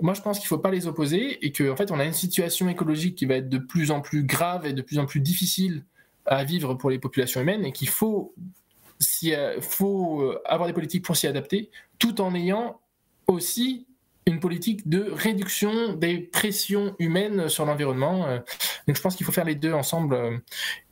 Moi, 0.00 0.14
je 0.14 0.22
pense 0.22 0.38
qu'il 0.38 0.46
ne 0.46 0.48
faut 0.48 0.58
pas 0.58 0.70
les 0.70 0.86
opposer 0.86 1.44
et 1.44 1.50
qu'en 1.50 1.72
en 1.72 1.76
fait, 1.76 1.90
on 1.90 1.98
a 1.98 2.04
une 2.04 2.12
situation 2.12 2.68
écologique 2.68 3.16
qui 3.16 3.26
va 3.26 3.34
être 3.34 3.48
de 3.48 3.58
plus 3.58 3.90
en 3.90 4.00
plus 4.00 4.22
grave 4.22 4.64
et 4.64 4.72
de 4.72 4.82
plus 4.82 4.98
en 4.98 5.06
plus 5.06 5.20
difficile 5.20 5.84
à 6.26 6.44
vivre 6.44 6.74
pour 6.74 6.90
les 6.90 6.98
populations 6.98 7.40
humaines 7.40 7.64
et 7.64 7.72
qu'il 7.72 7.88
faut, 7.88 8.34
faut 9.60 10.22
euh, 10.22 10.40
avoir 10.44 10.68
des 10.68 10.72
politiques 10.72 11.04
pour 11.04 11.16
s'y 11.16 11.26
adapter, 11.26 11.70
tout 11.98 12.20
en 12.20 12.34
ayant 12.34 12.80
aussi 13.26 13.86
une 14.28 14.40
politique 14.40 14.88
de 14.88 15.10
réduction 15.10 15.94
des 15.94 16.18
pressions 16.18 16.94
humaines 16.98 17.48
sur 17.48 17.64
l'environnement. 17.64 18.26
Euh. 18.26 18.38
Donc 18.86 18.96
je 18.96 19.02
pense 19.02 19.16
qu'il 19.16 19.24
faut 19.26 19.32
faire 19.32 19.44
les 19.44 19.54
deux 19.54 19.72
ensemble. 19.72 20.14
Euh. 20.14 20.36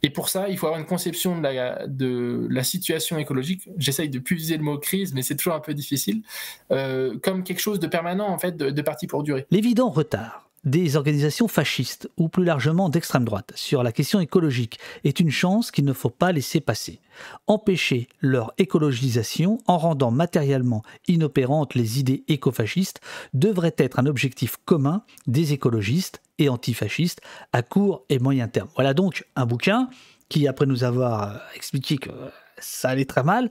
Et 0.02 0.10
pour 0.10 0.28
ça, 0.28 0.48
il 0.48 0.56
faut 0.56 0.66
avoir 0.66 0.80
une 0.80 0.86
conception 0.86 1.40
de 1.40 2.48
la, 2.50 2.64
situation 2.64 3.18
écologique. 3.18 3.68
J'essaye 3.76 4.08
de 4.08 4.18
plus 4.18 4.36
utiliser 4.36 4.56
le 4.56 4.62
mot 4.62 4.78
crise, 4.78 5.14
mais 5.14 5.22
c'est 5.22 5.36
toujours 5.36 5.54
un 5.54 5.60
peu 5.60 5.74
difficile. 5.74 6.22
comme 6.68 7.42
quelque 7.44 7.60
chose 7.60 7.80
de 7.80 7.86
permanent, 7.86 8.28
en 8.28 8.38
fait, 8.38 8.56
de, 8.56 8.70
de 8.70 8.82
parti 8.82 9.06
pour 9.06 9.22
durer. 9.22 9.46
L'évident 9.50 9.90
retard 9.90 10.45
des 10.66 10.96
organisations 10.96 11.48
fascistes 11.48 12.10
ou 12.18 12.28
plus 12.28 12.44
largement 12.44 12.90
d'extrême 12.90 13.24
droite 13.24 13.52
sur 13.54 13.82
la 13.82 13.92
question 13.92 14.20
écologique 14.20 14.78
est 15.04 15.20
une 15.20 15.30
chance 15.30 15.70
qu'il 15.70 15.84
ne 15.84 15.92
faut 15.92 16.10
pas 16.10 16.32
laisser 16.32 16.60
passer. 16.60 17.00
Empêcher 17.46 18.08
leur 18.20 18.52
écologisation 18.58 19.58
en 19.66 19.78
rendant 19.78 20.10
matériellement 20.10 20.82
inopérantes 21.08 21.74
les 21.74 22.00
idées 22.00 22.24
écofascistes 22.28 23.00
devrait 23.32 23.74
être 23.78 23.98
un 23.98 24.06
objectif 24.06 24.56
commun 24.64 25.02
des 25.26 25.52
écologistes 25.52 26.20
et 26.38 26.48
antifascistes 26.48 27.22
à 27.52 27.62
court 27.62 28.04
et 28.10 28.18
moyen 28.18 28.48
terme. 28.48 28.68
Voilà 28.74 28.92
donc 28.92 29.24
un 29.36 29.46
bouquin 29.46 29.88
qui, 30.28 30.48
après 30.48 30.66
nous 30.66 30.84
avoir 30.84 31.40
expliqué 31.54 31.96
que 31.96 32.10
ça 32.58 32.90
allait 32.90 33.04
très 33.04 33.22
mal. 33.22 33.50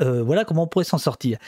Euh, 0.00 0.22
voilà 0.22 0.44
comment 0.44 0.64
on 0.64 0.66
pourrait 0.66 0.84
s'en 0.84 0.98
sortir. 0.98 1.38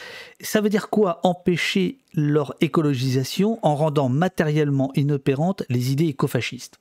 Ça 0.40 0.60
veut 0.60 0.68
dire 0.68 0.90
quoi 0.90 1.20
Empêcher 1.22 1.98
leur 2.14 2.54
écologisation 2.60 3.58
en 3.62 3.74
rendant 3.74 4.08
matériellement 4.08 4.90
inopérantes 4.94 5.62
les 5.68 5.92
idées 5.92 6.06
écofascistes? 6.06 6.78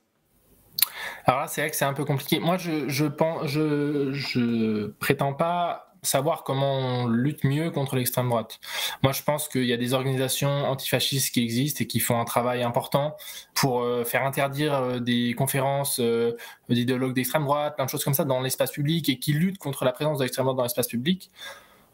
Alors 1.24 1.40
là, 1.40 1.46
c'est 1.48 1.60
vrai 1.60 1.70
que 1.70 1.76
c'est 1.76 1.84
un 1.84 1.94
peu 1.94 2.04
compliqué. 2.04 2.40
Moi, 2.40 2.56
je, 2.58 2.88
je 2.88 3.06
pense, 3.06 3.46
je, 3.46 4.12
je 4.12 4.88
prétends 4.98 5.32
pas 5.34 5.91
savoir 6.02 6.42
comment 6.42 6.78
on 6.78 7.06
lutte 7.06 7.44
mieux 7.44 7.70
contre 7.70 7.94
l'extrême 7.94 8.28
droite. 8.28 8.58
Moi, 9.02 9.12
je 9.12 9.22
pense 9.22 9.48
qu'il 9.48 9.64
y 9.64 9.72
a 9.72 9.76
des 9.76 9.94
organisations 9.94 10.64
antifascistes 10.64 11.32
qui 11.32 11.42
existent 11.42 11.82
et 11.82 11.86
qui 11.86 12.00
font 12.00 12.20
un 12.20 12.24
travail 12.24 12.64
important 12.64 13.16
pour 13.54 13.82
euh, 13.82 14.04
faire 14.04 14.24
interdire 14.24 14.74
euh, 14.74 14.98
des 14.98 15.34
conférences 15.34 16.00
euh, 16.00 16.36
d'idéologues 16.68 17.14
d'extrême 17.14 17.44
droite, 17.44 17.76
plein 17.76 17.84
de 17.84 17.90
choses 17.90 18.02
comme 18.02 18.14
ça 18.14 18.24
dans 18.24 18.40
l'espace 18.40 18.72
public 18.72 19.08
et 19.08 19.18
qui 19.20 19.32
luttent 19.32 19.58
contre 19.58 19.84
la 19.84 19.92
présence 19.92 20.18
de 20.18 20.24
l'extrême 20.24 20.44
droite 20.44 20.56
dans 20.56 20.64
l'espace 20.64 20.88
public. 20.88 21.30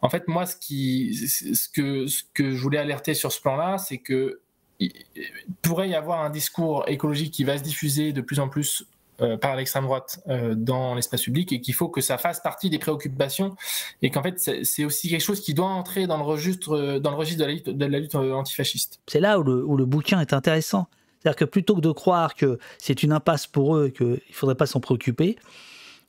En 0.01 0.09
fait, 0.09 0.27
moi, 0.27 0.45
ce, 0.47 1.69
que, 1.69 2.07
je 2.07 2.61
voulais 2.61 2.79
alerter 2.79 3.13
sur 3.13 3.31
ce 3.31 3.39
plan-là, 3.41 3.77
c'est 3.77 3.99
que 3.99 4.41
il 4.81 4.93
pourrait 5.61 5.89
y 5.89 5.95
avoir 5.95 6.21
un 6.21 6.29
discours 6.29 6.85
écologique 6.87 7.33
qui 7.33 7.43
va 7.43 7.57
se 7.57 7.63
diffuser 7.63 8.13
de 8.13 8.21
plus 8.21 8.39
en 8.39 8.47
plus 8.47 8.85
par 9.37 9.55
l'extrême 9.55 9.83
droite 9.83 10.21
euh, 10.27 10.55
dans 10.55 10.95
l'espace 10.95 11.23
public 11.23 11.51
et 11.51 11.61
qu'il 11.61 11.73
faut 11.73 11.89
que 11.89 12.01
ça 12.01 12.17
fasse 12.17 12.39
partie 12.39 12.69
des 12.69 12.79
préoccupations 12.79 13.55
et 14.01 14.09
qu'en 14.09 14.23
fait 14.23 14.39
c'est 14.63 14.85
aussi 14.85 15.09
quelque 15.09 15.21
chose 15.21 15.41
qui 15.41 15.53
doit 15.53 15.67
entrer 15.67 16.07
dans 16.07 16.17
le 16.17 16.23
registre, 16.23 16.75
euh, 16.75 16.99
dans 16.99 17.11
le 17.11 17.17
registre 17.17 17.45
de 17.71 17.85
la 17.85 17.99
lutte, 17.99 18.15
antifasciste. 18.15 18.99
C'est 19.07 19.19
là 19.19 19.39
où 19.39 19.43
le, 19.43 19.63
où 19.63 19.77
le, 19.77 19.85
bouquin 19.85 20.19
est 20.19 20.33
intéressant. 20.33 20.87
C'est-à-dire 21.19 21.35
que 21.35 21.45
plutôt 21.45 21.75
que 21.75 21.81
de 21.81 21.91
croire 21.91 22.35
que 22.35 22.59
c'est 22.77 23.03
une 23.03 23.11
impasse 23.11 23.45
pour 23.45 23.75
eux 23.75 23.87
et 23.87 23.91
qu'il 23.91 24.07
ne 24.07 24.17
faudrait 24.31 24.55
pas 24.55 24.65
s'en 24.65 24.79
préoccuper, 24.79 25.37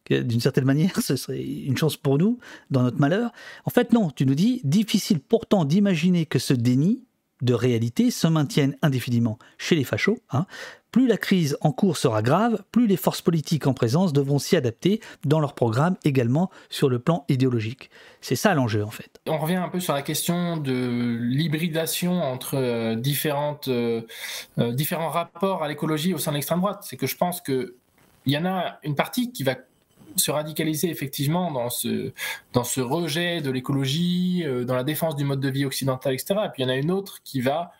d'une 0.08 0.40
certaine 0.40 0.64
manière, 0.64 0.96
ce 1.02 1.16
serait 1.16 1.42
une 1.42 1.76
chance 1.76 1.96
pour 1.96 2.18
nous 2.18 2.38
dans 2.70 2.82
notre 2.82 3.00
malheur. 3.00 3.32
En 3.64 3.70
fait, 3.70 3.92
non, 3.92 4.10
tu 4.10 4.26
nous 4.26 4.34
dis, 4.34 4.60
difficile 4.64 5.20
pourtant 5.20 5.64
d'imaginer 5.64 6.26
que 6.26 6.38
ce 6.38 6.54
déni 6.54 7.02
de 7.42 7.54
réalité 7.54 8.10
se 8.10 8.26
maintienne 8.26 8.76
indéfiniment 8.82 9.38
chez 9.58 9.76
les 9.76 9.84
fachos, 9.84 10.18
hein, 10.30 10.46
plus 10.90 11.06
la 11.06 11.16
crise 11.16 11.56
en 11.60 11.70
cours 11.72 11.96
sera 11.96 12.20
grave, 12.22 12.62
plus 12.72 12.86
les 12.86 12.96
forces 12.96 13.22
politiques 13.22 13.66
en 13.66 13.74
présence 13.74 14.12
devront 14.12 14.38
s'y 14.38 14.56
adapter 14.56 15.00
dans 15.24 15.38
leur 15.38 15.54
programme 15.54 15.96
également 16.04 16.50
sur 16.68 16.88
le 16.88 16.98
plan 16.98 17.24
idéologique. 17.28 17.90
C'est 18.20 18.36
ça 18.36 18.54
l'enjeu 18.54 18.84
en 18.84 18.90
fait. 18.90 19.20
On 19.26 19.38
revient 19.38 19.56
un 19.56 19.68
peu 19.68 19.80
sur 19.80 19.94
la 19.94 20.02
question 20.02 20.56
de 20.56 21.16
l'hybridation 21.20 22.20
entre 22.20 22.56
euh, 22.56 22.96
différentes, 22.96 23.68
euh, 23.68 24.02
euh, 24.58 24.72
différents 24.72 25.10
rapports 25.10 25.62
à 25.62 25.68
l'écologie 25.68 26.12
au 26.12 26.18
sein 26.18 26.32
de 26.32 26.36
l'extrême 26.36 26.60
droite. 26.60 26.80
C'est 26.82 26.96
que 26.96 27.06
je 27.06 27.16
pense 27.16 27.40
qu'il 27.40 27.72
y 28.26 28.36
en 28.36 28.44
a 28.44 28.78
une 28.82 28.96
partie 28.96 29.30
qui 29.32 29.44
va 29.44 29.54
se 30.16 30.30
radicaliser 30.30 30.90
effectivement 30.90 31.50
dans 31.50 31.70
ce, 31.70 32.12
dans 32.52 32.64
ce 32.64 32.80
rejet 32.80 33.40
de 33.40 33.50
l'écologie, 33.50 34.44
dans 34.66 34.74
la 34.74 34.84
défense 34.84 35.16
du 35.16 35.24
mode 35.24 35.40
de 35.40 35.48
vie 35.48 35.64
occidental, 35.64 36.14
etc. 36.14 36.34
Et 36.46 36.48
puis 36.48 36.62
il 36.62 36.66
y 36.66 36.66
en 36.66 36.70
a 36.70 36.76
une 36.76 36.90
autre 36.90 37.18
qui 37.24 37.40
va, 37.40 37.72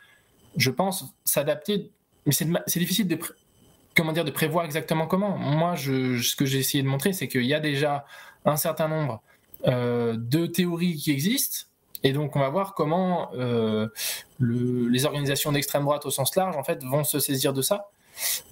je 0.56 0.70
pense, 0.70 1.04
s'adapter 1.24 1.90
mais 2.26 2.32
c'est 2.32 2.78
difficile 2.78 3.08
de, 3.08 3.18
comment 3.96 4.12
dire, 4.12 4.24
de 4.24 4.30
prévoir 4.30 4.64
exactement 4.64 5.06
comment. 5.06 5.36
Moi, 5.36 5.74
je, 5.74 6.20
ce 6.20 6.36
que 6.36 6.44
j'ai 6.44 6.58
essayé 6.58 6.82
de 6.82 6.88
montrer, 6.88 7.12
c'est 7.12 7.28
qu'il 7.28 7.44
y 7.44 7.54
a 7.54 7.60
déjà 7.60 8.04
un 8.44 8.56
certain 8.56 8.88
nombre 8.88 9.22
euh, 9.66 10.16
de 10.16 10.46
théories 10.46 10.96
qui 10.96 11.10
existent. 11.10 11.66
Et 12.02 12.12
donc, 12.12 12.36
on 12.36 12.40
va 12.40 12.48
voir 12.48 12.74
comment 12.74 13.30
euh, 13.34 13.88
le, 14.38 14.88
les 14.88 15.04
organisations 15.04 15.52
d'extrême 15.52 15.82
droite 15.82 16.06
au 16.06 16.10
sens 16.10 16.34
large, 16.36 16.56
en 16.56 16.64
fait, 16.64 16.82
vont 16.84 17.04
se 17.04 17.18
saisir 17.18 17.52
de 17.52 17.62
ça. 17.62 17.90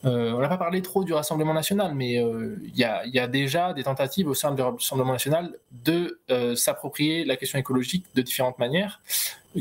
Euh, 0.04 0.32
on 0.32 0.40
n'a 0.40 0.48
pas 0.48 0.58
parlé 0.58 0.82
trop 0.82 1.04
du 1.04 1.12
Rassemblement 1.12 1.54
national, 1.54 1.94
mais 1.94 2.14
il 2.14 2.74
y, 2.74 2.80
y, 2.80 3.18
a 3.18 3.26
déjà 3.26 3.72
des 3.72 3.84
tentatives 3.84 4.28
au 4.28 4.34
sein 4.34 4.54
du 4.54 4.62
Rassemblement 4.62 5.12
national 5.12 5.54
de 5.84 6.20
s'approprier 6.54 7.24
la 7.24 7.36
question 7.36 7.58
écologique 7.58 8.06
de 8.14 8.22
différentes 8.22 8.58
manières 8.58 9.00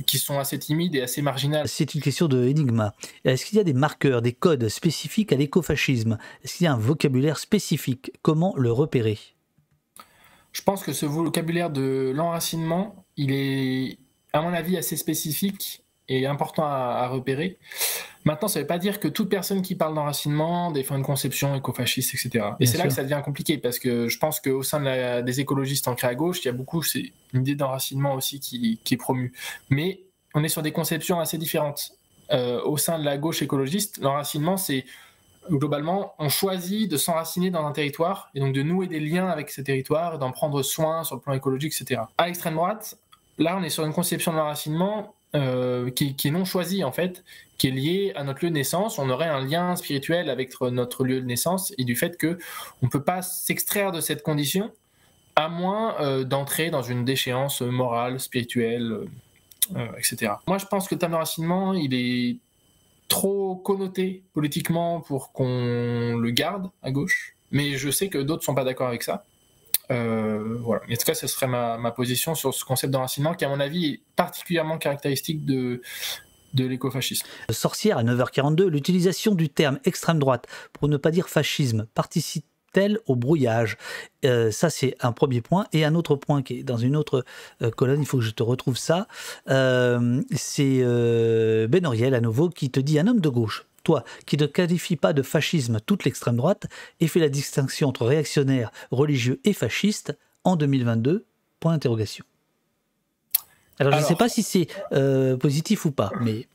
qui 0.06 0.18
sont 0.18 0.40
assez 0.40 0.60
timides 0.60 0.96
et 0.96 1.02
assez 1.02 1.22
marginales. 1.22 1.68
C'est 1.68 1.96
une 1.96 2.02
question 2.02 2.28
de 2.28 2.46
énigme. 2.46 2.92
Est-ce 3.26 3.46
qu'il 3.46 3.58
y 3.58 3.62
a 3.62 3.64
des 3.64 3.74
marqueurs, 3.74 4.22
des 4.22 4.34
codes 4.34 4.68
spécifiques 4.70 5.32
à 5.32 5.36
l'écofascisme? 5.36 6.18
Est-ce 6.44 6.58
qu'il 6.58 6.66
y 6.66 6.68
a 6.68 6.74
un 6.74 6.78
vocabulaire 6.78 7.40
spécifique? 7.40 8.12
Comment 8.22 8.54
le 8.58 8.72
repérer? 8.72 9.18
Je 10.52 10.62
pense 10.62 10.84
que 10.84 10.94
ce 10.94 11.06
vocabulaire 11.06 11.70
de 11.70 12.12
l'enracinement, 12.16 13.06
il 13.16 13.32
est, 13.32 14.00
à 14.34 14.42
mon 14.42 14.54
avis, 14.54 14.78
assez 14.78 14.98
spécifique 14.98 15.84
et 16.10 16.26
important 16.26 16.66
à, 16.66 17.08
repérer. 17.08 17.58
Maintenant, 18.24 18.48
ça 18.48 18.60
ne 18.60 18.64
veut 18.64 18.68
pas 18.68 18.78
dire 18.78 19.00
que 19.00 19.08
toute 19.08 19.30
personne 19.30 19.62
qui 19.62 19.76
parle 19.76 19.96
d'enracinement 19.96 20.72
défend 20.72 20.98
une 20.98 21.04
conception 21.04 21.56
écofasciste, 21.56 22.14
etc. 22.14 22.46
Et 22.60 22.66
c'est 22.66 22.78
là 22.78 22.86
que 22.86 22.94
ça 22.94 23.04
devient 23.04 23.22
compliqué, 23.24 23.58
parce 23.58 23.80
que 23.80 24.08
je 24.08 24.18
pense 24.20 24.42
qu'au 24.42 24.64
sein 24.64 25.22
des 25.22 25.40
écologistes 25.40 25.88
ancrés 25.88 26.08
à 26.08 26.16
gauche, 26.16 26.44
il 26.44 26.46
y 26.46 26.50
a 26.50 26.54
beaucoup, 26.54 26.84
c'est 26.84 27.14
une 27.34 27.42
idée 27.42 27.56
d'enracinement 27.56 28.16
aussi 28.16 28.40
qui, 28.40 28.80
est 28.90 28.98
promue. 28.98 29.34
Mais 29.70 30.02
on 30.34 30.44
est 30.44 30.50
sur 30.50 30.62
des 30.62 30.72
conceptions 30.72 31.20
assez 31.20 31.38
différentes. 31.38 31.92
Euh, 32.32 32.62
au 32.64 32.76
sein 32.76 33.00
de 33.00 33.06
la 33.06 33.18
gauche 33.18 33.42
écologiste, 33.42 34.00
l'enracinement, 34.00 34.58
c'est 34.58 34.84
globalement, 35.50 36.14
on 36.20 36.28
choisit 36.28 36.92
de 36.92 36.98
s'enraciner 36.98 37.50
dans 37.50 37.66
un 37.66 37.72
territoire 37.72 38.30
et 38.36 38.42
donc 38.42 38.54
de 38.54 38.62
nouer 38.62 38.88
des 38.88 39.00
liens 39.00 39.28
avec 39.28 39.50
ce 39.50 39.62
territoire, 39.62 40.20
d'en 40.20 40.32
prendre 40.32 40.62
soin 40.62 41.06
sur 41.06 41.16
le 41.16 41.22
plan 41.22 41.34
écologique, 41.34 41.74
etc. 41.80 42.02
À 42.18 42.28
l'extrême 42.28 42.56
droite, 42.56 42.98
là, 43.38 43.58
on 43.58 43.64
est 43.64 43.70
sur 43.70 43.86
une 43.86 43.94
conception 43.94 44.34
de 44.34 44.38
l'enracinement 44.38 45.16
euh, 45.36 45.90
qui, 45.92 46.16
est 46.24 46.32
non 46.32 46.46
choisi 46.46 46.84
en 46.84 46.92
fait, 46.92 47.24
qui 47.58 47.68
est 47.68 47.72
lié 47.72 48.14
à 48.16 48.24
notre 48.24 48.44
lieu 48.44 48.50
de 48.50 48.56
naissance. 48.56 48.98
On 48.98 49.10
aurait 49.10 49.28
un 49.28 49.44
lien 49.44 49.76
spirituel 49.76 50.30
avec 50.30 50.54
notre 50.62 51.04
lieu 51.04 51.20
de 51.20 51.26
naissance 51.26 51.74
et 51.78 51.84
du 51.84 51.96
fait 51.96 52.18
que 52.18 52.38
on 52.82 52.88
peut 52.88 53.04
pas 53.04 53.22
s'extraire 53.22 53.92
de 53.92 54.00
cette 54.00 54.24
condition 54.24 54.72
à 55.36 55.50
moins 55.50 56.00
euh, 56.00 56.24
d'entrer 56.24 56.70
dans 56.70 56.82
une 56.82 57.06
déchéance 57.06 57.62
morale, 57.62 58.20
spirituelle, 58.20 59.08
euh, 59.76 59.88
etc. 59.98 60.34
Moi, 60.48 60.58
je 60.58 60.66
pense 60.66 60.88
que 60.88 60.96
le 60.96 61.00
terme 61.00 61.12
d'enracinement, 61.12 61.74
il 61.74 61.94
est 61.94 62.38
trop 63.08 63.56
connoté 63.56 64.24
politiquement 64.34 65.02
pour 65.02 65.32
qu'on 65.34 66.18
le 66.18 66.30
garde 66.32 66.70
à 66.82 66.92
gauche, 66.92 67.36
mais 67.52 67.78
je 67.78 67.90
sais 67.90 68.10
que 68.10 68.18
d'autres 68.18 68.44
sont 68.44 68.56
pas 68.56 68.64
d'accord 68.64 68.88
avec 68.88 69.04
ça. 69.04 69.26
Euh, 69.92 70.58
voilà. 70.62 70.82
en 70.84 70.96
tout 70.96 71.06
cas, 71.06 71.14
ce 71.14 71.28
serait 71.28 71.48
ma, 71.48 71.92
position 71.92 72.36
sur 72.36 72.54
ce 72.54 72.66
concept 72.66 72.92
d'enracinement 72.92 73.34
qui, 73.34 73.46
à 73.46 73.50
mon 73.50 73.60
avis, 73.60 73.86
est 73.86 74.02
particulièrement 74.16 74.78
caractéristique 74.78 75.46
de, 75.46 75.82
de 76.54 76.66
l'écofascisme. 76.66 77.26
Sorcière 77.50 77.98
à 77.98 78.04
9h42, 78.04 78.66
l'utilisation 78.66 79.36
du 79.36 79.50
terme 79.50 79.80
extrême 79.86 80.20
droite, 80.20 80.48
pour 80.74 80.88
ne 80.88 80.98
pas 80.98 81.12
dire 81.12 81.30
fascisme, 81.30 81.88
participe-t-elle 81.94 83.00
au 83.08 83.16
brouillage? 83.16 83.78
Euh, 84.26 84.52
Ça, 84.52 84.70
c'est 84.70 84.96
un 85.00 85.12
premier 85.12 85.42
point. 85.42 85.68
Et 85.72 85.86
un 85.86 85.96
autre 85.96 86.16
point 86.16 86.44
qui 86.44 86.60
est 86.60 86.64
dans 86.64 86.78
une 86.78 86.96
autre 86.96 87.24
euh, 87.62 87.72
colonne, 87.72 88.02
il 88.02 88.06
faut 88.06 88.18
que 88.18 88.24
je 88.24 88.32
te 88.32 88.44
retrouve 88.44 88.78
ça. 88.78 89.08
c'est 89.48 90.84
Ben 91.70 91.86
Oriel, 91.86 92.14
à 92.14 92.22
nouveau, 92.22 92.50
qui 92.50 92.70
te 92.70 92.80
dit 92.80 93.00
un 93.00 93.08
homme 93.08 93.22
de 93.22 93.30
gauche 93.30 93.67
toi 93.88 94.04
qui 94.26 94.36
ne 94.36 94.48
qualifie 94.48 94.98
pas 94.98 95.14
de 95.14 95.22
fascisme 95.22 95.80
toute 95.80 96.04
l'extrême 96.04 96.36
droite 96.36 96.66
et 97.00 97.08
fait 97.08 97.22
la 97.22 97.30
distinction 97.30 97.88
entre 97.88 98.06
réactionnaires, 98.06 98.70
religieux 98.92 99.40
et 99.46 99.54
fascistes 99.54 100.18
en 100.44 100.58
2022 100.58 101.26
Point 101.62 101.72
d'interrogation. 101.72 102.26
Alors, 103.80 103.94
je 103.94 104.00
ne 104.00 104.04
sais 104.04 104.16
pas 104.16 104.30
si 104.30 104.44
c'est 104.44 104.68
euh, 104.92 105.38
positif 105.38 105.86
ou 105.86 105.92
pas, 105.92 106.12
mais... 106.22 106.48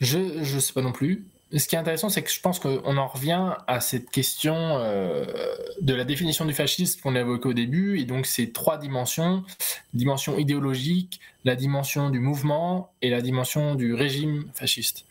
Je 0.00 0.18
ne 0.18 0.60
sais 0.60 0.72
pas 0.72 0.80
non 0.80 0.90
plus. 0.90 1.24
Ce 1.56 1.68
qui 1.68 1.76
est 1.76 1.78
intéressant, 1.78 2.08
c'est 2.08 2.22
que 2.22 2.30
je 2.30 2.40
pense 2.40 2.58
qu'on 2.58 2.96
en 2.96 3.06
revient 3.06 3.52
à 3.66 3.80
cette 3.80 4.10
question 4.10 4.56
euh, 4.56 5.24
de 5.82 5.94
la 5.94 6.04
définition 6.04 6.46
du 6.46 6.54
fascisme 6.54 7.00
qu'on 7.02 7.14
a 7.14 7.20
évoqué 7.20 7.48
au 7.48 7.52
début, 7.52 8.00
et 8.00 8.04
donc 8.04 8.24
ces 8.26 8.50
trois 8.50 8.78
dimensions, 8.78 9.44
dimension 9.92 10.38
idéologique, 10.38 11.20
la 11.44 11.56
dimension 11.56 12.08
du 12.10 12.20
mouvement 12.20 12.90
et 13.02 13.10
la 13.10 13.20
dimension 13.20 13.74
du 13.74 13.94
régime 13.94 14.50
fasciste. 14.54 15.04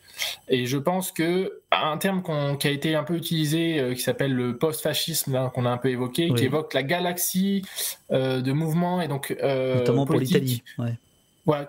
Et 0.48 0.66
je 0.66 0.78
pense 0.78 1.12
que 1.12 1.62
un 1.72 1.98
terme 1.98 2.24
qui 2.58 2.68
a 2.68 2.72
été 2.72 2.96
un 2.96 3.04
peu 3.04 3.16
utilisé, 3.16 3.80
euh, 3.80 3.94
qui 3.94 4.02
s'appelle 4.02 4.34
le 4.34 4.58
post-fascisme, 4.58 5.50
qu'on 5.54 5.66
a 5.66 5.70
un 5.70 5.78
peu 5.78 5.90
évoqué, 5.90 6.32
qui 6.34 6.46
évoque 6.46 6.74
la 6.74 6.84
galaxie 6.84 7.64
euh, 8.12 8.42
de 8.42 8.52
mouvements 8.52 9.02
et 9.02 9.08
donc 9.08 9.36
euh, 9.42 9.76
notamment 9.76 10.06
pour 10.06 10.20
l'Italie. 10.20 10.64
Ouais 10.78 10.98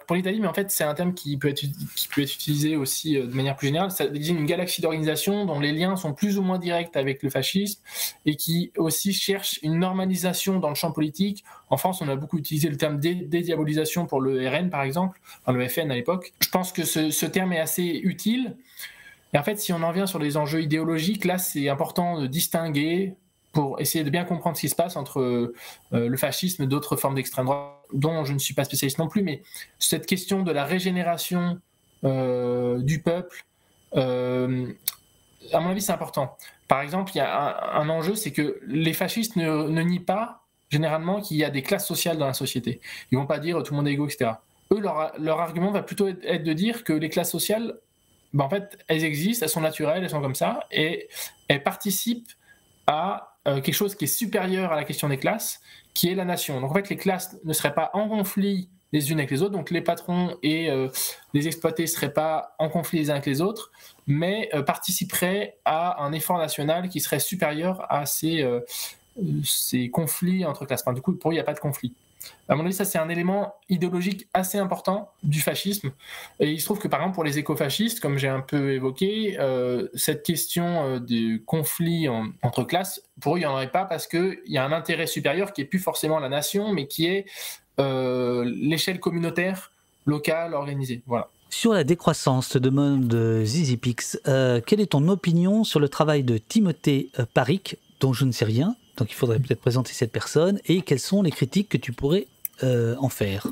pour 0.07 0.17
l'Italie, 0.17 0.41
mais 0.41 0.47
en 0.47 0.55
fait, 0.55 0.71
c'est 0.71 0.85
un 0.85 0.95
terme 0.95 1.15
qui 1.15 1.37
peut 1.37 1.49
être, 1.49 1.63
utilisé 2.17 2.77
aussi 2.77 3.17
euh, 3.17 3.27
de 3.27 3.35
manière 3.35 3.57
plus 3.57 3.69
générale. 3.69 3.91
Ça 3.91 4.07
désigne 4.07 4.39
une 4.39 4.47
galaxie 4.47 4.81
d'organisations 4.83 5.47
dont 5.47 5.61
les 5.61 5.73
liens 5.73 5.97
sont 5.97 6.13
plus 6.13 6.39
ou 6.39 6.43
moins 6.43 6.59
directs 6.59 6.97
avec 6.97 7.23
le 7.23 7.31
fascisme 7.31 7.81
et 8.27 8.37
qui 8.37 8.73
aussi 8.77 9.13
cherche 9.13 9.59
une 9.63 9.79
normalisation 9.79 10.59
dans 10.59 10.69
le 10.69 10.75
champ 10.75 10.93
politique. 10.93 11.45
En 11.71 11.77
France, 11.77 12.03
on 12.03 12.09
a 12.09 12.17
beaucoup 12.17 12.39
utilisé 12.39 12.69
le 12.69 12.77
terme 12.77 12.99
dédiabolisation 12.99 14.07
pour 14.07 14.21
le 14.21 14.49
RN, 14.49 14.71
par 14.71 14.83
exemple, 14.83 15.21
enfin, 15.43 15.57
le 15.57 15.69
FN 15.69 15.91
à 15.91 15.95
l'époque. 15.95 16.33
Je 16.41 16.49
pense 16.49 16.73
que 16.73 16.85
ce, 16.85 17.11
ce 17.11 17.27
terme 17.27 17.53
est 17.53 17.61
assez 17.61 18.01
utile. 18.03 18.57
Et 19.33 19.39
en 19.39 19.43
fait, 19.43 19.59
si 19.59 19.73
on 19.73 19.83
en 19.83 19.93
vient 19.93 20.07
sur 20.07 20.19
les 20.19 20.37
enjeux 20.37 20.63
idéologiques, 20.63 21.25
là, 21.25 21.39
c'est 21.39 21.69
important 21.69 22.21
de 22.21 22.27
distinguer 22.27 23.15
pour 23.53 23.81
essayer 23.81 24.05
de 24.05 24.11
bien 24.11 24.25
comprendre 24.25 24.57
ce 24.57 24.63
qui 24.63 24.69
se 24.69 24.75
passe 24.75 24.97
entre 24.97 25.21
euh, 25.21 25.53
le 25.93 26.17
fascisme 26.17 26.63
et 26.63 26.67
d'autres 26.67 26.97
formes 26.97 27.15
d'extrême 27.15 27.47
droite, 27.47 27.80
dont 27.93 28.25
je 28.25 28.33
ne 28.33 28.39
suis 28.39 28.55
pas 28.55 28.65
spécialiste 28.65 28.99
non 28.99 29.09
plus, 29.09 29.23
mais 29.23 29.43
cette 29.79 30.07
question 30.07 30.43
de 30.43 30.53
la 30.53 30.65
régénération 30.65 31.61
euh, 32.05 32.79
du 32.81 33.03
peuple, 33.03 33.45
euh, 33.97 34.73
à 35.53 35.61
mon 35.61 35.71
avis, 35.71 35.81
c'est 35.81 35.93
important. 35.93 36.37
Par 36.69 36.81
exemple, 36.81 37.13
il 37.15 37.19
y 37.19 37.21
a 37.21 37.75
un, 37.75 37.89
enjeu, 37.89 38.15
c'est 38.15 38.33
que 38.33 38.61
les 38.67 38.93
fascistes 38.93 39.37
ne, 39.37 39.83
nient 39.83 40.05
pas 40.05 40.45
généralement 40.69 41.21
qu'il 41.21 41.37
y 41.37 41.45
a 41.45 41.51
des 41.51 41.63
classes 41.63 41.87
sociales 41.87 42.17
dans 42.17 42.27
la 42.27 42.35
société. 42.35 42.81
Ils 43.11 43.19
vont 43.19 43.27
pas 43.27 43.41
dire 43.41 43.63
tout 43.63 43.73
le 43.73 43.79
monde 43.79 43.89
est 43.89 43.93
égaux, 43.93 44.07
etc. 44.07 44.33
Eux, 44.73 44.79
leur, 44.79 45.13
leur 45.19 45.41
argument 45.41 45.73
va 45.73 45.83
plutôt 45.83 46.07
être 46.07 46.45
de 46.45 46.53
dire 46.53 46.85
que 46.85 46.93
les 46.93 47.09
classes 47.09 47.33
sociales, 47.33 47.79
ben, 48.33 48.45
en 48.45 48.49
fait, 48.49 48.79
elles 48.87 49.03
existent, 49.03 49.45
elles 49.45 49.51
sont 49.51 49.61
naturelles, 49.61 50.05
elles 50.05 50.11
sont 50.11 50.21
comme 50.21 50.37
ça, 50.37 50.61
et 50.71 51.09
elles 51.49 51.65
participent 51.65 52.31
à 52.87 53.31
euh, 53.49 53.61
quelque 53.61 53.75
chose 53.75 53.95
qui 53.95 54.05
est 54.05 54.09
supérieur 54.09 54.73
à 54.73 54.77
la 54.77 54.85
question 54.85 55.09
des 55.09 55.19
classes, 55.19 55.61
qui 55.95 56.09
est 56.09 56.15
la 56.15 56.25
nation. 56.25 56.61
Donc 56.61 56.71
en 56.71 56.75
fait, 56.75 56.89
les 56.89 56.97
classes 56.97 57.37
ne 57.45 57.53
seraient 57.53 57.75
pas 57.75 57.91
en 57.95 58.09
conflit 58.09 58.69
les 58.93 59.13
unes 59.13 59.19
avec 59.19 59.31
les 59.31 59.43
autres, 59.43 59.53
donc 59.53 59.71
les 59.71 59.83
patrons 59.83 60.37
et 60.43 60.69
euh, 60.69 60.89
les 61.33 61.47
exploités 61.47 61.83
ne 61.83 61.89
seraient 61.89 62.13
pas 62.13 62.55
en 62.59 62.69
conflit 62.69 62.99
les 62.99 63.11
uns 63.11 63.15
avec 63.15 63.27
les 63.27 63.41
autres, 63.41 63.71
mais 64.07 64.49
euh, 64.53 64.63
participeraient 64.63 65.59
à 65.65 66.03
un 66.03 66.13
effort 66.13 66.39
national 66.39 66.89
qui 66.89 67.01
serait 67.01 67.21
supérieur 67.21 67.87
à 67.89 68.05
ces, 68.07 68.45
ces 69.45 69.91
conflits 69.91 70.45
entre 70.45 70.67
classes. 70.67 70.85
Du 70.93 71.03
coup, 71.03 71.13
pour 71.13 71.31
eux, 71.31 71.35
il 71.35 71.37
n'y 71.37 71.41
a 71.41 71.45
pas 71.45 71.55
de 71.55 71.61
conflit. 71.61 71.95
À 72.49 72.57
mon 72.57 72.65
avis, 72.65 72.75
ça 72.75 72.85
c'est 72.85 72.99
un 72.99 73.09
élément 73.09 73.55
idéologique 73.69 74.29
assez 74.35 74.59
important 74.59 75.11
du 75.23 75.41
fascisme. 75.41 75.93
Et 76.41 76.51
il 76.51 76.61
se 76.61 76.65
trouve 76.65 76.79
que 76.79 76.89
par 76.89 77.01
exemple 77.01 77.15
pour 77.15 77.25
les 77.25 77.39
écofascistes, 77.39 78.01
comme 78.01 78.19
j'ai 78.19 78.29
un 78.29 78.41
peu 78.41 78.73
évoqué, 78.73 79.37
euh, 79.39 79.89
cette 79.95 80.25
question 80.25 80.85
euh, 80.85 80.99
du 80.99 81.43
conflit 81.47 82.09
entre 82.43 82.65
classes, 82.65 83.03
pour 83.21 83.35
eux 83.35 83.39
il 83.39 83.43
n'y 83.43 83.47
en 83.47 83.53
aurait 83.53 83.71
pas 83.71 83.85
parce 83.85 84.07
qu'il 84.07 84.41
y 84.47 84.59
a 84.59 84.65
un 84.65 84.73
intérêt 84.73 85.07
supérieur 85.07 85.53
qui 85.53 85.63
est 85.63 85.65
plus 85.65 85.79
forcément 85.79 86.19
la 86.19 86.29
nation, 86.29 86.73
mais 86.73 86.87
qui 86.87 87.07
est 87.07 87.27
euh, 87.79 88.45
l'échelle 88.45 89.01
communautaire, 89.01 89.73
locale, 90.05 90.55
organisée. 90.55 91.03
Voilà. 91.07 91.29
Sur 91.51 91.73
la 91.73 91.85
décroissance, 91.85 92.51
te 92.51 92.59
demande 92.59 93.43
Zizipix, 93.45 94.21
quelle 94.25 94.81
est 94.81 94.91
ton 94.91 95.09
opinion 95.09 95.65
sur 95.65 95.81
le 95.81 95.89
travail 95.89 96.23
de 96.23 96.39
Timothée 96.39 97.11
Paric, 97.35 97.77
dont 97.99 98.13
je 98.13 98.25
ne 98.25 98.31
sais 98.31 98.45
rien, 98.45 98.77
donc 99.01 99.11
il 99.11 99.15
faudrait 99.15 99.39
peut-être 99.39 99.61
présenter 99.61 99.93
cette 99.95 100.13
personne 100.13 100.61
et 100.67 100.83
quelles 100.83 101.01
sont 101.01 101.23
les 101.23 101.31
critiques 101.31 101.71
que 101.71 101.79
tu 101.79 101.93
pourrais 101.93 102.27
euh, 102.63 102.95
en 102.99 103.09
faire. 103.09 103.47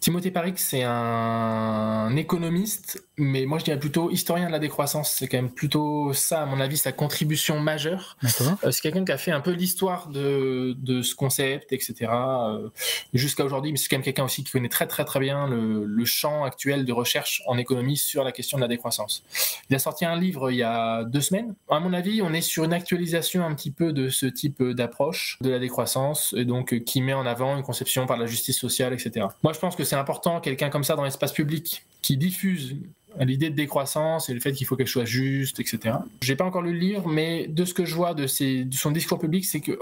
Timothée 0.00 0.30
Paric, 0.30 0.58
c'est 0.58 0.82
un 0.82 2.16
économiste, 2.16 3.04
mais 3.18 3.44
moi 3.44 3.58
je 3.58 3.64
dirais 3.64 3.78
plutôt 3.78 4.10
historien 4.10 4.46
de 4.46 4.52
la 4.52 4.58
décroissance. 4.58 5.12
C'est 5.12 5.28
quand 5.28 5.36
même 5.36 5.50
plutôt 5.50 6.14
ça, 6.14 6.40
à 6.40 6.46
mon 6.46 6.58
avis, 6.58 6.78
sa 6.78 6.90
contribution 6.90 7.60
majeure. 7.60 8.16
Euh, 8.64 8.70
c'est 8.70 8.80
quelqu'un 8.80 9.04
qui 9.04 9.12
a 9.12 9.18
fait 9.18 9.30
un 9.30 9.40
peu 9.40 9.50
l'histoire 9.50 10.08
de, 10.08 10.74
de, 10.78 11.02
ce 11.02 11.14
concept, 11.14 11.72
etc. 11.72 12.10
Euh, 12.10 12.70
jusqu'à 13.12 13.44
aujourd'hui, 13.44 13.72
mais 13.72 13.78
c'est 13.78 13.88
quand 13.88 13.96
même 13.96 14.02
quelqu'un 14.02 14.24
aussi 14.24 14.42
qui 14.42 14.52
connaît 14.52 14.68
très 14.68 14.86
très 14.86 15.04
très 15.04 15.20
bien 15.20 15.46
le, 15.46 15.84
le, 15.84 16.04
champ 16.04 16.44
actuel 16.44 16.84
de 16.84 16.92
recherche 16.92 17.42
en 17.46 17.58
économie 17.58 17.96
sur 17.96 18.24
la 18.24 18.32
question 18.32 18.56
de 18.56 18.62
la 18.62 18.68
décroissance. 18.68 19.22
Il 19.68 19.76
a 19.76 19.78
sorti 19.78 20.04
un 20.04 20.16
livre 20.16 20.50
il 20.50 20.56
y 20.56 20.62
a 20.62 21.04
deux 21.04 21.20
semaines. 21.20 21.54
À 21.68 21.80
mon 21.80 21.92
avis, 21.92 22.22
on 22.22 22.32
est 22.32 22.40
sur 22.40 22.64
une 22.64 22.72
actualisation 22.72 23.44
un 23.44 23.54
petit 23.54 23.70
peu 23.70 23.92
de 23.92 24.08
ce 24.08 24.26
type 24.26 24.62
d'approche 24.62 25.38
de 25.42 25.50
la 25.50 25.58
décroissance, 25.58 26.34
et 26.36 26.44
donc 26.44 26.72
euh, 26.72 26.78
qui 26.78 27.02
met 27.02 27.14
en 27.14 27.26
avant 27.26 27.56
une 27.56 27.62
conception 27.62 28.06
par 28.06 28.16
la 28.16 28.26
justice 28.26 28.58
sociale, 28.58 28.94
etc. 28.94 29.26
Moi, 29.42 29.52
je 29.52 29.58
pense 29.58 29.76
que 29.76 29.84
c'est 29.90 29.96
important, 29.96 30.40
quelqu'un 30.40 30.70
comme 30.70 30.84
ça 30.84 30.94
dans 30.94 31.02
l'espace 31.02 31.32
public, 31.32 31.84
qui 32.00 32.16
diffuse 32.16 32.76
l'idée 33.18 33.50
de 33.50 33.56
décroissance 33.56 34.28
et 34.28 34.34
le 34.34 34.38
fait 34.38 34.52
qu'il 34.52 34.64
faut 34.68 34.76
quelque 34.76 34.86
chose 34.86 35.04
juste, 35.04 35.58
etc. 35.58 35.96
J'ai 36.22 36.36
pas 36.36 36.44
encore 36.44 36.62
lu 36.62 36.72
le 36.72 36.78
livre, 36.78 37.08
mais 37.08 37.48
de 37.48 37.64
ce 37.64 37.74
que 37.74 37.84
je 37.84 37.96
vois 37.96 38.14
de, 38.14 38.28
son 38.28 38.92
discours 38.92 39.18
public, 39.18 39.44
c'est 39.44 39.60
que 39.60 39.76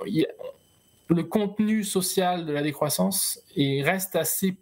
le 1.11 1.23
contenu 1.25 1.85
social 1.85 2.47
de 2.47 2.53
la 2.53 2.63
décroissance 2.63 3.39
reste 3.57 4.17
assez 4.17 4.57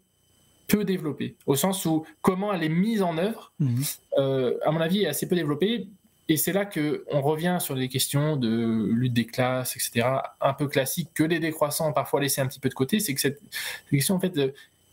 peu 0.66 0.84
développé, 0.84 1.36
au 1.47 1.55
sens 1.55 1.86
où 1.86 2.05
comment 2.22 2.53
elle 2.53 2.64
est 2.64 2.68
mise 2.68 3.03
en 3.03 3.16
œuvre, 3.16 3.53
mhm. 3.61 3.84
euh, 4.18 4.59
à 4.64 4.72
mon 4.72 4.80
avis, 4.80 5.05
est 5.05 5.07
assez 5.07 5.28
peu 5.28 5.36
développée. 5.36 5.86
Et 6.28 6.36
c'est 6.36 6.53
là 6.53 6.64
que 6.64 7.05
on 7.12 7.22
revient 7.22 7.59
sur 7.61 7.76
les 7.76 7.88
questions 7.88 8.36
de 8.36 8.88
lutte 8.90 9.12
des 9.12 9.26
classes, 9.26 9.76
etc., 9.76 10.09
un 10.40 10.55
peu 10.55 10.66
classiques 10.66 11.11
que 11.14 11.22
les 11.22 11.38
décroissants 11.38 11.90
ont 11.90 11.92
parfois 11.92 12.20
laissé 12.20 12.40
un 12.40 12.49
petit 12.49 12.59
peu 12.59 12.68
de 12.68 12.74
côté. 12.74 12.99
C'est 12.99 13.14
que 13.14 13.20
cette 13.20 13.40
question 13.88 14.16
en 14.16 14.18
fait 14.18 14.36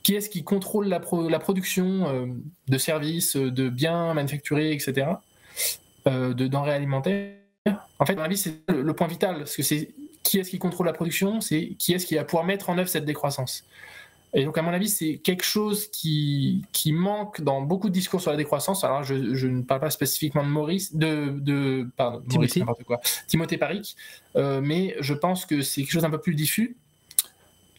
qui 0.04 0.16
est-ce 0.16 0.30
qui 0.30 0.44
contrôle 0.44 0.88
la, 0.88 1.02
la 1.30 1.40
production 1.40 2.08
euh, 2.08 2.26
de 2.68 2.78
services, 2.78 3.38
euh, 3.38 3.50
de 3.50 3.70
biens 3.70 4.14
manufacturés, 4.14 4.74
etc., 4.74 5.08
euh, 6.08 6.34
de 6.34 6.48
denrées 6.48 6.74
alimentaires? 6.74 7.38
En 8.00 8.06
fait, 8.06 8.14
à 8.14 8.18
mon 8.18 8.24
avis, 8.24 8.38
c'est 8.38 8.62
le, 8.68 8.94
point 8.94 9.08
vital, 9.08 9.38
parce 9.38 9.56
que 9.56 9.64
c'est 9.64 9.96
qui 10.22 10.40
est-ce 10.40 10.50
qui 10.50 10.60
contrôle 10.60 10.86
la 10.86 10.94
production, 10.94 11.40
c'est 11.40 11.76
qui 11.80 11.94
est-ce 11.94 12.06
qui 12.06 12.16
va 12.16 12.26
pouvoir 12.26 12.44
mettre 12.44 12.70
en 12.70 12.78
œuvre 12.78 12.90
cette 12.90 13.06
décroissance. 13.06 13.66
Et 14.34 14.44
donc, 14.44 14.58
à 14.58 14.62
mon 14.62 14.74
avis, 14.74 14.90
c'est 14.90 15.18
quelque 15.18 15.46
chose 15.46 15.88
qui, 15.90 16.66
qui 16.74 16.92
manque 16.92 17.42
dans 17.42 17.62
beaucoup 17.62 17.88
de 17.88 17.94
discours 17.94 18.20
sur 18.20 18.32
la 18.32 18.38
décroissance. 18.38 18.84
Alors, 18.84 19.04
je, 19.04 19.36
je 19.36 19.48
ne 19.48 19.62
parle 19.62 19.80
pas 19.80 19.92
spécifiquement 19.92 20.44
de 20.44 20.50
Maurice, 20.50 20.96
de, 20.96 21.36
de 21.40 21.88
pardon, 21.96 22.22
Maurice, 22.34 22.58
n'importe 22.58 22.84
quoi, 22.84 23.00
Timothée 23.28 23.58
Paric, 23.58 23.96
mais 24.36 24.98
je 25.00 25.14
pense 25.14 25.46
que 25.46 25.62
c'est 25.62 25.82
quelque 25.82 25.94
chose 25.94 26.02
d'un 26.02 26.10
peu 26.10 26.20
plus 26.20 26.36
diffus 26.36 26.76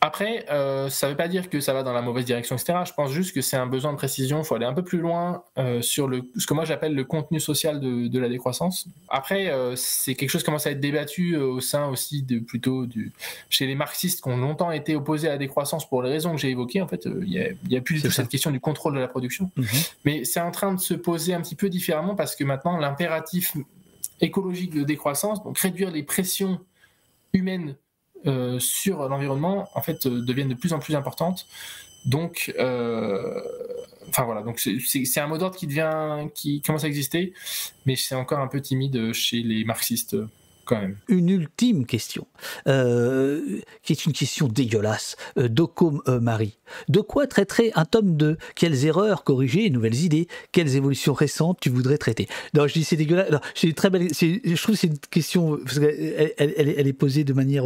après, 0.05 0.45
euh, 0.51 0.91
ça 0.91 1.07
ne 1.07 1.13
veut 1.13 1.17
pas 1.17 1.29
dire 1.29 1.49
que 1.49 1.61
ça 1.61 1.73
va 1.73 1.83
dans 1.83 1.95
la 1.95 2.03
mauvaise 2.03 2.27
direction, 2.27 2.57
etc. 2.57 2.81
Je 2.87 2.93
pense 2.93 3.11
juste 3.11 3.35
que 3.35 3.41
c'est 3.41 3.57
un 3.57 3.67
besoin 3.67 3.91
de 3.91 3.97
précision. 3.97 4.41
Il 4.41 4.45
faut 4.45 4.55
aller 4.55 4.67
un 4.67 4.75
peu 4.75 4.85
plus 4.85 4.99
loin 4.99 5.45
euh, 5.57 5.81
sur 5.81 6.09
le, 6.09 6.31
ce 6.37 6.47
que 6.47 6.53
moi 6.53 6.67
j'appelle 6.67 6.95
le 6.95 7.05
contenu 7.05 7.41
social 7.41 7.81
de, 7.81 8.19
la 8.19 8.29
décroissance. 8.29 8.87
Après, 9.09 9.49
euh, 9.49 9.77
c'est 9.77 10.15
quelque 10.15 10.29
chose 10.29 10.43
qui 10.43 10.45
commence 10.45 10.67
à 10.67 10.73
être 10.73 10.81
débattu 10.81 11.37
au 11.37 11.63
sein 11.63 11.89
aussi 11.89 12.23
de 12.23 12.39
plutôt 12.39 12.85
du, 12.85 13.13
chez 13.49 13.67
les 13.67 13.75
marxistes 13.75 14.23
qui 14.23 14.29
ont 14.29 14.37
longtemps 14.37 14.73
été 14.73 14.95
opposés 14.95 15.29
à 15.29 15.31
la 15.31 15.39
décroissance 15.39 15.89
pour 15.89 16.03
les 16.03 16.11
raisons 16.11 16.33
que 16.33 16.39
j'ai 16.39 16.51
évoquées. 16.51 16.83
En 16.83 16.87
fait, 16.87 17.07
il 17.07 17.33
y, 17.33 17.77
a, 17.77 17.81
plus 17.81 18.03
de 18.03 18.11
cette 18.11 18.29
question 18.29 18.51
du 18.51 18.61
contrôle 18.61 18.97
de 18.97 19.01
la 19.01 19.09
production. 19.09 19.51
Mhm. 19.57 19.67
Mais 20.05 20.25
c'est 20.25 20.41
en 20.41 20.51
train 20.51 20.75
de 20.75 20.81
se 20.81 20.93
poser 20.93 21.33
un 21.33 21.41
petit 21.41 21.57
peu 21.57 21.71
différemment 21.71 22.15
parce 22.15 22.37
que 22.37 22.45
maintenant 22.45 22.77
l'impératif 22.77 23.57
écologique 24.21 24.75
de 24.75 24.83
décroissance, 24.83 25.43
donc 25.43 25.59
réduire 25.59 25.91
les 25.91 26.03
pressions 26.03 26.61
humaines 27.33 27.77
euh, 28.27 28.59
sur 28.59 29.09
l'environnement 29.09 29.69
en 29.75 29.83
fait 29.83 30.07
euh, 30.07 30.23
deviennent 30.23 30.49
de 30.49 30.55
plus 30.55 30.73
en 30.73 30.79
plus 30.79 30.95
importantes. 30.95 31.47
Donc, 32.05 32.53
euh, 32.59 33.41
enfin 34.09 34.25
voilà, 34.25 34.43
donc 34.43 34.61
c'est 34.61 35.21
un 35.21 35.27
mot 35.27 35.39
d'ordre 35.39 35.57
qui 35.57 35.67
devient, 35.67 36.29
qui 36.35 36.61
commence 36.61 36.85
à 36.85 36.87
exister, 36.87 37.33
mais 37.87 37.97
c'est 37.97 38.15
encore 38.15 38.41
un 38.41 38.49
peu 38.49 38.61
timide 38.61 39.13
chez 39.13 39.43
les 39.43 39.65
marxistes 39.65 40.17
une 41.09 41.29
ultime 41.29 41.87
question, 41.87 42.27
euh, 42.67 43.61
qui 43.83 43.93
est 43.93 44.07
une 44.07 44.13
question 44.13 44.49
dégueulasse. 44.49 45.17
Euh, 45.39 45.49
Docom 45.49 46.03
euh, 46.09 46.21
Marie. 46.21 46.59
De 46.89 47.01
quoi 47.01 47.27
traiterait 47.27 47.71
un 47.75 47.85
tome 47.85 48.17
2 48.17 48.37
Quelles 48.55 48.85
erreurs 48.85 49.25
corriger, 49.25 49.71
nouvelles 49.71 50.03
idées? 50.03 50.29
Quelles 50.53 50.77
évolutions 50.77 51.15
récentes 51.15 51.59
tu 51.61 51.71
voudrais 51.71 51.99
traiter? 51.99 52.29
Non, 52.55 52.67
je 52.67 52.75
dis 52.75 52.85
c'est 52.85 52.97
dégueulasse. 52.97 53.31
Non, 53.31 53.41
très 53.75 53.91
belle. 53.91 54.09
Je 54.13 54.63
trouve 54.63 54.75
que 54.75 54.81
c'est 54.81 54.87
une 54.87 54.99
question. 54.99 55.59
Parce 55.65 55.79
elle, 55.79 56.55
elle, 56.57 56.87
est 56.87 56.93
posée 56.93 57.25
de 57.25 57.33
manière. 57.33 57.65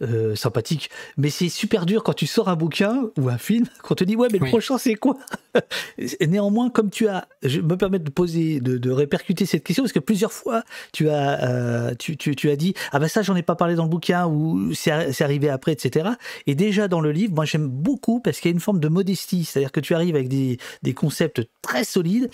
Euh, 0.00 0.36
sympathique, 0.36 0.90
mais 1.16 1.28
c'est 1.28 1.48
super 1.48 1.84
dur 1.84 2.04
quand 2.04 2.12
tu 2.12 2.28
sors 2.28 2.48
un 2.48 2.54
bouquin 2.54 3.10
ou 3.18 3.28
un 3.28 3.36
film, 3.36 3.66
qu'on 3.82 3.96
te 3.96 4.04
dit 4.04 4.14
ouais 4.14 4.28
mais 4.30 4.38
le 4.38 4.46
prochain 4.46 4.78
c'est 4.78 4.94
quoi? 4.94 5.16
Néanmoins, 6.20 6.70
comme 6.70 6.88
tu 6.88 7.08
as, 7.08 7.26
je 7.42 7.60
me 7.60 7.76
permets 7.76 7.98
de 7.98 8.08
poser, 8.08 8.60
de, 8.60 8.90
répercuter 8.92 9.44
cette 9.44 9.64
question 9.64 9.82
parce 9.82 9.92
que 9.92 9.98
plusieurs 9.98 10.32
fois 10.32 10.62
tu 10.92 11.08
as, 11.08 11.42
euh, 11.42 11.94
tu, 11.98 12.16
tu, 12.16 12.48
as 12.48 12.54
dit 12.54 12.74
ah 12.92 13.00
ben 13.00 13.08
ça 13.08 13.22
j'en 13.22 13.34
ai 13.34 13.42
pas 13.42 13.56
parlé 13.56 13.74
dans 13.74 13.82
le 13.82 13.88
bouquin 13.88 14.28
ou 14.28 14.72
c'est 14.72 15.20
arrivé 15.20 15.48
après, 15.48 15.72
etc. 15.72 16.10
Et 16.46 16.54
déjà 16.54 16.86
dans 16.86 17.00
le 17.00 17.10
livre, 17.10 17.34
moi 17.34 17.44
j'aime 17.44 17.66
beaucoup 17.66 18.20
parce 18.20 18.38
qu'il 18.38 18.52
y 18.52 18.52
a 18.52 18.54
une 18.54 18.60
forme 18.60 18.78
de 18.78 18.88
modestie, 18.88 19.44
c'est-à-dire 19.44 19.72
que 19.72 19.80
tu 19.80 19.96
arrives 19.96 20.14
avec 20.14 20.28
des, 20.28 20.58
des 20.84 20.94
concepts 20.94 21.42
très 21.60 21.82
solides 21.82 22.30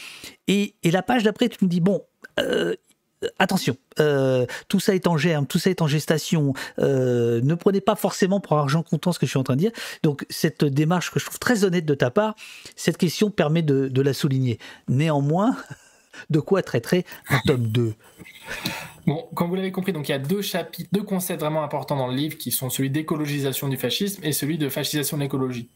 et, 0.48 0.74
et 0.82 0.90
la 0.90 1.00
page 1.02 1.22
d'après 1.22 1.48
tu 1.48 1.64
me 1.64 1.70
dis 1.70 1.80
bon 1.80 2.02
euh, 2.40 2.74
attention, 3.38 3.76
euh, 4.00 4.46
tout 4.68 4.80
ça 4.80 4.94
est 4.94 5.06
en 5.06 5.16
germe, 5.16 5.46
tout 5.46 5.58
ça 5.58 5.70
est 5.70 5.82
en 5.82 5.86
gestation. 5.86 6.52
Euh, 6.78 7.40
ne 7.42 7.54
prenez 7.54 7.80
pas 7.80 7.96
forcément 7.96 8.40
pour 8.40 8.58
argent 8.58 8.82
comptant 8.82 9.12
ce 9.12 9.18
que 9.18 9.26
je 9.26 9.30
suis 9.30 9.38
en 9.38 9.44
train 9.44 9.54
de 9.54 9.60
dire. 9.60 9.72
Donc 10.02 10.26
cette 10.30 10.64
démarche 10.64 11.10
que 11.10 11.20
je 11.20 11.24
trouve 11.24 11.38
très 11.38 11.64
honnête 11.64 11.86
de 11.86 11.94
ta 11.94 12.10
part, 12.10 12.34
cette 12.76 12.98
question 12.98 13.30
permet 13.30 13.62
de, 13.62 14.02
la 14.04 14.12
souligner. 14.12 14.58
Néanmoins, 14.88 15.56
de 16.30 16.40
quoi 16.40 16.62
traiterait 16.62 17.04
un 17.30 17.40
tome 17.46 17.68
2 17.68 17.94
Bon, 19.06 19.26
comme 19.34 19.48
vous 19.48 19.54
l'avez 19.54 19.72
compris, 19.72 19.92
donc 19.92 20.08
il 20.08 20.12
y 20.12 20.14
a 20.14 20.18
deux 20.18 20.42
chapitres, 20.42 20.88
deux 20.92 21.02
concepts 21.02 21.40
vraiment 21.40 21.62
importants 21.62 21.96
dans 21.96 22.08
le 22.08 22.14
livre 22.14 22.38
qui 22.38 22.50
sont 22.50 22.70
celui 22.70 22.90
d'écologisation 22.90 23.68
du 23.68 23.76
fascisme 23.76 24.22
et 24.24 24.32
celui 24.32 24.56
de 24.56 24.68
fascisation 24.68 25.18
de 25.18 25.22
l'écologie. 25.22 25.68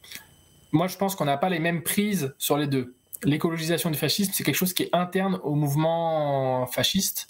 Moi, 0.71 0.87
je 0.87 0.97
pense 0.97 1.15
qu'on 1.15 1.25
n'a 1.25 1.37
pas 1.37 1.49
les 1.49 1.59
mêmes 1.59 1.83
prises 1.83 2.33
sur 2.37 2.57
les 2.57 2.67
deux. 2.67 2.95
L'écologisation 3.23 3.89
du 3.89 3.97
fascisme, 3.97 4.31
c'est 4.33 4.43
quelque 4.43 4.55
chose 4.55 4.73
qui 4.73 4.83
est 4.83 4.89
interne 4.93 5.39
au 5.43 5.55
mouvement 5.55 6.65
fasciste 6.67 7.27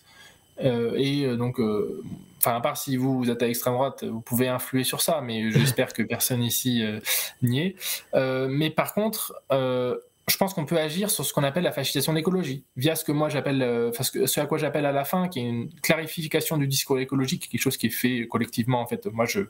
et 0.60 1.26
euh, 1.26 1.36
donc, 1.38 1.60
euh, 1.60 2.03
enfin, 2.38 2.55
à 2.55 2.62
part 2.62 2.78
si 2.78 2.97
vous, 2.97 3.30
êtes 3.30 3.41
à 3.41 3.47
l'extrême 3.47 3.74
droite, 3.74 4.03
vous 4.03 4.22
pouvez 4.22 4.47
influer 4.47 4.84
sur 4.84 5.01
ça, 5.01 5.22
mais 5.22 5.51
j'espère 5.51 5.93
que 5.93 6.03
personne 6.03 6.43
ici 6.43 6.84
n'y 7.41 7.60
est. 7.60 7.76
mais 8.47 8.70
par 8.70 8.93
contre, 8.93 9.34
je 9.49 10.38
pense 10.38 10.53
qu'on 10.53 10.66
peut 10.66 10.78
agir 10.78 11.10
sur 11.10 11.26
ce 11.26 11.34
qu'on 11.34 11.43
appelle 11.43 11.64
la 11.64 11.72
fascisation 11.72 12.14
d'écologie, 12.14 12.64
via 12.78 12.95
ce 12.95 13.03
que 13.03 13.12
moi 13.12 13.30
j'appelle, 13.30 13.91
ce 13.93 14.39
à 14.39 14.45
quoi 14.45 14.57
j'appelle 14.57 14.86
à 14.86 14.91
la 14.91 15.05
fin, 15.05 15.28
qui 15.28 15.39
est 15.39 15.43
une 15.43 15.70
clarification 15.82 16.57
du 16.57 16.68
discours 16.68 16.99
écologique, 16.99 17.49
quelque 17.49 17.62
chose 17.62 17.78
qui 17.78 17.88
est 17.88 17.91
fait 17.91 18.28
collectivement. 18.28 18.82
En 18.82 18.88
fait, 18.88 19.05
moi, 19.07 19.26
je, 19.26 19.41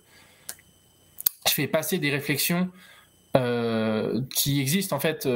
je 1.47 1.53
fais 1.53 1.67
passer 1.67 1.97
des 1.97 2.09
réflexions 2.11 2.69
qui 4.35 4.61
existent 4.61 4.95
en 4.95 4.99
fait 4.99 5.27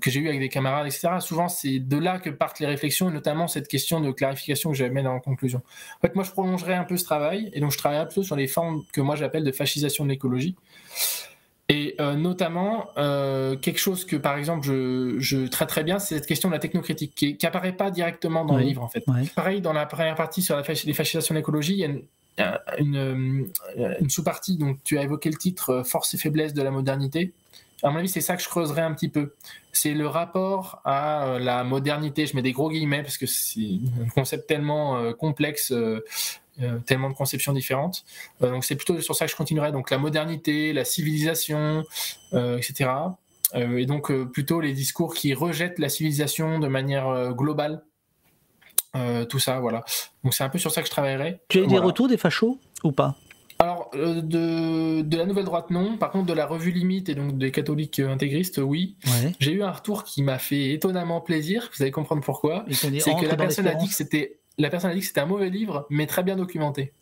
que 0.00 0.10
j'ai 0.10 0.20
eu 0.20 0.28
avec 0.28 0.40
des 0.40 0.48
camarades, 0.48 0.86
etc. 0.86 1.08
Souvent, 1.20 1.48
c'est 1.48 1.78
de 1.78 1.96
là 1.96 2.18
que 2.18 2.30
partent 2.30 2.60
les 2.60 2.66
réflexions, 2.66 3.10
et 3.10 3.12
notamment 3.12 3.48
cette 3.48 3.68
question 3.68 4.00
de 4.00 4.10
clarification 4.12 4.70
que 4.70 4.76
j'avais 4.76 5.02
dans 5.02 5.14
la 5.14 5.20
conclusion. 5.20 5.62
En 5.98 6.00
fait, 6.06 6.14
moi, 6.14 6.24
je 6.24 6.30
prolongerai 6.30 6.74
un 6.74 6.84
peu 6.84 6.96
ce 6.96 7.04
travail, 7.04 7.50
et 7.52 7.60
donc 7.60 7.72
je 7.72 7.78
travaillerai 7.78 8.06
plutôt 8.06 8.22
sur 8.22 8.36
les 8.36 8.46
formes 8.46 8.82
que 8.92 9.00
moi 9.00 9.16
j'appelle 9.16 9.44
de 9.44 9.52
fascisation 9.52 10.04
de 10.04 10.10
l'écologie. 10.10 10.56
Et 11.70 11.94
euh, 11.98 12.14
notamment, 12.14 12.88
euh, 12.98 13.56
quelque 13.56 13.78
chose 13.78 14.04
que, 14.04 14.16
par 14.16 14.36
exemple, 14.36 14.66
je, 14.66 15.16
je 15.18 15.46
traite 15.46 15.78
bien, 15.84 15.98
c'est 15.98 16.16
cette 16.16 16.26
question 16.26 16.50
de 16.50 16.54
la 16.54 16.58
technocritique, 16.58 17.14
qui 17.14 17.38
n'apparaît 17.42 17.72
pas 17.72 17.90
directement 17.90 18.44
dans 18.44 18.56
le 18.56 18.64
livre, 18.64 18.82
en 18.82 18.88
fait. 18.88 19.04
Pareil, 19.34 19.62
dans 19.62 19.72
la 19.72 19.86
première 19.86 20.14
partie 20.14 20.42
sur 20.42 20.56
la 20.56 20.62
les 20.62 20.92
fascisations 20.92 21.34
de 21.34 21.38
l'écologie, 21.38 21.72
il 21.72 21.78
y 21.78 21.84
a 22.42 22.60
une, 22.78 22.96
euh, 22.96 23.94
une, 23.98 24.10
sous-partie, 24.10 24.58
donc 24.58 24.78
tu 24.84 24.98
as 24.98 25.02
évoqué 25.02 25.30
le 25.30 25.38
titre 25.38 25.82
Force 25.86 26.12
et 26.12 26.18
faiblesse 26.18 26.52
de 26.52 26.62
la 26.62 26.70
modernité. 26.70 27.32
À 27.84 27.90
mon 27.90 27.98
avis, 27.98 28.08
c'est 28.08 28.20
ça 28.20 28.36
que 28.36 28.42
je 28.42 28.48
creuserai 28.48 28.80
un 28.80 28.92
petit 28.94 29.08
peu. 29.08 29.34
C'est 29.72 29.94
le 29.94 30.08
rapport 30.08 30.80
à 30.84 31.38
la 31.38 31.62
modernité, 31.62 32.26
je 32.26 32.34
mets 32.34 32.42
des 32.42 32.52
gros 32.52 32.70
guillemets 32.70 33.02
parce 33.02 33.18
que 33.18 33.26
c'est 33.26 33.78
un 34.02 34.08
concept 34.08 34.48
tellement 34.48 35.12
complexe 35.12 35.72
euh, 36.62 36.78
tellement 36.86 37.10
de 37.10 37.14
conceptions 37.14 37.52
différentes. 37.52 38.04
Euh, 38.40 38.50
donc 38.52 38.64
c'est 38.64 38.76
plutôt 38.76 39.00
sur 39.00 39.16
ça 39.16 39.24
que 39.24 39.32
je 39.32 39.36
continuerai. 39.36 39.72
Donc 39.72 39.90
la 39.90 39.98
modernité, 39.98 40.72
la 40.72 40.84
civilisation, 40.84 41.82
euh, 42.32 42.58
etc. 42.58 42.90
et 43.54 43.86
donc 43.86 44.12
plutôt 44.30 44.60
les 44.60 44.72
discours 44.72 45.14
qui 45.14 45.34
rejettent 45.34 45.80
la 45.80 45.88
civilisation 45.88 46.60
de 46.60 46.68
manière 46.68 47.32
globale. 47.32 47.82
tout 49.28 49.38
ça, 49.38 49.58
voilà. 49.60 49.84
Donc 50.22 50.34
c'est 50.34 50.44
un 50.44 50.48
peu 50.48 50.58
sur 50.58 50.70
ça 50.70 50.80
que 50.80 50.86
je 50.86 50.92
travaillerai. 50.92 51.40
Tu 51.48 51.58
as 51.58 51.62
eu 51.62 51.66
des 51.66 51.78
retours 51.78 52.08
des 52.08 52.16
fachos 52.16 52.58
ou 52.84 52.92
pas? 52.92 53.16
Alors, 53.64 53.90
de, 53.94 55.02
de, 55.02 55.16
la 55.16 55.26
nouvelle 55.26 55.44
droite, 55.44 55.70
non. 55.70 55.96
Par 55.96 56.10
contre, 56.10 56.26
de 56.26 56.32
la 56.32 56.46
revue 56.46 56.70
Limite 56.70 57.08
et 57.08 57.14
donc 57.14 57.36
des 57.36 57.50
catholiques 57.50 57.98
intégristes, 57.98 58.58
oui. 58.58 58.96
J'ai 59.40 59.52
eu 59.52 59.62
un 59.62 59.72
retour 59.72 60.04
qui 60.04 60.22
m'a 60.22 60.38
fait 60.38 60.70
étonnamment 60.70 61.20
plaisir. 61.20 61.70
Vous 61.76 61.82
allez 61.82 61.90
comprendre 61.90 62.22
pourquoi. 62.22 62.64
C'est 62.70 62.90
que 62.90 63.26
la 63.26 63.36
personne 63.36 63.66
a 63.66 63.74
dit 63.74 63.88
que 63.88 63.94
c'était 63.94 64.38
la 64.58 64.70
personne 64.70 64.90
a 64.90 64.94
dit 64.94 65.00
que 65.00 65.06
c'était 65.06 65.20
un 65.20 65.26
mauvais 65.26 65.50
livre, 65.50 65.86
mais 65.90 66.06
très 66.06 66.22
bien 66.22 66.36
documenté. 66.36 66.92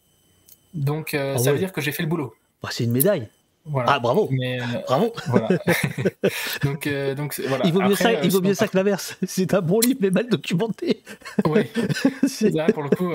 Donc 0.74 1.14
euh, 1.14 1.34
ah 1.36 1.38
ça 1.38 1.52
veut 1.52 1.58
dire 1.58 1.72
que 1.72 1.80
j'ai 1.80 1.92
fait 1.92 2.02
le 2.02 2.08
boulot. 2.08 2.34
Bah, 2.62 2.70
c'est 2.72 2.84
une 2.84 2.92
médaille. 2.92 3.28
Ah 3.86 4.00
bravo, 4.00 4.28
euh, 4.32 4.58
bravo. 4.86 5.12
Voilà. 5.28 5.48
donc, 6.64 6.86
euh, 6.86 7.14
donc 7.14 7.40
voilà. 7.46 7.64
Il 7.64 7.72
vaut 7.72 7.80
mieux 7.80 7.94
ça, 7.94 8.12
il 8.12 8.30
vaut 8.30 8.40
mieux 8.40 8.54
ça 8.54 8.66
que 8.66 8.76
l'inverse. 8.76 9.16
C'est 9.26 9.54
un 9.54 9.60
bon 9.60 9.78
livre 9.78 10.00
mais 10.00 10.10
mal 10.10 10.28
documenté. 10.28 11.02
oui. 11.46 11.62
Là 12.52 12.66
pour 12.72 12.82
le 12.82 12.90
coup, 12.90 13.12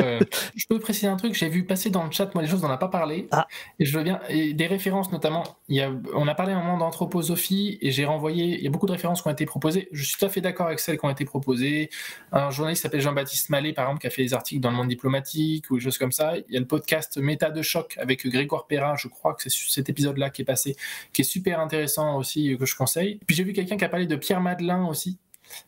je 0.56 0.66
peux 0.68 0.80
préciser 0.80 1.08
un 1.08 1.18
truc. 1.18 1.34
J'ai 1.34 1.50
vu 1.50 1.66
passer 1.66 1.90
dans 1.90 2.06
le 2.06 2.12
chat 2.12 2.34
moi 2.34 2.42
les 2.42 2.50
choses 2.50 2.64
on 2.64 2.70
n'a 2.70 2.78
pas 2.78 2.88
parlé. 2.88 3.28
Ah. 3.32 3.48
Et 3.80 3.86
je 3.86 3.98
veux 3.98 4.04
bien 4.04 4.22
et 4.30 4.54
des 4.54 4.68
références 4.68 5.12
notamment. 5.12 5.44
Il 5.68 5.76
y 5.76 5.82
a, 5.82 5.92
on 6.14 6.28
a 6.28 6.36
parlé 6.36 6.54
un 6.54 6.60
moment 6.60 6.78
d'anthroposophie 6.78 7.78
et 7.82 7.92
j'ai 7.92 8.06
renvoyé. 8.06 8.58
Il 8.58 8.64
y 8.64 8.68
a 8.68 8.70
beaucoup 8.70 8.88
de 8.88 8.94
références 8.94 9.22
qui 9.22 9.28
ont 9.28 9.32
été 9.32 9.46
proposées. 9.46 9.90
Je 9.92 10.04
suis 10.04 10.18
tout 10.18 10.26
à 10.26 10.30
fait 10.30 10.42
d'accord 10.42 10.68
avec 10.68 10.80
celles 10.80 10.98
qui 10.98 11.06
ont 11.06 11.10
été 11.10 11.26
proposées. 11.26 11.90
Un 12.32 12.52
journaliste 12.52 12.84
s'appelle 12.84 13.02
Jean-Baptiste 13.02 13.50
Mallet 13.50 13.74
par 13.74 13.86
exemple 13.86 14.02
qui 14.02 14.08
a 14.08 14.12
fait 14.12 14.24
des 14.24 14.34
articles 14.34 14.62
dans 14.62 14.72
le 14.72 14.78
Monde 14.78 14.88
diplomatique 14.88 15.70
ou 15.72 15.76
des 15.76 15.84
choses 15.84 15.98
comme 15.98 16.14
ça. 16.14 16.38
Il 16.38 16.54
y 16.54 16.58
a 16.58 16.60
le 16.62 16.68
podcast 16.68 17.18
Méta 17.18 17.50
de 17.50 17.62
choc 17.62 17.98
avec 18.00 18.26
Grégoire 18.26 18.66
Perrin. 18.66 18.96
Je 18.96 19.10
crois 19.10 19.34
que 19.34 19.44
c'est 19.44 19.52
cet 19.52 19.90
épisode-là 19.90 20.30
qui 20.38 20.44
est 20.44 20.46
passé, 20.46 20.76
qui 21.12 21.22
est 21.22 21.26
super 21.26 21.60
intéressant 21.60 22.18
aussi, 22.18 22.56
que 22.58 22.66
je 22.66 22.76
conseille. 22.76 23.20
Puis 23.28 23.36
j'ai 23.36 23.44
vu 23.44 23.54
quelqu'un 23.54 23.76
qui 23.76 23.84
a 23.84 23.90
parlé 23.90 24.06
de 24.06 24.16
Pierre 24.16 24.40
Madelin 24.40 24.86
aussi. 24.86 25.18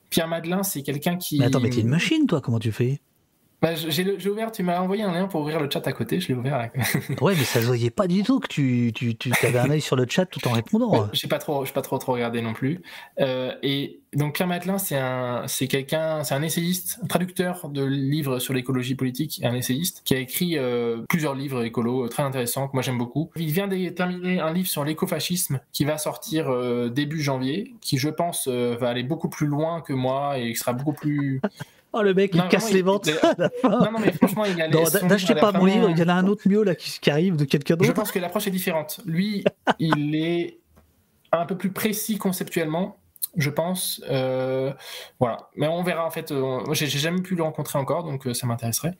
Pierre 0.09 0.28
Madelin, 0.28 0.63
c'est 0.63 0.84
quelqu'un 0.84 1.17
qui. 1.17 1.39
Mais 1.39 1.45
attends, 1.45 1.59
mais 1.59 1.70
t'es 1.70 1.82
une 1.82 1.88
machine, 1.89 2.28
toi, 2.28 2.41
comment 2.41 2.59
tu 2.59 2.72
fais? 2.72 3.01
Bah, 3.62 3.76
j'ai 3.76 4.30
ouvert, 4.30 4.53
tu 4.53 4.64
m'as 4.64 4.80
envoyé 4.80 5.03
un 5.03 5.12
lien 5.12 5.28
pour 5.28 5.41
ouvrir 5.41 5.60
le 5.60 5.70
chat 5.70 5.86
à 5.86 5.91
côté, 5.91 6.22
je 6.22 6.30
l'ai 6.30 6.34
ouvert. 6.34 6.70
ouais, 7.22 7.36
mais 7.38 7.43
ça 7.43 7.60
ne 7.60 7.66
voyait 7.66 7.89
pas 7.89 8.07
du 8.07 8.24
tout 8.24 8.39
que 8.39 8.47
tu, 8.47 8.93
tu, 8.95 9.16
tu 9.16 9.32
avais 9.45 9.60
un 9.60 9.70
œil 9.70 9.82
sur 9.82 9.97
le 9.97 10.05
chat 10.07 10.26
tout 10.26 10.47
en 10.47 10.51
répondant. 10.51 11.10
Je 11.12 11.26
n'ai 11.26 11.30
pas 11.30 11.39
trop, 11.39 11.66
pas 11.66 11.82
trop, 11.82 11.97
trop 11.97 12.14
regardé 12.14 12.41
non 12.41 12.53
plus. 12.53 12.82
Euh, 13.20 13.53
et 13.62 13.99
donc 14.14 14.36
Pierre 14.36 14.47
Matelin, 14.47 14.78
c'est 14.78 14.97
un, 14.97 15.43
c'est 15.47 15.68
quelqu'un, 15.68 16.24
c'est 16.24 16.36
un 16.36 16.41
essayiste, 16.41 16.99
un 17.03 17.07
traducteur 17.07 17.68
de 17.68 17.84
livres 17.84 18.39
sur 18.39 18.53
l'écologie 18.53 18.95
politique, 18.95 19.41
un 19.43 19.53
essayiste 19.53 20.03
qui 20.05 20.14
a 20.14 20.20
écrit 20.20 20.57
euh, 20.57 21.01
plusieurs 21.10 21.36
livres 21.36 21.66
écolos 21.66 22.07
très 22.07 22.24
intéressants 22.24 22.70
que 22.70 22.74
moi 22.74 22.82
j'aime 22.82 22.97
beaucoup. 22.97 23.30
Il 23.36 23.51
vient 23.51 23.68
de 23.68 23.89
terminer 23.89 24.39
un 24.39 24.53
livre 24.53 24.70
sur 24.70 24.86
l'écofascisme 24.86 25.60
qui 25.74 25.84
va 25.84 25.97
sortir 25.97 26.49
euh, 26.49 26.88
début 26.88 27.22
janvier, 27.22 27.74
qui 27.82 27.97
je 27.97 28.07
pense 28.07 28.47
va 28.47 28.88
aller 28.88 29.03
beaucoup 29.03 29.30
plus 29.30 29.47
loin 29.47 29.82
que 29.82 29.91
moi 29.91 30.38
et 30.38 30.53
qui 30.53 30.55
sera 30.55 30.72
beaucoup 30.72 30.93
plus 30.93 31.41
Oh, 31.93 32.01
le 32.01 32.13
mec, 32.13 32.31
il 32.35 32.47
casse 32.47 32.71
les 32.71 32.81
ventes 32.81 33.09
à 33.23 33.33
la 33.37 33.49
fin. 33.49 33.69
Non, 33.69 33.91
non, 33.91 33.99
mais 33.99 34.11
franchement, 34.11 34.45
il 34.45 34.57
y 34.57 34.61
a. 34.61 34.67
N'achetez 34.67 35.35
pas 35.35 35.51
mon 35.51 35.65
livre, 35.65 35.89
il 35.89 35.97
y 35.97 36.03
en 36.03 36.09
a 36.09 36.13
un 36.13 36.27
autre 36.27 36.43
mieux 36.47 36.63
là 36.63 36.75
qui, 36.75 37.09
arrive 37.09 37.35
de 37.35 37.45
quelqu'un 37.45 37.75
d'autre. 37.75 37.87
Je 37.87 37.93
pense 37.93 38.11
que 38.11 38.19
l'approche 38.19 38.47
est 38.47 38.51
différente. 38.51 38.99
Lui, 39.05 39.43
il 39.79 40.15
est 40.15 40.59
un 41.31 41.45
peu 41.45 41.57
plus 41.57 41.71
précis 41.71 42.17
conceptuellement, 42.17 42.97
je 43.35 43.49
pense. 43.49 44.01
Euh, 44.09 44.71
voilà. 45.19 45.49
Mais 45.55 45.67
on 45.67 45.81
verra 45.83 46.05
en 46.05 46.11
fait. 46.11 46.31
Euh, 46.31 46.61
j'ai 46.73 46.87
jamais 46.87 47.21
pu 47.21 47.35
le 47.35 47.43
rencontrer 47.43 47.79
encore, 47.79 48.03
donc 48.03 48.27
euh, 48.27 48.33
ça 48.33 48.45
m'intéresserait. 48.45 48.95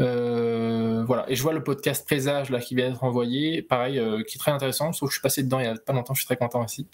Euh, 0.00 1.04
voilà, 1.06 1.24
et 1.28 1.36
je 1.36 1.42
vois 1.42 1.52
le 1.52 1.62
podcast 1.62 2.04
Présage 2.04 2.50
là 2.50 2.58
qui 2.58 2.74
vient 2.74 2.88
d'être 2.88 3.04
envoyé, 3.04 3.62
pareil, 3.62 3.98
euh, 3.98 4.22
qui 4.24 4.36
est 4.36 4.40
très 4.40 4.50
intéressant. 4.50 4.92
Sauf 4.92 5.08
que 5.08 5.12
je 5.12 5.18
suis 5.18 5.22
passé 5.22 5.42
dedans 5.42 5.60
il 5.60 5.66
y 5.66 5.68
a 5.68 5.74
pas 5.74 5.92
longtemps, 5.92 6.14
je 6.14 6.20
suis 6.20 6.26
très 6.26 6.36
content 6.36 6.64
aussi. 6.64 6.86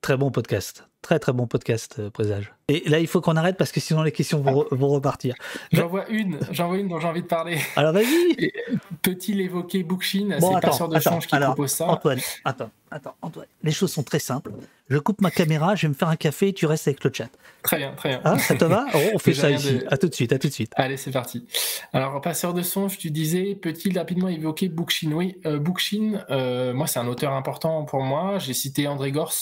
Très 0.00 0.16
bon 0.16 0.30
podcast, 0.30 0.88
très 1.02 1.18
très 1.18 1.32
bon 1.32 1.46
podcast 1.46 1.96
euh, 1.98 2.08
Présage. 2.08 2.52
Et 2.68 2.88
là, 2.88 3.00
il 3.00 3.08
faut 3.08 3.20
qu'on 3.20 3.36
arrête 3.36 3.56
parce 3.56 3.72
que 3.72 3.80
sinon 3.80 4.02
les 4.02 4.12
questions 4.12 4.40
vont, 4.40 4.88
repartir. 4.88 5.34
J'en 5.72 5.88
vois 5.88 6.08
une, 6.08 6.38
j'en 6.52 6.68
vois 6.68 6.78
une 6.78 6.88
dont 6.88 7.00
j'ai 7.00 7.08
envie 7.08 7.22
de 7.22 7.26
parler. 7.26 7.58
Alors 7.76 7.92
vas-y. 7.92 8.52
Peut-il 9.02 9.40
évoquer 9.40 9.82
Bookchin 9.82 10.36
C'est 10.38 10.52
pas 10.52 10.60
passeur 10.60 10.88
de 10.88 11.00
change 11.00 11.26
qui 11.26 11.36
propose 11.36 11.70
ça. 11.72 11.86
Antoine, 11.86 12.20
attends, 12.44 12.70
attends, 12.90 13.14
Antoine. 13.22 13.46
Les 13.62 13.72
choses 13.72 13.92
sont 13.92 14.02
très 14.02 14.18
simples. 14.18 14.52
Je 14.88 14.98
coupe 14.98 15.20
ma 15.20 15.30
caméra, 15.30 15.74
je 15.74 15.82
vais 15.82 15.88
me 15.88 15.94
faire 15.94 16.08
un 16.08 16.16
café 16.16 16.48
et 16.48 16.52
tu 16.52 16.66
restes 16.66 16.88
avec 16.88 17.02
le 17.04 17.10
chat. 17.12 17.28
Très 17.62 17.78
bien, 17.78 17.92
très 17.92 18.10
bien. 18.10 18.20
Ah, 18.24 18.38
ça 18.38 18.54
te 18.54 18.64
va 18.64 18.86
oh, 18.94 18.98
On 19.14 19.18
fait 19.18 19.34
ça 19.34 19.50
ici. 19.50 19.80
À 19.90 19.98
tout 19.98 20.08
de 20.08 20.14
suite, 20.14 20.32
à 20.32 20.38
tout 20.38 20.48
de 20.48 20.52
suite. 20.52 20.72
Allez, 20.76 20.96
c'est 20.96 21.10
parti. 21.10 21.46
Alors, 21.92 22.20
passeur 22.20 22.54
de 22.54 22.62
songe, 22.62 22.98
tu 22.98 23.10
disais, 23.10 23.58
peut-il 23.60 23.98
rapidement 23.98 24.28
évoquer 24.28 24.68
Bookchin 24.68 25.12
Oui, 25.12 25.36
euh, 25.44 25.58
Bookchin, 25.58 26.24
euh, 26.30 26.72
moi, 26.72 26.86
c'est 26.86 26.98
un 26.98 27.08
auteur 27.08 27.32
important 27.32 27.84
pour 27.84 28.02
moi. 28.02 28.38
J'ai 28.38 28.54
cité 28.54 28.86
André 28.86 29.12
Gors. 29.12 29.34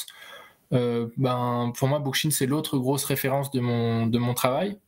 Euh, 0.73 1.09
ben, 1.17 1.73
pour 1.77 1.89
moi, 1.89 1.99
Bookchin, 1.99 2.31
c'est 2.31 2.47
l'autre 2.47 2.79
grosse 2.79 3.05
référence 3.05 3.51
de 3.51 3.61
mon, 3.61 4.07
de 4.07 4.19
mon 4.19 4.35
travail. 4.35 4.79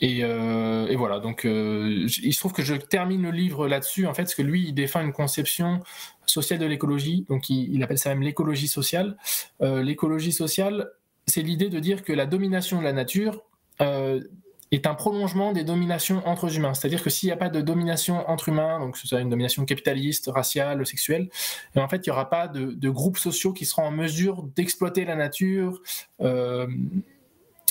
Et, 0.00 0.20
et, 0.20 0.96
voilà, 0.96 1.18
donc 1.20 1.44
il 1.44 2.08
se 2.08 2.38
trouve 2.38 2.52
que 2.52 2.62
je 2.62 2.74
termine 2.74 3.22
le 3.22 3.30
livre 3.30 3.66
là-dessus, 3.66 4.06
en 4.06 4.14
fait, 4.14 4.22
parce 4.22 4.34
que 4.34 4.42
lui, 4.42 4.68
il 4.68 4.72
défend 4.74 5.00
une 5.00 5.12
conception 5.12 5.82
social 6.28 6.58
de 6.58 6.66
l'écologie, 6.66 7.24
donc 7.28 7.50
il, 7.50 7.82
appelle 7.82 7.98
ça 7.98 8.10
même 8.10 8.22
l'écologie 8.22 8.68
sociale. 8.68 9.16
Euh, 9.62 9.82
l'écologie 9.82 10.32
sociale, 10.32 10.90
c'est 11.26 11.42
l'idée 11.42 11.68
de 11.68 11.80
dire 11.80 12.04
que 12.04 12.12
la 12.12 12.26
domination 12.26 12.78
de 12.78 12.84
la 12.84 12.92
nature 12.92 13.42
euh, 13.80 14.22
est 14.70 14.86
un 14.86 14.94
prolongement 14.94 15.52
des 15.52 15.64
dominations 15.64 16.22
entre 16.26 16.54
humains. 16.54 16.74
C'est-à-dire 16.74 17.02
que 17.02 17.10
s'il 17.10 17.28
n'y 17.28 17.32
a 17.32 17.36
pas 17.36 17.48
de 17.48 17.60
domination 17.60 18.28
entre 18.28 18.48
humains, 18.48 18.78
donc 18.80 18.96
ce 18.96 19.06
soit 19.06 19.20
une 19.20 19.30
domination 19.30 19.64
capitaliste, 19.64 20.30
raciale, 20.32 20.84
sexuelle, 20.86 21.28
et 21.74 21.80
en 21.80 21.88
fait, 21.88 22.06
il 22.06 22.10
n'y 22.10 22.12
aura 22.12 22.28
pas 22.28 22.48
de, 22.48 22.90
groupes 22.90 23.18
sociaux 23.18 23.52
qui 23.52 23.64
seront 23.64 23.84
en 23.84 23.90
mesure 23.90 24.42
d'exploiter 24.56 25.04
la 25.04 25.14
nature 25.14 25.80
euh, 26.20 26.66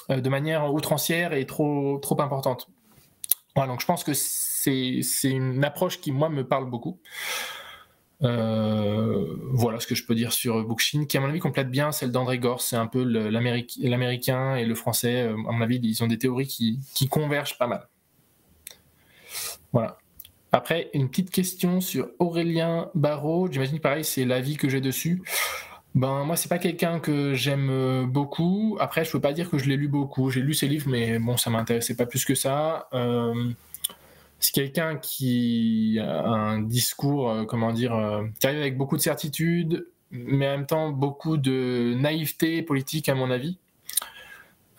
de 0.09 0.29
manière 0.29 0.73
outrancière 0.73 1.33
et 1.33 1.45
trop, 1.45 1.97
trop 1.99 2.19
importante. 2.21 2.69
Voilà, 3.55 3.71
donc 3.71 3.81
je 3.81 3.85
pense 3.85 4.03
que 4.03 4.13
c'est 4.13 5.29
une 5.29 5.63
approche 5.63 5.99
qui, 5.99 6.11
moi, 6.11 6.29
me 6.29 6.47
parle 6.47 6.69
beaucoup. 6.69 6.99
Euh, 8.23 9.35
voilà 9.51 9.79
ce 9.79 9.85
que 9.85 9.93
je 9.93 10.03
peux 10.05 10.15
dire 10.15 10.33
sur 10.33 10.63
Bookchin, 10.63 11.05
qui 11.05 11.17
à 11.17 11.21
mon 11.21 11.27
avis 11.27 11.39
complète 11.39 11.69
bien 11.69 11.91
celle 11.91 12.11
d'André 12.11 12.39
Gors. 12.39 12.61
C'est 12.61 12.75
un 12.75 12.87
peu 12.87 13.03
l'américain 13.03 14.55
et 14.55 14.65
le 14.65 14.75
français. 14.75 15.23
Euh, 15.23 15.33
à 15.33 15.51
mon 15.51 15.61
avis, 15.61 15.79
ils 15.81 16.03
ont 16.03 16.07
des 16.07 16.17
théories 16.17 16.47
qui, 16.47 16.79
convergent 17.09 17.57
pas 17.57 17.67
mal. 17.67 17.87
Voilà. 19.71 19.97
Après, 20.51 20.89
une 20.93 21.09
petite 21.09 21.29
question 21.29 21.81
sur 21.81 22.09
Aurélien 22.19 22.89
Barraud. 22.95 23.51
J'imagine 23.51 23.79
pareil, 23.79 24.03
c'est 24.03 24.25
l'avis 24.25 24.57
que 24.57 24.69
j'ai 24.69 24.81
dessus. 24.81 25.21
Ben 25.93 26.23
moi, 26.23 26.35
c'est 26.35 26.47
pas 26.47 26.59
quelqu'un 26.59 26.99
que 26.99 27.33
j'aime 27.33 28.05
beaucoup. 28.05 28.77
Après, 28.79 29.03
je 29.03 29.11
peux 29.11 29.19
pas 29.19 29.33
dire 29.33 29.49
que 29.49 29.57
je 29.57 29.67
l'ai 29.67 29.77
lu 29.77 29.87
beaucoup. 29.87 30.29
J'ai 30.29 30.41
lu 30.41 30.53
ses 30.53 30.67
livres, 30.67 30.87
mais 30.89 31.19
bon, 31.19 31.37
ça 31.37 31.49
m'intéressait 31.49 31.95
pas 31.95 32.05
plus 32.05 32.23
que 32.23 32.35
ça. 32.35 32.87
Euh, 32.93 33.51
c'est 34.39 34.53
quelqu'un 34.53 34.97
qui 34.97 35.99
a 35.99 36.27
un 36.27 36.61
discours, 36.61 37.29
euh, 37.29 37.45
comment 37.45 37.73
dire, 37.73 37.95
euh, 37.95 38.23
qui 38.39 38.47
arrive 38.47 38.59
avec 38.59 38.77
beaucoup 38.77 38.97
de 38.97 39.01
certitude, 39.01 39.87
mais 40.11 40.47
en 40.47 40.57
même 40.57 40.65
temps 40.65 40.91
beaucoup 40.91 41.37
de 41.37 41.95
naïveté 41.97 42.61
politique, 42.61 43.09
à 43.09 43.15
mon 43.15 43.31
avis. 43.31 43.57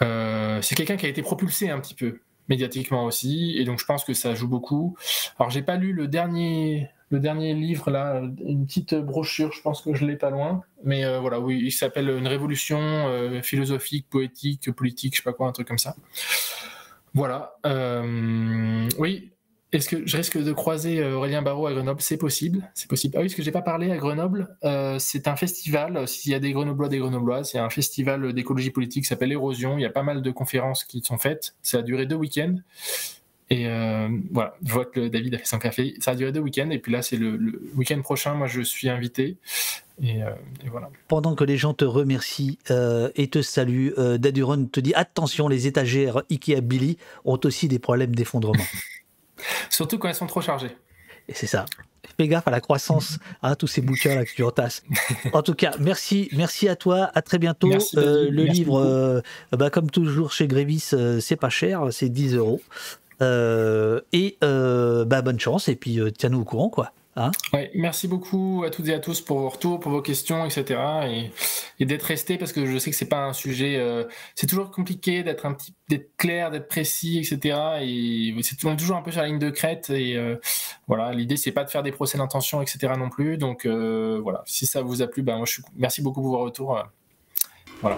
Euh, 0.01 0.63
c'est 0.63 0.77
quelqu'un 0.77 0.97
qui 0.97 1.07
a 1.07 1.09
été 1.09 1.23
propulsé 1.23 1.71
un 1.71 1.81
petit 1.81 1.95
peu 1.95 2.21
médiatiquement 2.49 3.05
aussi, 3.05 3.59
et 3.59 3.65
donc 3.65 3.79
je 3.79 3.85
pense 3.85 4.05
que 4.05 4.15
ça 4.15 4.35
joue 4.35 4.49
beaucoup. 4.49 4.97
Alors 5.39 5.51
j'ai 5.51 5.63
pas 5.63 5.77
lu 5.77 5.93
le 5.93 6.07
dernier, 6.07 6.89
le 7.11 7.19
dernier 7.19 7.53
livre 7.53 7.91
là, 7.91 8.23
une 8.47 8.65
petite 8.65 8.95
brochure, 8.95 9.53
je 9.53 9.61
pense 9.61 9.83
que 9.83 9.93
je 9.93 10.07
l'ai 10.07 10.17
pas 10.17 10.31
loin, 10.31 10.63
mais 10.85 11.19
voilà, 11.19 11.41
oui, 11.41 11.61
il 11.63 11.73
s'appelle 11.73 12.09
Une 12.09 12.29
révolution 12.29 13.43
philosophique, 13.43 14.07
poétique, 14.09 14.71
politique, 14.71 15.15
je 15.15 15.19
sais 15.19 15.25
pas 15.25 15.35
quoi, 15.35 15.49
un 15.49 15.53
truc 15.53 15.69
comme 15.69 15.79
ça. 15.79 15.95
Voilà. 17.13 17.59
oui, 18.99 19.31
est-ce 19.71 19.89
que 19.91 20.07
je 20.07 20.17
risque 20.17 20.39
de 20.39 20.53
croiser 20.53 21.01
euh, 21.01 21.17
Aurélien 21.17 21.43
Barraud 21.43 21.67
à 21.67 21.75
Grenoble? 21.75 22.01
C'est 22.01 22.17
possible, 22.17 22.71
c'est 22.75 22.89
possible. 22.89 23.15
Ah 23.17 23.21
oui, 23.21 23.27
parce 23.27 23.35
que 23.35 23.43
j'ai 23.43 23.53
pas 23.53 23.63
parlé 23.63 23.91
à 23.91 23.99
Grenoble. 23.99 24.57
Euh, 24.65 24.99
c'est 24.99 25.29
un 25.29 25.37
festival. 25.37 26.09
S'il 26.09 26.33
y 26.33 26.35
a 26.35 26.39
des 26.39 26.53
Grenoblois, 26.53 26.89
des 26.89 26.99
Grenobloises, 26.99 27.51
c'est 27.51 27.59
un 27.59 27.69
festival 27.69 28.33
d'écologie 28.33 28.71
politique 28.71 29.05
qui 29.05 29.09
s'appelle 29.09 29.31
Érosion. 29.31 29.77
Il 29.77 29.83
y 29.83 29.87
a 29.87 29.91
pas 29.91 30.03
mal 30.03 30.23
de 30.23 30.31
conférences 30.31 30.85
qui 30.85 31.03
sont 31.03 31.19
faites. 31.19 31.55
Ça 31.63 31.79
a 31.79 31.83
duré 31.83 32.07
deux 32.07 32.17
week-ends. 32.17 32.57
Et 33.51 33.67
euh, 33.67 34.09
voilà, 34.31 34.57
je 34.65 34.73
vois 34.73 34.87
que 34.87 35.09
David 35.09 35.35
a 35.35 35.39
fait 35.39 35.47
son 35.47 35.59
café. 35.59 35.95
Ça 36.01 36.13
a 36.13 36.15
duré 36.15 36.33
deux 36.33 36.41
week-ends. 36.41 36.71
Et 36.71 36.79
puis 36.79 36.91
là, 36.91 37.03
c'est 37.03 37.17
le, 37.19 37.39
week-end 37.77 38.01
prochain. 38.01 38.35
Moi, 38.35 38.47
je 38.47 38.63
suis 38.63 38.89
invité. 38.89 39.37
Et, 40.03 40.21
voilà. 40.71 40.89
Pendant 41.09 41.35
que 41.35 41.45
les 41.45 41.59
gens 41.59 41.75
te 41.75 41.85
remercient 41.85 42.59
et 42.71 43.29
te 43.29 43.43
saluent, 43.43 43.93
Daduron 44.19 44.65
te 44.67 44.81
dit 44.81 44.95
attention, 44.95 45.49
les 45.49 45.67
étagères 45.67 46.23
Ikea 46.31 46.63
Billy 46.63 46.97
ont 47.27 47.41
aussi 47.45 47.69
des 47.69 47.79
problèmes 47.79 48.15
d'effondrement. 48.15 48.65
Surtout 49.71 49.99
quand 49.99 50.09
elles 50.09 50.15
sont 50.15 50.27
trop 50.27 50.41
chargées. 50.41 50.77
Et 51.29 51.35
c'est 51.35 51.47
ça. 51.47 51.67
Fais 52.17 52.27
gaffe 52.27 52.49
à 52.49 52.51
la 52.51 52.61
croissance, 52.61 53.19
à 53.43 53.55
tous 53.55 53.67
ces 53.67 53.81
bouquins 53.81 54.15
là 54.15 54.25
que 54.25 54.31
tu 54.35 54.43
entasses. 54.43 54.83
En 55.33 55.43
tout 55.43 55.55
cas, 55.55 55.73
merci, 55.79 56.29
merci 56.33 56.69
à 56.69 56.75
toi, 56.75 57.11
à 57.15 57.23
très 57.23 57.39
bientôt. 57.39 57.71
Euh, 57.97 58.29
le 58.31 58.45
livre, 58.45 58.81
euh, 58.81 59.21
bah, 59.53 59.71
comme 59.71 59.91
toujours 59.91 60.33
chez 60.33 60.49
Grévis, 60.49 60.91
euh, 60.95 61.21
c'est 61.21 61.37
pas 61.37 61.51
cher, 61.51 61.89
c'est 61.91 62.09
10 62.09 62.35
euros. 62.35 62.61
et 63.21 64.39
bah, 64.41 65.23
bonne 65.23 65.39
chance, 65.39 65.69
et 65.69 65.77
puis 65.77 66.01
tiens-nous 66.17 66.41
au 66.41 66.45
courant, 66.45 66.71
quoi. 66.71 66.93
Hein 67.19 67.33
merci 67.75 68.07
beaucoup 68.07 68.63
à 68.65 68.71
toutes 68.71 68.87
et 68.87 68.95
à 68.95 69.01
tous 69.01 69.21
pour 69.21 69.41
vos 69.41 69.49
retours, 69.49 69.81
pour 69.81 69.91
vos 69.91 70.03
questions, 70.03 70.45
etc. 70.45 70.81
Et, 71.81 71.85
d'être 71.85 72.05
resté 72.05 72.39
parce 72.39 72.53
que 72.53 72.65
je 72.65 72.79
sais 72.79 72.91
que 72.91 72.97
c'est 72.97 73.09
pas 73.09 73.25
un 73.25 73.33
sujet. 73.33 73.77
Euh, 73.77 74.05
c'est 74.37 74.47
toujours 74.47 74.71
compliqué 74.71 75.25
d'être 75.25 75.45
un 75.45 75.53
petit, 75.53 75.75
d'être 75.89 76.17
clair, 76.17 76.53
d'être 76.53 76.69
précis, 76.69 77.19
etc. 77.19 77.59
Et 77.83 78.35
c'est 78.43 78.57
toujours 78.57 78.97
un 78.97 79.03
peu 79.03 79.11
sur 79.11 79.21
la 79.21 79.27
ligne 79.27 79.41
de 79.41 79.51
crête. 79.51 79.91
Et 79.91 80.17
euh, 80.17 80.37
voilà, 80.87 81.13
l'idée 81.13 81.37
c'est 81.37 81.53
pas 81.53 81.65
de 81.65 81.71
faire 81.71 81.83
des 81.83 81.93
procès 81.93 82.19
d'intention, 82.19 82.63
etc. 82.63 82.93
non 82.97 83.11
plus. 83.11 83.37
Donc 83.37 83.67
euh, 83.67 84.21
voilà, 84.23 84.43
si 84.47 84.67
ça 84.67 84.83
vous 84.83 85.03
a 85.03 85.09
plu, 85.09 85.23
ben 85.23 85.37
moi 85.37 85.47
je 85.47 85.55
suis. 85.55 85.63
Merci 85.77 86.03
beaucoup 86.03 86.23
pour 86.23 86.31
vos 86.31 86.45
retours. 86.45 86.81
voilà. 87.81 87.97